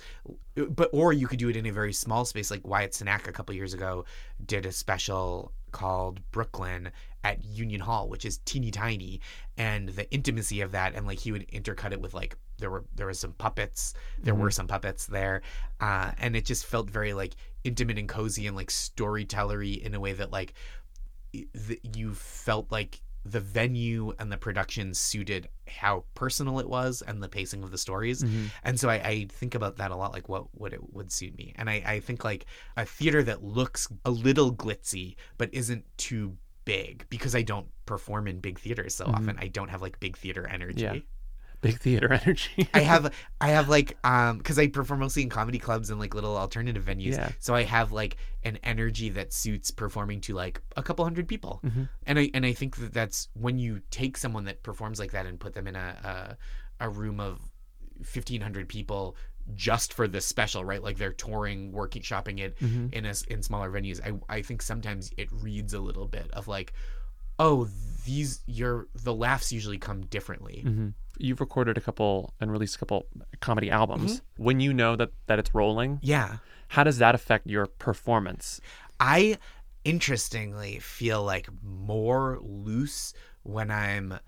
but 0.55 0.89
or 0.91 1.13
you 1.13 1.27
could 1.27 1.37
do 1.37 1.49
it 1.49 1.55
in 1.55 1.67
a 1.67 1.71
very 1.71 1.93
small 1.93 2.25
space 2.25 2.49
like 2.49 2.65
Wyatt 2.65 2.93
Cenac 2.93 3.27
a 3.27 3.31
couple 3.31 3.53
years 3.53 3.75
ago 3.75 4.05
did 4.43 4.65
a 4.65 4.71
special 4.71 5.51
called 5.71 6.19
Brooklyn 6.31 6.91
at 7.23 7.45
Union 7.45 7.81
Hall 7.81 8.09
which 8.09 8.25
is 8.25 8.39
teeny 8.39 8.71
tiny 8.71 9.21
and 9.57 9.89
the 9.89 10.09
intimacy 10.11 10.61
of 10.61 10.71
that 10.71 10.95
and 10.95 11.05
like 11.05 11.19
he 11.19 11.31
would 11.31 11.47
intercut 11.49 11.91
it 11.91 12.01
with 12.01 12.15
like 12.15 12.35
there 12.57 12.71
were 12.71 12.85
there 12.95 13.07
was 13.07 13.19
some 13.19 13.33
puppets 13.33 13.93
there 14.23 14.33
were 14.33 14.49
some 14.49 14.67
puppets 14.67 15.05
there 15.05 15.41
uh 15.81 16.11
and 16.17 16.35
it 16.35 16.45
just 16.45 16.65
felt 16.65 16.89
very 16.89 17.13
like 17.13 17.35
intimate 17.63 17.99
and 17.99 18.09
cozy 18.09 18.47
and 18.47 18.55
like 18.55 18.71
storytellery 18.71 19.73
in 19.73 19.93
a 19.93 19.99
way 19.99 20.13
that 20.13 20.31
like 20.31 20.53
th- 21.33 21.81
you 21.95 22.13
felt 22.13 22.71
like 22.71 23.01
the 23.25 23.39
venue 23.39 24.13
and 24.19 24.31
the 24.31 24.37
production 24.37 24.93
suited 24.93 25.49
how 25.67 26.05
personal 26.13 26.59
it 26.59 26.69
was 26.69 27.01
and 27.01 27.21
the 27.21 27.27
pacing 27.27 27.63
of 27.63 27.71
the 27.71 27.77
stories. 27.77 28.21
Mm-hmm. 28.21 28.45
And 28.63 28.79
so 28.79 28.89
I, 28.89 28.95
I 28.95 29.27
think 29.29 29.55
about 29.55 29.77
that 29.77 29.91
a 29.91 29.95
lot 29.95 30.13
like 30.13 30.29
what 30.29 30.45
would 30.59 30.73
it 30.73 30.93
would 30.93 31.11
suit 31.11 31.35
me. 31.35 31.53
And 31.57 31.69
I, 31.69 31.83
I 31.85 31.99
think 31.99 32.23
like 32.23 32.45
a 32.77 32.85
theater 32.85 33.23
that 33.23 33.43
looks 33.43 33.87
a 34.05 34.11
little 34.11 34.53
glitzy 34.53 35.15
but 35.37 35.53
isn't 35.53 35.85
too 35.97 36.37
big 36.65 37.05
because 37.11 37.35
i 37.35 37.43
don't 37.43 37.67
perform 37.85 38.27
in 38.27 38.39
big 38.39 38.59
theaters 38.59 38.95
so 38.95 39.05
mm-hmm. 39.05 39.15
often. 39.15 39.37
I 39.39 39.47
don't 39.47 39.69
have 39.69 39.81
like 39.81 39.99
big 39.99 40.17
theater 40.17 40.47
energy. 40.47 40.81
Yeah. 40.81 40.95
Big 41.65 41.79
theater 41.79 42.13
energy 42.25 42.67
I 42.73 42.81
have 42.81 43.13
I 43.41 43.49
have 43.49 43.69
like 43.69 43.97
um 44.03 44.37
because 44.37 44.57
I 44.59 44.67
perform 44.67 44.99
mostly 45.01 45.23
in 45.23 45.29
comedy 45.29 45.59
clubs 45.59 45.89
and 45.89 45.99
like 45.99 46.13
little 46.13 46.37
alternative 46.37 46.83
venues. 46.85 47.13
Yeah. 47.13 47.31
So 47.39 47.53
I 47.55 47.63
have 47.63 47.91
like 47.91 48.17
an 48.43 48.57
energy 48.63 49.09
that 49.09 49.33
suits 49.33 49.71
performing 49.71 50.21
to 50.21 50.33
like 50.33 50.61
a 50.77 50.83
couple 50.83 51.03
hundred 51.05 51.27
people. 51.27 51.61
Mm-hmm. 51.65 51.83
And 52.05 52.19
I 52.19 52.29
and 52.33 52.45
I 52.45 52.53
think 52.53 52.77
that 52.77 52.93
that's 52.93 53.29
when 53.33 53.57
you 53.59 53.81
take 53.91 54.17
someone 54.17 54.45
that 54.45 54.63
performs 54.63 54.99
like 54.99 55.11
that 55.11 55.25
and 55.25 55.39
put 55.39 55.53
them 55.53 55.67
in 55.67 55.75
a 55.75 56.37
a, 56.79 56.85
a 56.85 56.89
room 56.89 57.19
of 57.19 57.39
fifteen 58.03 58.41
hundred 58.41 58.67
people 58.69 59.15
just 59.53 59.93
for 59.93 60.07
this 60.07 60.25
special, 60.25 60.65
right? 60.65 60.81
Like 60.81 60.97
they're 60.97 61.13
touring, 61.13 61.71
working, 61.71 62.01
shopping 62.01 62.39
it 62.39 62.57
Mm-hmm. 62.59 62.87
in 62.93 63.05
a 63.05 63.13
in 63.27 63.43
smaller 63.43 63.69
venues. 63.71 63.99
I 64.03 64.37
I 64.37 64.41
think 64.41 64.61
sometimes 64.61 65.11
it 65.17 65.29
reads 65.31 65.73
a 65.73 65.79
little 65.79 66.07
bit 66.07 66.29
of 66.31 66.47
like, 66.47 66.73
oh, 67.39 67.67
these 68.05 68.41
your 68.45 68.87
the 68.93 69.13
laughs 69.13 69.51
usually 69.51 69.77
come 69.77 70.01
differently. 70.05 70.63
Mhm. 70.65 70.93
You've 71.17 71.39
recorded 71.39 71.77
a 71.77 71.81
couple 71.81 72.33
and 72.39 72.51
released 72.51 72.75
a 72.75 72.79
couple 72.79 73.07
comedy 73.39 73.71
albums. 73.71 74.17
Mm-hmm. 74.17 74.43
When 74.43 74.59
you 74.59 74.73
know 74.73 74.95
that 74.95 75.11
that 75.27 75.39
it's 75.39 75.53
rolling, 75.55 75.99
Yeah. 76.01 76.37
how 76.69 76.83
does 76.83 76.97
that 76.99 77.15
affect 77.15 77.47
your 77.47 77.65
performance? 77.67 78.59
I 78.99 79.37
interestingly 79.83 80.79
feel 80.79 81.23
like 81.23 81.47
more 81.63 82.39
loose 82.41 83.13
when 83.43 83.71
I'm 83.71 84.19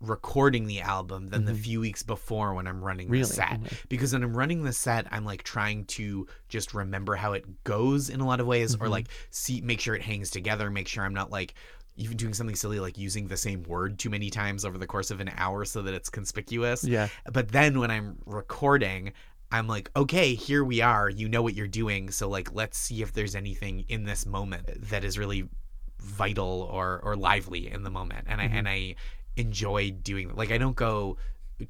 recording 0.00 0.66
the 0.66 0.80
album 0.82 1.28
than 1.28 1.46
the 1.46 1.54
few 1.54 1.80
weeks 1.80 2.02
before 2.02 2.52
when 2.52 2.66
I'm 2.66 2.84
running 2.84 3.08
Really? 3.08 3.22
the 3.22 3.32
set. 3.32 3.60
Because 3.88 4.12
when 4.12 4.22
I'm 4.22 4.36
running 4.36 4.62
the 4.64 4.72
set, 4.72 5.06
I'm 5.10 5.24
like 5.24 5.44
trying 5.44 5.86
to 5.86 6.26
just 6.50 6.74
remember 6.74 7.14
how 7.16 7.32
it 7.32 7.64
goes 7.64 8.10
in 8.10 8.20
a 8.20 8.26
lot 8.26 8.40
of 8.40 8.46
ways 8.46 8.74
or 8.78 8.88
like 8.88 9.06
see 9.30 9.62
make 9.62 9.80
sure 9.80 9.94
it 9.94 10.02
hangs 10.02 10.28
together, 10.30 10.68
make 10.70 10.88
sure 10.88 11.04
I'm 11.04 11.14
not 11.14 11.30
like 11.30 11.54
even 11.96 12.16
doing 12.16 12.34
something 12.34 12.56
silly 12.56 12.80
like 12.80 12.98
using 12.98 13.28
the 13.28 13.36
same 13.36 13.62
word 13.64 13.98
too 13.98 14.10
many 14.10 14.30
times 14.30 14.64
over 14.64 14.78
the 14.78 14.86
course 14.86 15.10
of 15.10 15.20
an 15.20 15.30
hour 15.36 15.64
so 15.64 15.82
that 15.82 15.94
it's 15.94 16.08
conspicuous. 16.08 16.84
Yeah. 16.84 17.08
But 17.32 17.48
then 17.48 17.78
when 17.78 17.90
I'm 17.90 18.18
recording, 18.26 19.12
I'm 19.52 19.68
like, 19.68 19.90
okay, 19.94 20.34
here 20.34 20.64
we 20.64 20.80
are. 20.80 21.08
You 21.08 21.28
know 21.28 21.42
what 21.42 21.54
you're 21.54 21.68
doing. 21.68 22.10
So 22.10 22.28
like, 22.28 22.52
let's 22.52 22.76
see 22.76 23.02
if 23.02 23.12
there's 23.12 23.36
anything 23.36 23.84
in 23.88 24.04
this 24.04 24.26
moment 24.26 24.88
that 24.90 25.04
is 25.04 25.18
really 25.18 25.48
vital 26.00 26.68
or 26.70 27.00
or 27.02 27.16
lively 27.16 27.70
in 27.70 27.82
the 27.82 27.90
moment. 27.90 28.26
And 28.28 28.40
I 28.40 28.46
mm-hmm. 28.46 28.56
and 28.56 28.68
I 28.68 28.96
enjoy 29.36 29.90
doing 29.90 30.34
like 30.34 30.50
I 30.50 30.58
don't 30.58 30.76
go 30.76 31.16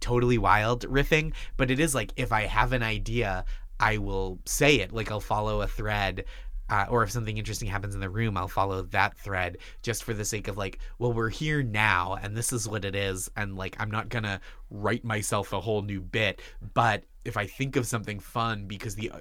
totally 0.01 0.39
wild 0.39 0.89
riffing, 0.89 1.35
but 1.57 1.71
it 1.71 1.79
is 1.79 1.95
like 1.95 2.13
if 2.17 2.33
I 2.33 2.43
have 2.43 2.73
an 2.73 2.83
idea, 2.83 3.45
I 3.79 3.99
will 3.99 4.41
say 4.45 4.77
it. 4.77 4.93
Like 4.93 5.11
I'll 5.11 5.21
follow 5.21 5.61
a 5.61 5.67
thread. 5.67 6.25
Uh, 6.71 6.87
or 6.89 7.03
if 7.03 7.11
something 7.11 7.37
interesting 7.37 7.69
happens 7.69 7.95
in 7.95 8.01
the 8.01 8.09
room, 8.09 8.37
I'll 8.37 8.49
follow 8.49 8.83
that 8.83 9.19
thread 9.19 9.59
just 9.83 10.03
for 10.03 10.15
the 10.15 10.25
sake 10.25 10.49
of 10.49 10.57
like, 10.57 10.79
well, 10.99 11.13
we're 11.13 11.29
here 11.29 11.63
now, 11.63 12.17
and 12.23 12.35
this 12.35 12.53
is 12.53 12.67
what 12.67 12.87
it 12.87 12.97
is, 12.97 13.31
and 13.37 13.55
like, 13.57 13.77
I'm 13.79 13.91
not 13.91 14.09
gonna 14.09 14.41
write 14.71 15.05
myself 15.05 15.53
a 15.53 15.61
whole 15.61 15.83
new 15.83 16.01
bit, 16.01 16.41
but 16.73 17.05
if 17.25 17.37
I 17.37 17.47
think 17.47 17.77
of 17.77 17.87
something 17.87 18.19
fun, 18.19 18.67
because 18.67 18.95
the 18.95 19.13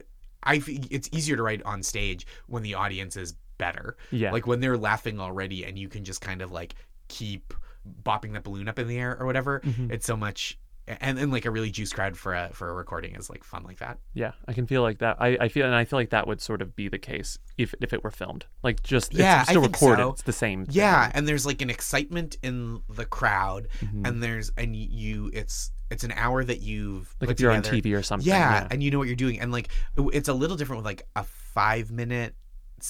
I 0.43 0.60
think 0.60 0.88
it's 0.91 1.10
easier 1.12 1.36
to 1.36 1.43
write 1.43 1.63
on 1.63 1.84
stage 1.84 2.25
when 2.47 2.63
the 2.63 2.75
audience 2.75 3.17
is 3.17 3.34
better. 3.58 3.97
Yeah. 4.12 4.32
Like 4.32 4.47
when 4.47 4.60
they're 4.60 4.77
laughing 4.77 5.19
already 5.19 5.63
and 5.63 5.77
you 5.77 5.88
can 5.88 6.03
just 6.03 6.21
kind 6.21 6.41
of 6.41 6.51
like 6.51 6.75
keep 7.08 7.53
bopping 8.03 8.34
that 8.34 8.43
balloon 8.43 8.67
up 8.67 8.79
in 8.79 8.88
the 8.88 8.97
air 8.97 9.17
or 9.19 9.25
whatever. 9.25 9.62
Mm-hmm. 9.62 9.91
It's 9.91 10.06
so 10.06 10.17
much 10.17 10.58
and 10.88 11.17
then 11.17 11.32
like 11.32 11.46
a 11.46 11.52
really 11.52 11.72
juice 11.72 11.93
crowd 11.93 12.17
for 12.17 12.34
a 12.34 12.50
for 12.54 12.69
a 12.69 12.74
recording 12.74 13.15
is 13.15 13.30
like 13.30 13.43
fun 13.43 13.63
like 13.63 13.80
that. 13.80 14.00
Yeah, 14.13 14.32
I 14.48 14.54
can 14.54 14.67
feel 14.67 14.82
like 14.82 15.00
that. 15.00 15.17
I, 15.19 15.38
I 15.39 15.48
feel 15.48 15.65
and 15.65 15.74
I 15.76 15.86
feel 15.86 15.98
like 15.98 16.10
that 16.10 16.28
would 16.28 16.41
sort 16.41 16.62
of 16.62 16.76
be 16.76 16.89
the 16.89 16.98
case 17.00 17.38
if 17.58 17.74
if 17.82 17.93
it 17.93 18.04
were 18.04 18.12
filmed. 18.12 18.46
Like 18.63 18.84
just 18.84 19.13
Yeah, 19.13 19.41
it's 19.41 19.50
still 19.52 19.62
recorded. 19.62 20.02
so. 20.04 20.10
It's 20.12 20.24
the 20.24 20.34
same. 20.34 20.65
thing. 20.65 20.76
Yeah, 20.76 21.10
and 21.13 21.28
there's 21.28 21.46
like 21.46 21.62
an 21.62 21.69
excitement 21.69 22.38
in 22.43 22.82
the 22.89 23.06
crowd 23.06 23.67
Mhm. 23.82 24.08
and 24.08 24.22
there's 24.24 24.52
and 24.58 24.76
you 24.76 25.30
it's 25.34 25.72
it's 25.89 26.04
an 26.04 26.12
hour 26.13 26.43
that 26.43 26.62
you've 26.62 27.15
like 27.22 27.30
if 27.30 27.39
you're 27.39 27.52
together. 27.54 27.76
on 27.76 27.82
TV 27.82 27.98
or 27.98 28.04
something. 28.04 28.28
yeah, 28.28 28.67
and 28.72 28.84
you 28.84 28.91
know 28.91 28.98
what 28.98 29.08
you're 29.08 29.15
doing 29.15 29.39
and 29.39 29.52
like 29.52 29.69
it's 30.12 30.28
a 30.28 30.34
little 30.34 30.58
different 30.58 30.80
with 30.80 30.86
like 30.86 31.08
a 31.15 31.24
5 31.24 31.91
minute 31.91 32.36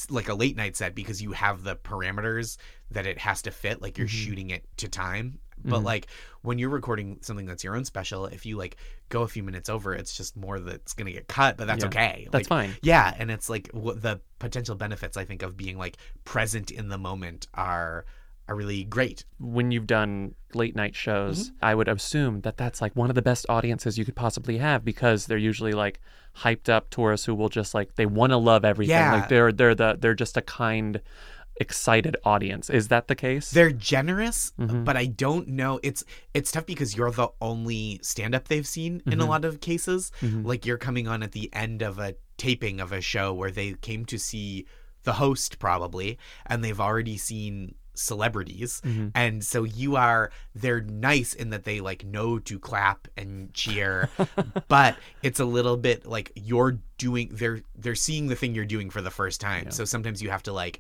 like 0.10 0.28
a 0.30 0.34
late 0.34 0.58
night 0.58 0.76
set 0.76 0.96
because 0.96 1.22
you 1.22 1.34
have 1.34 1.64
the 1.64 1.76
parameters 1.76 2.58
that 2.90 3.06
it 3.06 3.20
has 3.20 3.44
to 3.44 3.52
fit 3.52 3.80
like 3.80 3.98
you're 4.00 4.08
Mhm. 4.08 4.26
shooting 4.26 4.50
it 4.50 4.66
to 4.78 4.88
time 4.88 5.38
but 5.64 5.80
Mhm. 5.82 5.84
like 5.86 6.08
when 6.42 6.58
you're 6.60 6.70
recording 6.70 7.18
something 7.22 7.46
that's 7.46 7.64
your 7.64 7.76
own 7.76 7.86
special 7.86 8.26
if 8.26 8.46
you 8.46 8.58
like 8.58 8.76
go 9.10 9.22
a 9.22 9.28
few 9.28 9.44
minutes 9.44 9.70
over 9.70 9.94
it's 9.94 10.16
just 10.18 10.36
more 10.36 10.60
that's 10.60 10.94
going 10.94 11.06
to 11.06 11.12
get 11.12 11.28
cut 11.28 11.58
but 11.58 11.68
that's 11.68 11.84
Yeah, 11.84 11.88
okay 11.90 12.28
that's 12.32 12.48
fine. 12.48 12.76
yeah 12.82 13.14
and 13.18 13.32
it's 13.32 13.50
like 13.50 13.70
what 13.74 14.02
the 14.02 14.20
potential 14.40 14.76
benefits 14.76 15.16
i 15.18 15.24
think 15.26 15.42
of 15.42 15.56
being 15.56 15.78
like 15.78 15.98
present 16.26 16.72
in 16.72 16.90
the 16.90 16.98
moment 16.98 17.48
are 17.54 18.06
are 18.50 18.56
really 18.56 18.84
great 18.84 19.24
When 19.40 19.72
you've 19.72 19.88
done 19.88 20.36
late 20.54 20.76
night 20.76 20.96
shows, 20.98 21.48
Mm-hmm. 21.48 21.66
I 21.66 21.76
would 21.76 21.88
assume 21.88 22.42
that 22.42 22.58
that's 22.58 22.82
like 22.82 22.94
one 22.94 23.08
of 23.10 23.16
the 23.16 23.22
best 23.22 23.46
audiences 23.48 23.98
you 23.98 24.04
could 24.04 24.18
possibly 24.18 24.58
have 24.58 24.84
because 24.84 25.28
they're 25.28 25.38
usually 25.38 25.72
like 25.72 26.02
hyped 26.40 26.68
up 26.68 26.90
tourists 26.90 27.26
who 27.26 27.36
will 27.36 27.48
just 27.48 27.74
like 27.74 27.96
they 27.96 28.06
want 28.06 28.32
to 28.32 28.38
love 28.38 28.66
everything. 28.66 28.98
Yeah. 28.98 29.14
Like 29.14 29.30
they're 29.30 29.54
they're 29.54 29.76
the 29.76 29.98
they're 29.98 30.14
just 30.14 30.36
a 30.36 30.42
kind, 30.42 31.00
excited 31.58 32.16
audience. 32.24 32.70
Is 32.70 32.88
that 32.90 33.08
the 33.08 33.16
case? 33.16 33.52
they're 33.52 33.72
generous 33.72 34.54
Mhm. 34.60 34.84
but 34.86 34.98
i 34.98 35.06
don't 35.06 35.48
know 35.48 35.80
it's 35.84 36.04
it's 36.34 36.52
tough 36.52 36.66
because 36.66 36.96
you're 36.96 37.12
the 37.12 37.28
only 37.42 38.00
stand-up 38.02 38.48
they've 38.48 38.68
seen 38.68 39.02
in 39.06 39.20
a 39.20 39.24
Mhm. 39.26 39.28
lot 39.30 39.46
of 39.46 39.60
cases 39.62 40.12
Mhm. 40.22 40.46
like 40.46 40.66
you're 40.66 40.78
coming 40.78 41.08
on 41.08 41.22
at 41.24 41.32
the 41.34 41.50
end 41.54 41.82
of 41.82 42.00
a 42.00 42.16
taping 42.38 42.80
of 42.82 42.92
a 42.92 43.02
show 43.02 43.34
where 43.34 43.52
they 43.52 43.74
came 43.74 44.06
to 44.06 44.18
see 44.18 44.66
the 45.04 45.14
host 45.14 45.60
probably 45.60 46.18
and 46.46 46.64
they've 46.64 46.80
already 46.80 47.18
seen 47.18 47.76
celebrities 47.96 48.82
Mhm. 48.84 49.12
and 49.14 49.44
so 49.44 49.64
you 49.64 49.96
are 49.96 50.32
they're 50.56 50.82
nice 50.82 51.34
in 51.34 51.52
that 51.52 51.64
they 51.64 51.80
like 51.80 52.04
know 52.04 52.40
to 52.40 52.58
clap 52.58 53.08
and 53.16 53.54
cheer 53.54 54.10
but 54.68 54.98
it's 55.22 55.40
a 55.40 55.46
little 55.46 55.78
bit 55.78 56.06
like 56.06 56.32
you're 56.36 56.80
doing 56.98 57.30
they're 57.32 57.62
they're 57.76 57.94
seeing 57.96 58.28
the 58.28 58.36
thing 58.36 58.56
you're 58.56 58.66
doing 58.66 58.90
for 58.90 59.02
the 59.02 59.12
first 59.12 59.40
time 59.40 59.66
Yeah. 59.66 59.70
so 59.72 59.86
sometimes 59.86 60.22
you 60.24 60.30
have 60.32 60.44
to 60.44 60.54
like 60.54 60.80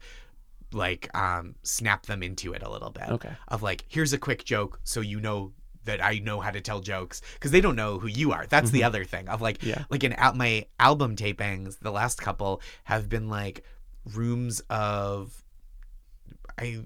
like 0.73 1.09
um 1.17 1.55
snap 1.63 2.05
them 2.05 2.21
into 2.23 2.53
it 2.53 2.63
a 2.63 2.69
little 2.69 2.89
bit 2.89 3.09
Okay. 3.09 3.31
of 3.47 3.61
like 3.63 3.85
here's 3.89 4.13
a 4.13 4.17
quick 4.17 4.43
joke 4.45 4.79
so 4.83 4.99
you 5.01 5.19
know 5.19 5.51
that 5.85 6.01
I 6.03 6.19
know 6.19 6.39
how 6.39 6.49
to 6.51 6.61
tell 6.61 6.79
jokes 6.79 7.21
because 7.33 7.51
they 7.51 7.59
don't 7.59 7.75
know 7.75 7.99
who 7.99 8.07
you 8.07 8.31
are. 8.31 8.45
That's 8.47 8.71
the 8.71 8.83
other 8.85 9.03
thing 9.03 9.27
of 9.27 9.41
like 9.41 9.57
Mm-hmm. 9.59 9.69
Yeah. 9.69 9.83
like 9.89 10.03
in 10.05 10.13
out 10.17 10.37
my 10.37 10.65
album 10.79 11.15
tapings, 11.17 11.79
the 11.79 11.91
last 11.91 12.21
couple 12.21 12.61
have 12.85 13.09
been 13.09 13.27
like 13.29 13.63
rooms 14.05 14.61
of 14.69 15.43
I 16.57 16.83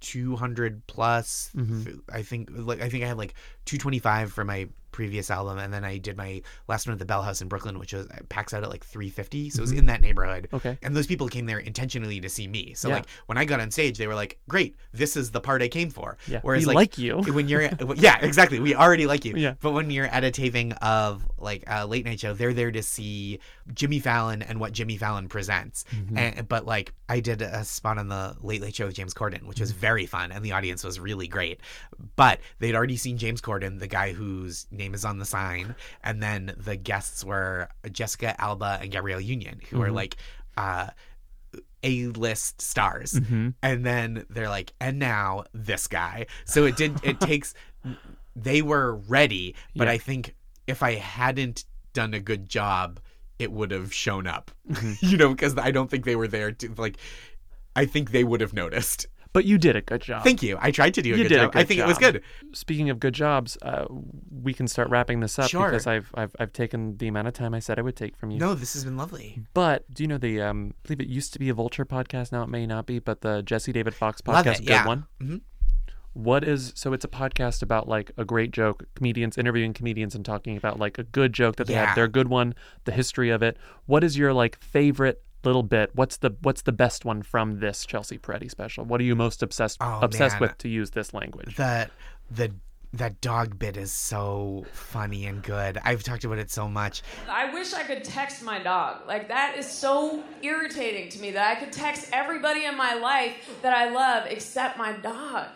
200 0.00 0.86
plus 0.86 1.50
Mhm. 1.56 2.00
I 2.12 2.22
think 2.22 2.50
like 2.52 2.80
I 2.80 2.88
think 2.88 3.02
I 3.04 3.08
had 3.08 3.18
like 3.18 3.34
225 3.64 4.32
for 4.32 4.44
my 4.44 4.68
previous 4.98 5.30
album 5.30 5.58
and 5.58 5.72
then 5.72 5.84
I 5.84 5.98
did 5.98 6.16
my 6.16 6.42
last 6.66 6.88
one 6.88 6.92
at 6.92 6.98
the 6.98 7.04
Bell 7.04 7.22
House 7.22 7.40
in 7.40 7.46
Brooklyn 7.46 7.78
which 7.78 7.92
was 7.92 8.08
packs 8.28 8.52
out 8.52 8.64
at 8.64 8.68
like 8.68 8.84
350 8.84 9.48
so 9.50 9.58
it 9.58 9.60
was 9.60 9.70
in 9.70 9.86
that 9.86 10.00
neighborhood 10.00 10.48
Okay. 10.52 10.76
and 10.82 10.96
those 10.96 11.06
people 11.06 11.28
came 11.28 11.46
there 11.46 11.60
intentionally 11.60 12.20
to 12.20 12.28
see 12.28 12.48
me 12.48 12.74
so 12.74 12.88
Yeah. 12.88 12.94
like 12.96 13.04
when 13.26 13.38
I 13.38 13.44
got 13.44 13.60
on 13.60 13.70
stage 13.70 13.96
they 13.96 14.08
were 14.08 14.16
like 14.16 14.40
great 14.48 14.74
this 14.92 15.16
is 15.16 15.30
the 15.30 15.40
part 15.40 15.62
I 15.62 15.68
came 15.68 15.90
for 15.90 16.18
Yeah. 16.26 16.40
whereas 16.42 16.62
we 16.62 16.66
like, 16.66 16.74
like 16.74 16.98
you. 16.98 17.18
when 17.32 17.46
you're 17.48 17.62
yeah 17.96 18.18
exactly 18.22 18.58
we 18.58 18.74
already 18.74 19.06
like 19.06 19.24
you 19.24 19.34
Yeah. 19.36 19.54
but 19.60 19.70
when 19.70 19.88
you're 19.92 20.06
at 20.06 20.24
a 20.24 20.32
taping 20.32 20.72
of 20.72 21.24
like 21.38 21.62
a 21.68 21.86
late 21.86 22.04
night 22.04 22.18
show 22.18 22.34
they're 22.34 22.52
there 22.52 22.72
to 22.72 22.82
see 22.82 23.38
Jimmy 23.72 24.00
Fallon 24.00 24.42
and 24.42 24.58
what 24.58 24.72
Jimmy 24.72 24.96
Fallon 24.96 25.28
presents 25.28 25.84
Mm-hmm. 25.94 26.18
and, 26.18 26.48
but 26.48 26.66
like 26.66 26.92
I 27.08 27.20
did 27.20 27.40
a 27.40 27.64
spot 27.64 27.98
on 27.98 28.08
the 28.08 28.34
late 28.42 28.62
late 28.62 28.74
show 28.74 28.86
with 28.86 28.96
James 28.96 29.14
Corden 29.14 29.44
which 29.44 29.58
Mm-hmm. 29.58 29.62
was 29.62 29.70
very 29.70 30.06
fun 30.06 30.32
and 30.32 30.44
the 30.44 30.50
audience 30.52 30.82
was 30.82 30.98
really 30.98 31.28
great 31.28 31.60
but 32.16 32.40
they'd 32.58 32.74
already 32.74 32.96
seen 32.96 33.16
James 33.16 33.40
Corden 33.40 33.78
the 33.78 33.86
guy 33.86 34.12
whose 34.12 34.66
name 34.72 34.87
is 34.94 35.04
on 35.04 35.18
the 35.18 35.24
sign 35.24 35.74
and 36.02 36.22
then 36.22 36.54
the 36.58 36.76
guests 36.76 37.24
were 37.24 37.68
Jessica 37.92 38.40
Alba 38.40 38.78
and 38.82 38.90
Gabrielle 38.90 39.20
Union 39.20 39.60
who 39.70 39.80
are 39.82 39.88
Mhm. 39.88 39.94
like 39.94 40.16
uh 40.56 40.88
a-list 41.84 42.60
stars 42.60 43.12
Mhm. 43.12 43.54
and 43.62 43.86
then 43.86 44.24
they're 44.28 44.48
like 44.48 44.72
and 44.80 44.98
now 44.98 45.44
this 45.52 45.86
guy 45.86 46.26
so 46.44 46.64
it 46.64 46.76
did 46.76 46.98
it 47.04 47.20
takes 47.20 47.54
they 48.34 48.62
were 48.62 48.96
ready 48.96 49.54
but 49.76 49.86
Yeah. 49.86 49.92
i 49.92 49.98
think 49.98 50.34
if 50.66 50.82
i 50.82 50.94
hadn't 50.94 51.64
done 51.92 52.14
a 52.14 52.20
good 52.20 52.48
job 52.48 52.98
it 53.38 53.52
would 53.52 53.70
have 53.70 53.94
shown 53.94 54.26
up 54.26 54.50
you 55.00 55.16
know 55.16 55.30
because 55.30 55.56
i 55.56 55.70
don't 55.70 55.88
think 55.88 56.04
they 56.04 56.16
were 56.16 56.26
there 56.28 56.50
to 56.50 56.74
like 56.76 56.96
i 57.76 57.84
think 57.86 58.10
they 58.10 58.24
would 58.24 58.40
have 58.40 58.52
noticed 58.52 59.06
But 59.32 59.44
you 59.44 59.58
did 59.58 59.76
a 59.76 59.80
good 59.82 60.00
job. 60.00 60.24
thank 60.24 60.42
you 60.42 60.56
i 60.60 60.70
tried 60.70 60.94
to 60.94 61.02
do 61.02 61.14
a 61.14 61.16
You 61.16 61.22
good 61.24 61.28
did 61.28 61.38
a 61.38 61.44
job 61.44 61.50
i 61.54 61.60
good 61.60 61.68
think 61.68 61.80
it 61.80 61.86
was 61.86 61.98
good 61.98 62.22
Speaking 62.52 62.90
of 62.90 62.98
good 62.98 63.14
jobs, 63.14 63.58
uh, 63.62 63.84
we 64.42 64.52
can 64.54 64.66
start 64.66 64.88
wrapping 64.90 65.20
this 65.20 65.38
up 65.38 65.48
Sure. 65.50 65.68
because 65.70 65.86
I've, 65.86 66.10
I've 66.14 66.34
I've 66.40 66.52
taken 66.52 66.96
the 66.96 67.08
amount 67.08 67.28
of 67.28 67.34
time 67.34 67.52
I 67.54 67.58
said 67.60 67.78
I 67.78 67.82
would 67.82 67.96
take 67.96 68.16
from 68.16 68.30
you. 68.30 68.38
no 68.38 68.54
this 68.54 68.72
has 68.74 68.84
been 68.84 68.96
lovely 68.96 69.40
But 69.54 69.92
do 69.92 70.02
you 70.02 70.08
know 70.08 70.18
the 70.18 70.40
um? 70.42 70.74
I 70.84 70.88
believe 70.88 71.00
it 71.00 71.08
used 71.08 71.32
to 71.34 71.38
be 71.38 71.48
a 71.50 71.54
Vulture 71.54 71.84
podcast. 71.84 72.32
Now 72.32 72.42
it 72.42 72.48
may 72.48 72.66
not 72.66 72.86
be, 72.86 72.98
but 72.98 73.20
the 73.20 73.42
Jesse 73.42 73.72
David 73.72 73.94
Fox 73.94 74.20
podcast, 74.20 74.58
good 74.58 74.68
yeah. 74.68 74.86
one. 74.86 75.06
Mhm. 75.22 75.40
What 76.14 76.42
is 76.42 76.72
so? 76.74 76.92
It's 76.92 77.04
a 77.04 77.08
podcast 77.08 77.62
about 77.62 77.86
like 77.88 78.10
a 78.16 78.24
great 78.24 78.50
joke, 78.50 78.84
comedians 78.94 79.38
interviewing 79.38 79.72
comedians 79.72 80.14
and 80.14 80.24
talking 80.24 80.56
about 80.56 80.78
like 80.78 80.98
a 80.98 81.04
good 81.04 81.32
joke 81.32 81.56
that 81.56 81.66
they 81.68 81.74
Yeah. 81.74 81.86
had, 81.86 81.94
their 81.94 82.08
good 82.08 82.28
one, 82.28 82.54
the 82.84 82.92
history 82.92 83.30
of 83.30 83.42
it. 83.42 83.56
What 83.86 84.02
is 84.02 84.16
your 84.18 84.32
like 84.32 84.58
favorite 84.58 85.22
little 85.44 85.62
bit? 85.62 85.90
What's 85.94 86.18
the 86.18 86.30
what's 86.42 86.62
the 86.62 86.72
best 86.72 87.04
one 87.04 87.22
from 87.22 87.60
this 87.60 87.84
Chelsea 87.86 88.18
Peretti 88.18 88.50
special? 88.50 88.84
What 88.84 89.00
are 89.00 89.04
you 89.04 89.14
most 89.16 89.42
obsessed 89.42 89.78
Oh, 89.80 90.00
obsessed 90.02 90.34
man. 90.34 90.40
with 90.50 90.58
to 90.58 90.68
use 90.68 90.90
this 90.90 91.12
language? 91.14 91.56
the 91.56 91.88
the 92.30 92.52
that 92.94 93.20
dog 93.20 93.58
bit 93.58 93.76
is 93.76 93.92
so 93.92 94.64
funny 94.72 95.26
and 95.26 95.42
good 95.42 95.76
i've 95.84 96.02
talked 96.02 96.24
about 96.24 96.38
it 96.38 96.50
so 96.50 96.66
much 96.66 97.02
I 97.28 97.52
wish 97.52 97.74
I 97.74 97.82
could 97.82 98.02
text 98.02 98.42
my 98.42 98.58
dog. 98.60 99.06
Like 99.06 99.28
that 99.28 99.58
is 99.58 99.70
so 99.70 100.22
irritating 100.40 101.10
to 101.10 101.20
me 101.20 101.30
that 101.32 101.46
I 101.54 101.60
could 101.60 101.70
text 101.70 102.08
everybody 102.14 102.64
in 102.64 102.78
my 102.78 102.94
life 102.94 103.34
that 103.60 103.74
I 103.76 103.90
love 103.90 104.26
except 104.28 104.78
my 104.78 104.92
dog. 104.92 105.48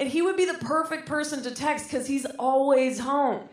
And 0.00 0.08
he 0.08 0.22
would 0.22 0.36
be 0.36 0.44
the 0.44 0.58
perfect 0.58 1.06
person 1.06 1.40
to 1.44 1.52
text 1.52 1.88
because 1.88 2.08
he's 2.08 2.26
always 2.36 2.98
home. 2.98 3.48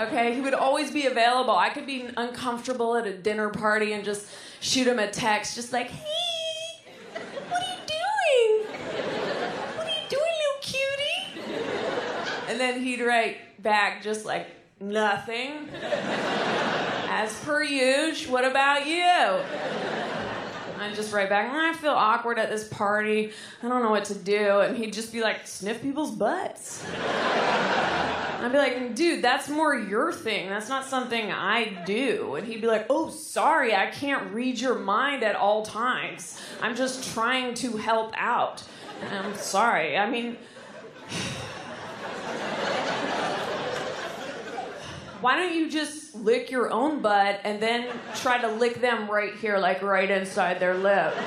Okay, 0.00 0.34
he 0.34 0.40
would 0.40 0.54
always 0.54 0.90
be 0.90 1.04
available. 1.04 1.54
I 1.54 1.68
could 1.68 1.84
be 1.86 2.08
uncomfortable 2.16 2.96
at 2.96 3.06
a 3.06 3.12
dinner 3.12 3.50
party 3.50 3.92
and 3.92 4.02
just 4.02 4.26
shoot 4.60 4.86
him 4.86 4.98
a 4.98 5.10
text, 5.10 5.54
just 5.54 5.74
like, 5.74 5.88
hey, 5.88 6.84
what 7.12 7.62
are 7.62 7.68
you 7.68 7.76
doing? 7.86 8.66
What 9.76 9.86
are 9.86 9.90
you 9.90 10.08
doing, 10.08 10.34
little 10.38 10.60
cutie? 10.62 11.52
And 12.48 12.58
then 12.58 12.80
he'd 12.82 13.02
write 13.02 13.62
back 13.62 14.02
just 14.02 14.24
like, 14.24 14.46
nothing. 14.80 15.68
As 17.12 17.38
per 17.44 17.62
usual, 17.62 18.32
what 18.32 18.46
about 18.46 18.86
you? 18.86 19.04
I'd 20.80 20.94
just 20.94 21.12
write 21.12 21.28
back, 21.28 21.52
mm, 21.52 21.54
I 21.54 21.74
feel 21.74 21.92
awkward 21.92 22.38
at 22.38 22.48
this 22.48 22.66
party. 22.68 23.32
I 23.62 23.68
don't 23.68 23.82
know 23.82 23.90
what 23.90 24.06
to 24.06 24.14
do. 24.14 24.60
And 24.60 24.78
he'd 24.78 24.94
just 24.94 25.12
be 25.12 25.20
like, 25.20 25.46
sniff 25.46 25.82
people's 25.82 26.10
butts. 26.10 26.82
I'd 28.40 28.52
be 28.52 28.58
like, 28.58 28.94
dude, 28.94 29.22
that's 29.22 29.50
more 29.50 29.74
your 29.74 30.12
thing. 30.12 30.48
That's 30.48 30.70
not 30.70 30.86
something 30.86 31.30
I 31.30 31.82
do. 31.84 32.36
And 32.36 32.46
he'd 32.46 32.62
be 32.62 32.66
like, 32.66 32.86
oh, 32.88 33.10
sorry, 33.10 33.74
I 33.74 33.86
can't 33.90 34.32
read 34.32 34.58
your 34.58 34.78
mind 34.78 35.22
at 35.22 35.36
all 35.36 35.64
times. 35.64 36.40
I'm 36.62 36.74
just 36.74 37.12
trying 37.12 37.52
to 37.56 37.76
help 37.76 38.14
out. 38.16 38.62
And 39.02 39.14
I'm 39.14 39.34
sorry. 39.36 39.98
I 39.98 40.08
mean, 40.08 40.38
why 45.20 45.36
don't 45.36 45.54
you 45.54 45.70
just 45.70 46.14
lick 46.14 46.50
your 46.50 46.72
own 46.72 47.02
butt 47.02 47.40
and 47.44 47.62
then 47.62 47.88
try 48.16 48.40
to 48.40 48.48
lick 48.48 48.80
them 48.80 49.10
right 49.10 49.34
here, 49.34 49.58
like 49.58 49.82
right 49.82 50.10
inside 50.10 50.60
their 50.60 50.74
lip? 50.74 51.14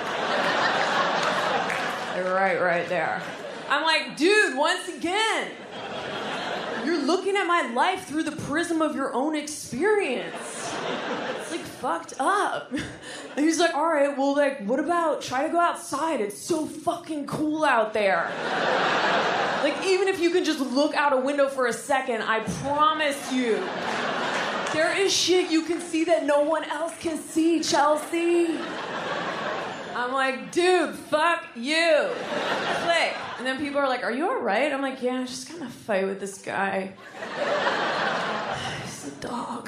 Right, 2.13 2.61
right 2.61 2.87
there. 2.89 3.23
I'm 3.69 3.83
like, 3.83 4.15
dude, 4.17 4.55
once 4.55 4.87
again, 4.87 5.51
looking 7.05 7.35
at 7.35 7.45
my 7.45 7.71
life 7.73 8.05
through 8.05 8.23
the 8.23 8.31
prism 8.31 8.81
of 8.81 8.95
your 8.95 9.13
own 9.13 9.35
experience. 9.35 10.73
It's 11.39 11.51
like 11.51 11.61
fucked 11.61 12.13
up. 12.19 12.71
And 12.71 12.83
he's 13.45 13.59
like, 13.59 13.73
all 13.73 13.87
right, 13.87 14.17
well, 14.17 14.35
like, 14.35 14.65
what 14.65 14.79
about 14.79 15.21
try 15.21 15.45
to 15.45 15.51
go 15.51 15.59
outside? 15.59 16.21
It's 16.21 16.37
so 16.37 16.65
fucking 16.65 17.27
cool 17.27 17.63
out 17.63 17.93
there. 17.93 18.31
Like, 19.63 19.85
even 19.85 20.09
if 20.09 20.19
you 20.19 20.29
can 20.31 20.43
just 20.43 20.59
look 20.59 20.93
out 20.93 21.13
a 21.13 21.17
window 21.17 21.47
for 21.47 21.67
a 21.67 21.71
second, 21.71 22.21
I 22.21 22.41
promise 22.41 23.31
you, 23.31 23.55
there 24.73 24.93
is 24.99 25.13
shit 25.13 25.49
you 25.49 25.61
can 25.61 25.79
see 25.79 26.03
that 26.03 26.25
no 26.25 26.41
one 26.41 26.65
else 26.65 26.91
can 26.99 27.17
see, 27.17 27.61
Chelsea. 27.61 28.59
I'm 29.95 30.11
like, 30.11 30.51
dude, 30.51 30.95
fuck 30.95 31.43
you. 31.55 32.09
Click. 32.83 33.15
And 33.37 33.45
then 33.45 33.59
people 33.59 33.79
are 33.79 33.87
like, 33.87 34.03
are 34.03 34.11
you 34.11 34.29
alright? 34.29 34.71
I'm 34.71 34.81
like, 34.81 35.01
yeah, 35.01 35.13
I'm 35.13 35.27
just 35.27 35.49
kind 35.49 35.63
of 35.63 35.71
fight 35.71 36.05
with 36.05 36.19
this 36.19 36.41
guy. 36.41 36.93
He's 38.83 39.07
a 39.07 39.15
dog. 39.21 39.67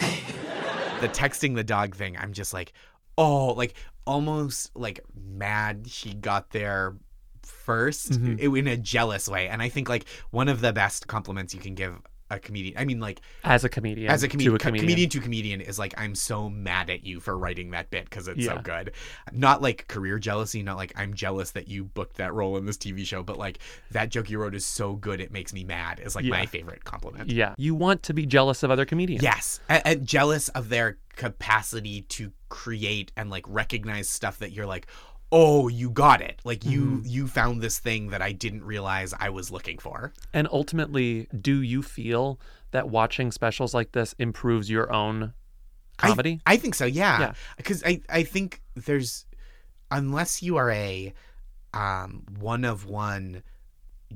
the 1.01 1.09
texting 1.09 1.55
the 1.55 1.63
dog 1.63 1.95
thing, 1.95 2.17
I'm 2.17 2.33
just 2.33 2.53
like, 2.53 2.73
oh, 3.17 3.47
like 3.53 3.75
almost 4.05 4.75
like 4.75 4.99
mad 5.15 5.88
she 5.88 6.13
got 6.13 6.51
there 6.51 6.95
1st 7.43 8.17
mm-hmm. 8.17 8.55
in 8.55 8.67
a 8.67 8.77
jealous 8.77 9.27
way. 9.27 9.47
And 9.47 9.61
I 9.61 9.69
think 9.69 9.89
like 9.89 10.05
one 10.31 10.47
of 10.47 10.61
the 10.61 10.73
best 10.73 11.07
compliments 11.07 11.53
you 11.53 11.59
can 11.59 11.75
give 11.75 11.95
a 12.31 12.39
comedian, 12.39 12.75
I 12.77 12.85
mean, 12.85 12.99
like 12.99 13.21
As 13.43 13.63
a 13.63 13.69
comedian. 13.69 14.09
as 14.11 14.23
a, 14.23 14.27
comedian, 14.27 14.51
to 14.51 14.55
a 14.55 14.59
comedian. 14.59 14.83
comedian 14.85 15.09
to 15.11 15.19
comedian 15.19 15.61
is 15.61 15.77
like 15.77 15.93
I'm 15.97 16.15
so 16.15 16.49
mad 16.49 16.89
at 16.89 17.05
you 17.05 17.19
for 17.19 17.38
writing 17.38 17.71
that 17.71 17.91
bit 17.91 18.05
because 18.05 18.27
it's 18.27 18.45
so 18.45 18.57
good. 18.63 18.93
Not 19.31 19.61
like 19.61 19.88
career 19.88 20.17
jealousy, 20.17 20.63
not 20.63 20.77
like 20.77 20.91
I'm 20.95 21.13
jealous 21.13 21.51
that 21.51 21.67
you 21.67 21.83
booked 21.83 22.17
that 22.17 22.33
role 22.33 22.57
in 22.57 22.65
this 22.65 22.77
TV 22.77 23.05
show, 23.05 23.21
but 23.21 23.38
like 23.38 23.59
that 23.91 24.09
joke 24.09 24.29
you 24.29 24.39
wrote 24.39 24.55
is 24.55 24.65
so 24.65 24.95
good 24.95 25.21
it 25.21 25.31
makes 25.31 25.53
me 25.53 25.63
mad. 25.63 25.99
Is 26.03 26.15
like 26.15 26.25
Yeah. 26.25 26.31
my 26.31 26.45
favorite 26.47 26.83
compliment. 26.83 27.29
Yeah. 27.29 27.53
You 27.57 27.75
want 27.75 28.01
to 28.03 28.13
be 28.13 28.25
jealous 28.25 28.63
of 28.63 28.71
other 28.71 28.85
comedians. 28.85 29.21
Yes, 29.21 29.59
and, 29.69 29.81
and 29.85 30.05
jealous 30.07 30.49
of 30.49 30.69
their 30.69 30.97
capacity 31.15 32.01
to 32.01 32.31
create 32.49 33.11
and 33.15 33.29
like 33.29 33.45
recognize 33.47 34.09
stuff 34.09 34.39
that 34.39 34.51
you're 34.51 34.65
like, 34.65 34.88
oh, 35.31 35.67
you 35.67 35.89
got 35.89 36.21
it. 36.21 36.39
Like 36.43 36.63
you 36.65 36.81
Mm-hmm. 36.85 37.05
you 37.07 37.27
found 37.27 37.61
this 37.61 37.79
thing 37.79 38.09
that 38.09 38.21
I 38.21 38.31
didn't 38.31 38.63
realize 38.63 39.13
I 39.19 39.29
was 39.29 39.51
looking 39.51 39.77
for. 39.79 40.13
And 40.33 40.47
ultimately, 40.51 41.27
do 41.41 41.61
you 41.61 41.81
feel 41.81 42.39
that 42.71 42.89
watching 42.89 43.31
specials 43.31 43.73
like 43.73 43.91
this 43.93 44.13
improves 44.19 44.69
your 44.69 44.91
own 44.93 45.33
comedy? 45.97 46.41
I, 46.45 46.57
think 46.57 46.75
so, 46.75 46.85
Yeah. 46.85 47.19
yeah. 47.19 47.33
Because 47.57 47.83
I, 47.85 48.01
I 48.09 48.23
think 48.23 48.61
there's 48.75 49.25
unless 49.91 50.41
you 50.43 50.57
are 50.57 50.69
a 50.71 51.13
um, 51.73 52.23
one 52.39 52.63
of 52.65 52.85
one 52.85 53.43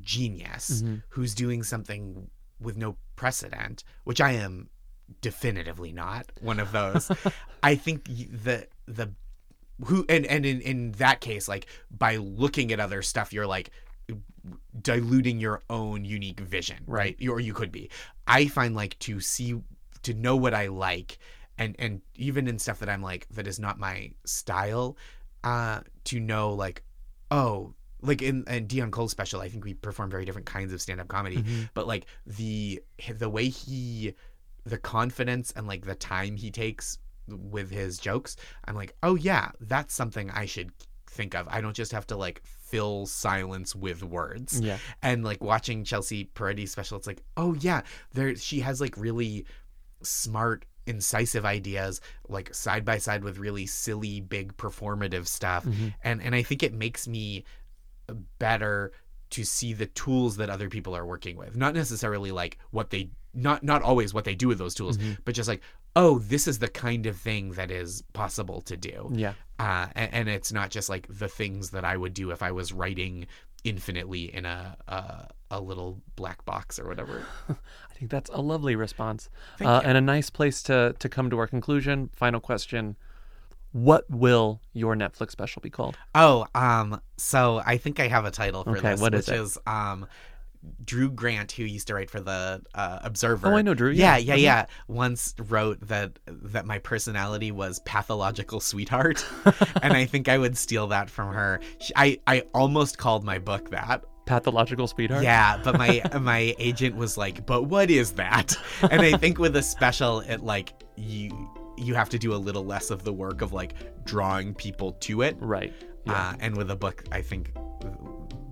genius 0.01 0.81
Mm-hmm. 0.81 0.95
who's 1.09 1.33
doing 1.35 1.63
something 1.63 2.29
with 2.61 2.77
no 2.77 2.95
precedent, 3.15 3.83
which 4.03 4.21
I 4.21 4.31
am 4.33 4.69
definitively 5.21 5.91
not 5.91 6.31
one 6.41 6.59
of 6.59 6.71
those. 6.71 7.11
I 7.63 7.75
think 7.75 8.05
the 8.05 8.67
the 8.87 9.11
who 9.85 10.05
and 10.09 10.25
and 10.25 10.45
in 10.45 10.61
in 10.61 10.91
that 10.93 11.21
case, 11.21 11.47
like 11.47 11.67
by 11.91 12.17
looking 12.17 12.71
at 12.71 12.79
other 12.79 13.01
stuff, 13.01 13.33
you're 13.33 13.47
like 13.47 13.71
diluting 14.81 15.39
your 15.39 15.61
own 15.69 16.05
unique 16.05 16.39
vision, 16.39 16.83
right? 16.87 17.15
Or 17.27 17.39
you 17.39 17.53
could 17.53 17.71
be. 17.71 17.89
I 18.27 18.47
find 18.47 18.75
like 18.75 18.97
to 18.99 19.19
see 19.19 19.61
to 20.03 20.13
know 20.13 20.35
what 20.35 20.53
I 20.53 20.67
like 20.67 21.17
and 21.57 21.75
and 21.77 22.01
even 22.15 22.47
in 22.47 22.57
stuff 22.59 22.79
that 22.79 22.89
I'm 22.89 23.01
like 23.01 23.27
that 23.29 23.47
is 23.47 23.59
not 23.59 23.79
my 23.79 24.11
style, 24.25 24.97
uh 25.43 25.81
to 26.05 26.19
know 26.19 26.53
like 26.53 26.83
oh 27.31 27.73
like 28.01 28.21
in 28.21 28.43
in 28.47 28.67
Deon 28.67 28.91
Cole's 28.91 29.11
special, 29.11 29.41
I 29.41 29.49
think 29.49 29.65
we 29.65 29.73
perform 29.73 30.09
very 30.09 30.25
different 30.25 30.47
kinds 30.47 30.73
of 30.73 30.81
stand 30.81 31.01
up 31.01 31.07
comedy, 31.09 31.43
but 31.73 31.87
like 31.87 32.05
the 32.25 32.81
the 33.17 33.29
way 33.29 33.49
he 33.49 34.13
the 34.65 34.77
confidence 34.77 35.51
and 35.55 35.67
like 35.67 35.85
the 35.85 35.95
time 35.95 36.35
he 36.35 36.51
takes 36.51 36.97
with 37.33 37.69
his 37.69 37.97
jokes, 37.97 38.35
I'm 38.65 38.75
like, 38.75 38.95
oh 39.03 39.15
yeah, 39.15 39.51
that's 39.59 39.93
something 39.93 40.29
I 40.31 40.45
should 40.45 40.71
think 41.09 41.35
of. 41.35 41.47
I 41.49 41.61
don't 41.61 41.75
just 41.75 41.91
have 41.91 42.07
to 42.07 42.17
like 42.17 42.41
fill 42.45 43.05
silence 43.05 43.75
with 43.75 44.03
words. 44.03 44.59
Yeah. 44.59 44.77
And 45.01 45.23
like 45.23 45.43
watching 45.43 45.83
Chelsea 45.83 46.29
Peretti's 46.35 46.71
special, 46.71 46.97
it's 46.97 47.07
like, 47.07 47.23
oh 47.37 47.55
yeah, 47.55 47.81
there 48.13 48.35
she 48.35 48.59
has 48.61 48.79
like 48.79 48.95
really 48.97 49.45
smart, 50.01 50.65
incisive 50.85 51.45
ideas, 51.45 52.01
like 52.27 52.53
side 52.53 52.85
by 52.85 52.97
side 52.97 53.23
with 53.23 53.37
really 53.37 53.65
silly, 53.65 54.21
big 54.21 54.55
performative 54.57 55.27
stuff. 55.27 55.65
Mm-hmm. 55.65 55.87
And 56.03 56.21
and 56.21 56.35
I 56.35 56.43
think 56.43 56.63
it 56.63 56.73
makes 56.73 57.07
me 57.07 57.43
better 58.39 58.91
to 59.31 59.43
see 59.43 59.73
the 59.73 59.85
tools 59.85 60.37
that 60.37 60.49
other 60.49 60.69
people 60.69 60.95
are 60.95 61.05
working 61.05 61.37
with 61.37 61.55
not 61.55 61.73
necessarily 61.75 62.31
like 62.31 62.57
what 62.71 62.89
they 62.89 63.09
not 63.33 63.63
not 63.63 63.81
always 63.83 64.13
what 64.13 64.25
they 64.25 64.33
do 64.33 64.47
with 64.47 64.57
those 64.57 64.73
tools 64.73 64.97
mm-hmm. 64.97 65.13
but 65.23 65.35
just 65.35 65.47
like 65.47 65.61
oh 66.01 66.19
this 66.33 66.47
is 66.47 66.57
the 66.59 66.67
kind 66.85 67.05
of 67.05 67.15
thing 67.27 67.51
that 67.59 67.69
is 67.71 68.01
possible 68.13 68.59
to 68.61 68.75
do 68.77 68.97
Yeah. 69.13 69.33
uh, 69.59 69.87
and, 69.95 70.09
and 70.17 70.29
it's 70.29 70.51
not 70.59 70.69
just 70.69 70.87
like 70.93 71.05
the 71.09 71.27
things 71.39 71.69
that 71.71 71.83
I 71.83 71.95
would 72.01 72.13
do 72.13 72.31
if 72.31 72.41
I 72.49 72.51
was 72.59 72.71
writing 72.81 73.27
infinitely 73.63 74.23
in 74.33 74.45
a 74.45 74.77
a, 74.87 75.27
a 75.51 75.59
little 75.59 75.91
black 76.15 76.39
box 76.45 76.79
or 76.79 76.85
whatever. 76.87 77.17
I 77.49 77.93
think 77.99 78.09
that's 78.11 78.29
a 78.29 78.41
lovely 78.53 78.75
response. 78.75 79.29
Uh, 79.59 79.81
and 79.83 79.97
a 79.97 80.01
nice 80.15 80.29
place 80.29 80.63
to, 80.63 80.95
to 80.99 81.07
come 81.09 81.29
to 81.31 81.37
our 81.41 81.47
conclusion. 81.47 82.09
Final 82.13 82.39
question 82.39 82.95
What 83.73 84.05
will 84.09 84.61
your 84.73 84.95
Netflix 84.95 85.31
special 85.31 85.61
be 85.61 85.69
called? 85.69 85.97
Oh, 86.15 86.45
um, 86.55 87.01
so 87.17 87.61
I 87.65 87.75
think 87.77 87.99
I 87.99 88.07
have 88.07 88.25
a 88.25 88.31
title 88.31 88.63
for 88.63 88.77
Okay, 88.77 88.91
this, 88.91 89.01
what 89.01 89.13
is 89.13 89.27
which 89.27 89.35
it? 89.35 89.41
is 89.41 89.57
um, 89.67 90.07
Drew 90.83 91.09
Grant, 91.09 91.51
who 91.53 91.63
used 91.63 91.87
to 91.87 91.93
write 91.93 92.09
for 92.09 92.19
the 92.19 92.61
uh, 92.75 92.99
Observer. 93.03 93.47
Oh, 93.53 93.55
I 93.57 93.61
know 93.61 93.73
Drew, 93.73 93.91
Yeah, 93.91 94.17
yeah. 94.17 94.35
yeah, 94.35 94.35
Mhm. 94.35 94.41
yeah. 94.41 94.65
Once 94.87 95.33
wrote 95.47 95.79
that 95.87 96.19
that 96.27 96.65
my 96.65 96.79
personality 96.79 97.51
was 97.51 97.79
pathological 97.85 98.59
sweetheart, 98.59 99.25
and 99.81 99.93
I 99.93 100.05
think 100.05 100.27
I 100.27 100.37
would 100.37 100.57
steal 100.57 100.87
that 100.87 101.09
from 101.09 101.33
her. 101.33 101.59
She, 101.79 101.93
I 101.95 102.19
I 102.27 102.41
almost 102.53 102.97
called 102.97 103.23
my 103.23 103.39
book 103.39 103.69
that. 103.71 104.03
Pathological 104.25 104.87
Sweetheart? 104.87 105.23
Yeah, 105.23 105.57
but 105.63 105.75
my 105.77 106.03
my 106.21 106.53
agent 106.59 106.95
was 106.95 107.17
like, 107.17 107.45
"But 107.47 107.63
what 107.63 107.89
is 107.89 108.11
that?" 108.13 108.55
And 108.91 109.01
I 109.01 109.13
think 109.17 109.39
with 109.39 109.55
a 109.55 109.63
special, 109.63 110.19
it 110.19 110.41
like 110.43 110.73
you 110.97 111.31
you 111.77 111.95
have 111.95 112.09
to 112.09 112.19
do 112.19 112.33
a 112.33 112.37
little 112.37 112.63
less 112.65 112.91
of 112.91 113.03
the 113.05 113.13
work 113.13 113.41
of 113.41 113.53
like 113.53 113.73
drawing 114.05 114.53
people 114.53 114.91
to 115.07 115.21
it. 115.23 115.35
Right. 115.39 115.73
Yeah. 116.05 116.13
Uh, 116.13 116.33
and 116.41 116.57
with 116.57 116.69
a 116.69 116.75
book, 116.75 117.05
I 117.11 117.21
think 117.23 117.53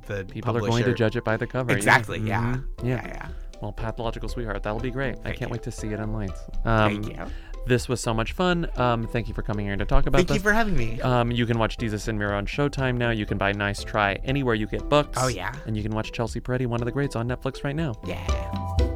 the 0.08 0.26
People 0.26 0.54
publisher, 0.54 0.66
are 0.68 0.70
going 0.72 0.84
to 0.86 0.94
judge 0.94 1.16
it 1.16 1.24
by 1.24 1.38
the 1.38 1.48
cover. 1.48 1.72
Exactly. 1.72 2.20
Yeah. 2.20 2.42
Mhm. 2.56 2.64
Yeah. 2.84 2.90
Yeah. 2.96 3.08
Yeah. 3.08 3.28
Well, 3.62 3.72
Pathological 3.72 4.30
Sweetheart. 4.30 4.64
That'll 4.64 4.80
be 4.80 4.92
great. 4.92 5.16
I 5.26 5.30
can't 5.32 5.42
you. 5.42 5.48
wait 5.50 5.64
to 5.64 5.72
see 5.72 5.88
it 5.88 6.00
in 6.00 6.14
lights. 6.14 6.42
Um, 6.66 7.02
Thank 7.04 7.18
you. 7.18 7.26
This 7.66 7.90
was 7.90 8.00
so 8.00 8.14
much 8.14 8.32
fun. 8.32 8.70
Um, 8.78 9.08
thank 9.08 9.28
you 9.28 9.34
for 9.34 9.42
coming 9.42 9.66
here 9.66 9.76
to 9.76 9.84
talk 9.84 10.08
about 10.08 10.20
Thank 10.20 10.30
this. 10.30 10.38
you 10.38 10.42
for 10.44 10.54
having 10.54 10.78
me. 10.78 11.02
Um, 11.02 11.32
you 11.32 11.46
can 11.46 11.60
watch 11.60 11.76
Desus 11.78 12.08
and 12.08 12.18
Mero 12.18 12.38
on 12.38 12.46
Showtime 12.46 12.96
now. 12.96 13.10
You 13.10 13.26
can 13.26 13.38
buy 13.38 13.52
Nice 13.52 13.84
Try 13.84 14.14
anywhere 14.24 14.56
you 14.56 14.68
get 14.68 14.88
books. 14.88 15.18
Oh, 15.22 15.28
yeah. 15.28 15.54
And 15.66 15.76
you 15.76 15.84
can 15.84 15.94
watch 15.94 16.14
Chelsea 16.14 16.40
Peretti, 16.40 16.66
one 16.66 16.80
of 16.82 16.86
the 16.86 16.94
greats, 16.94 17.18
on 17.18 17.28
Netflix 17.28 17.66
right 17.66 17.76
now. 17.76 17.94
yeah. 18.06 18.87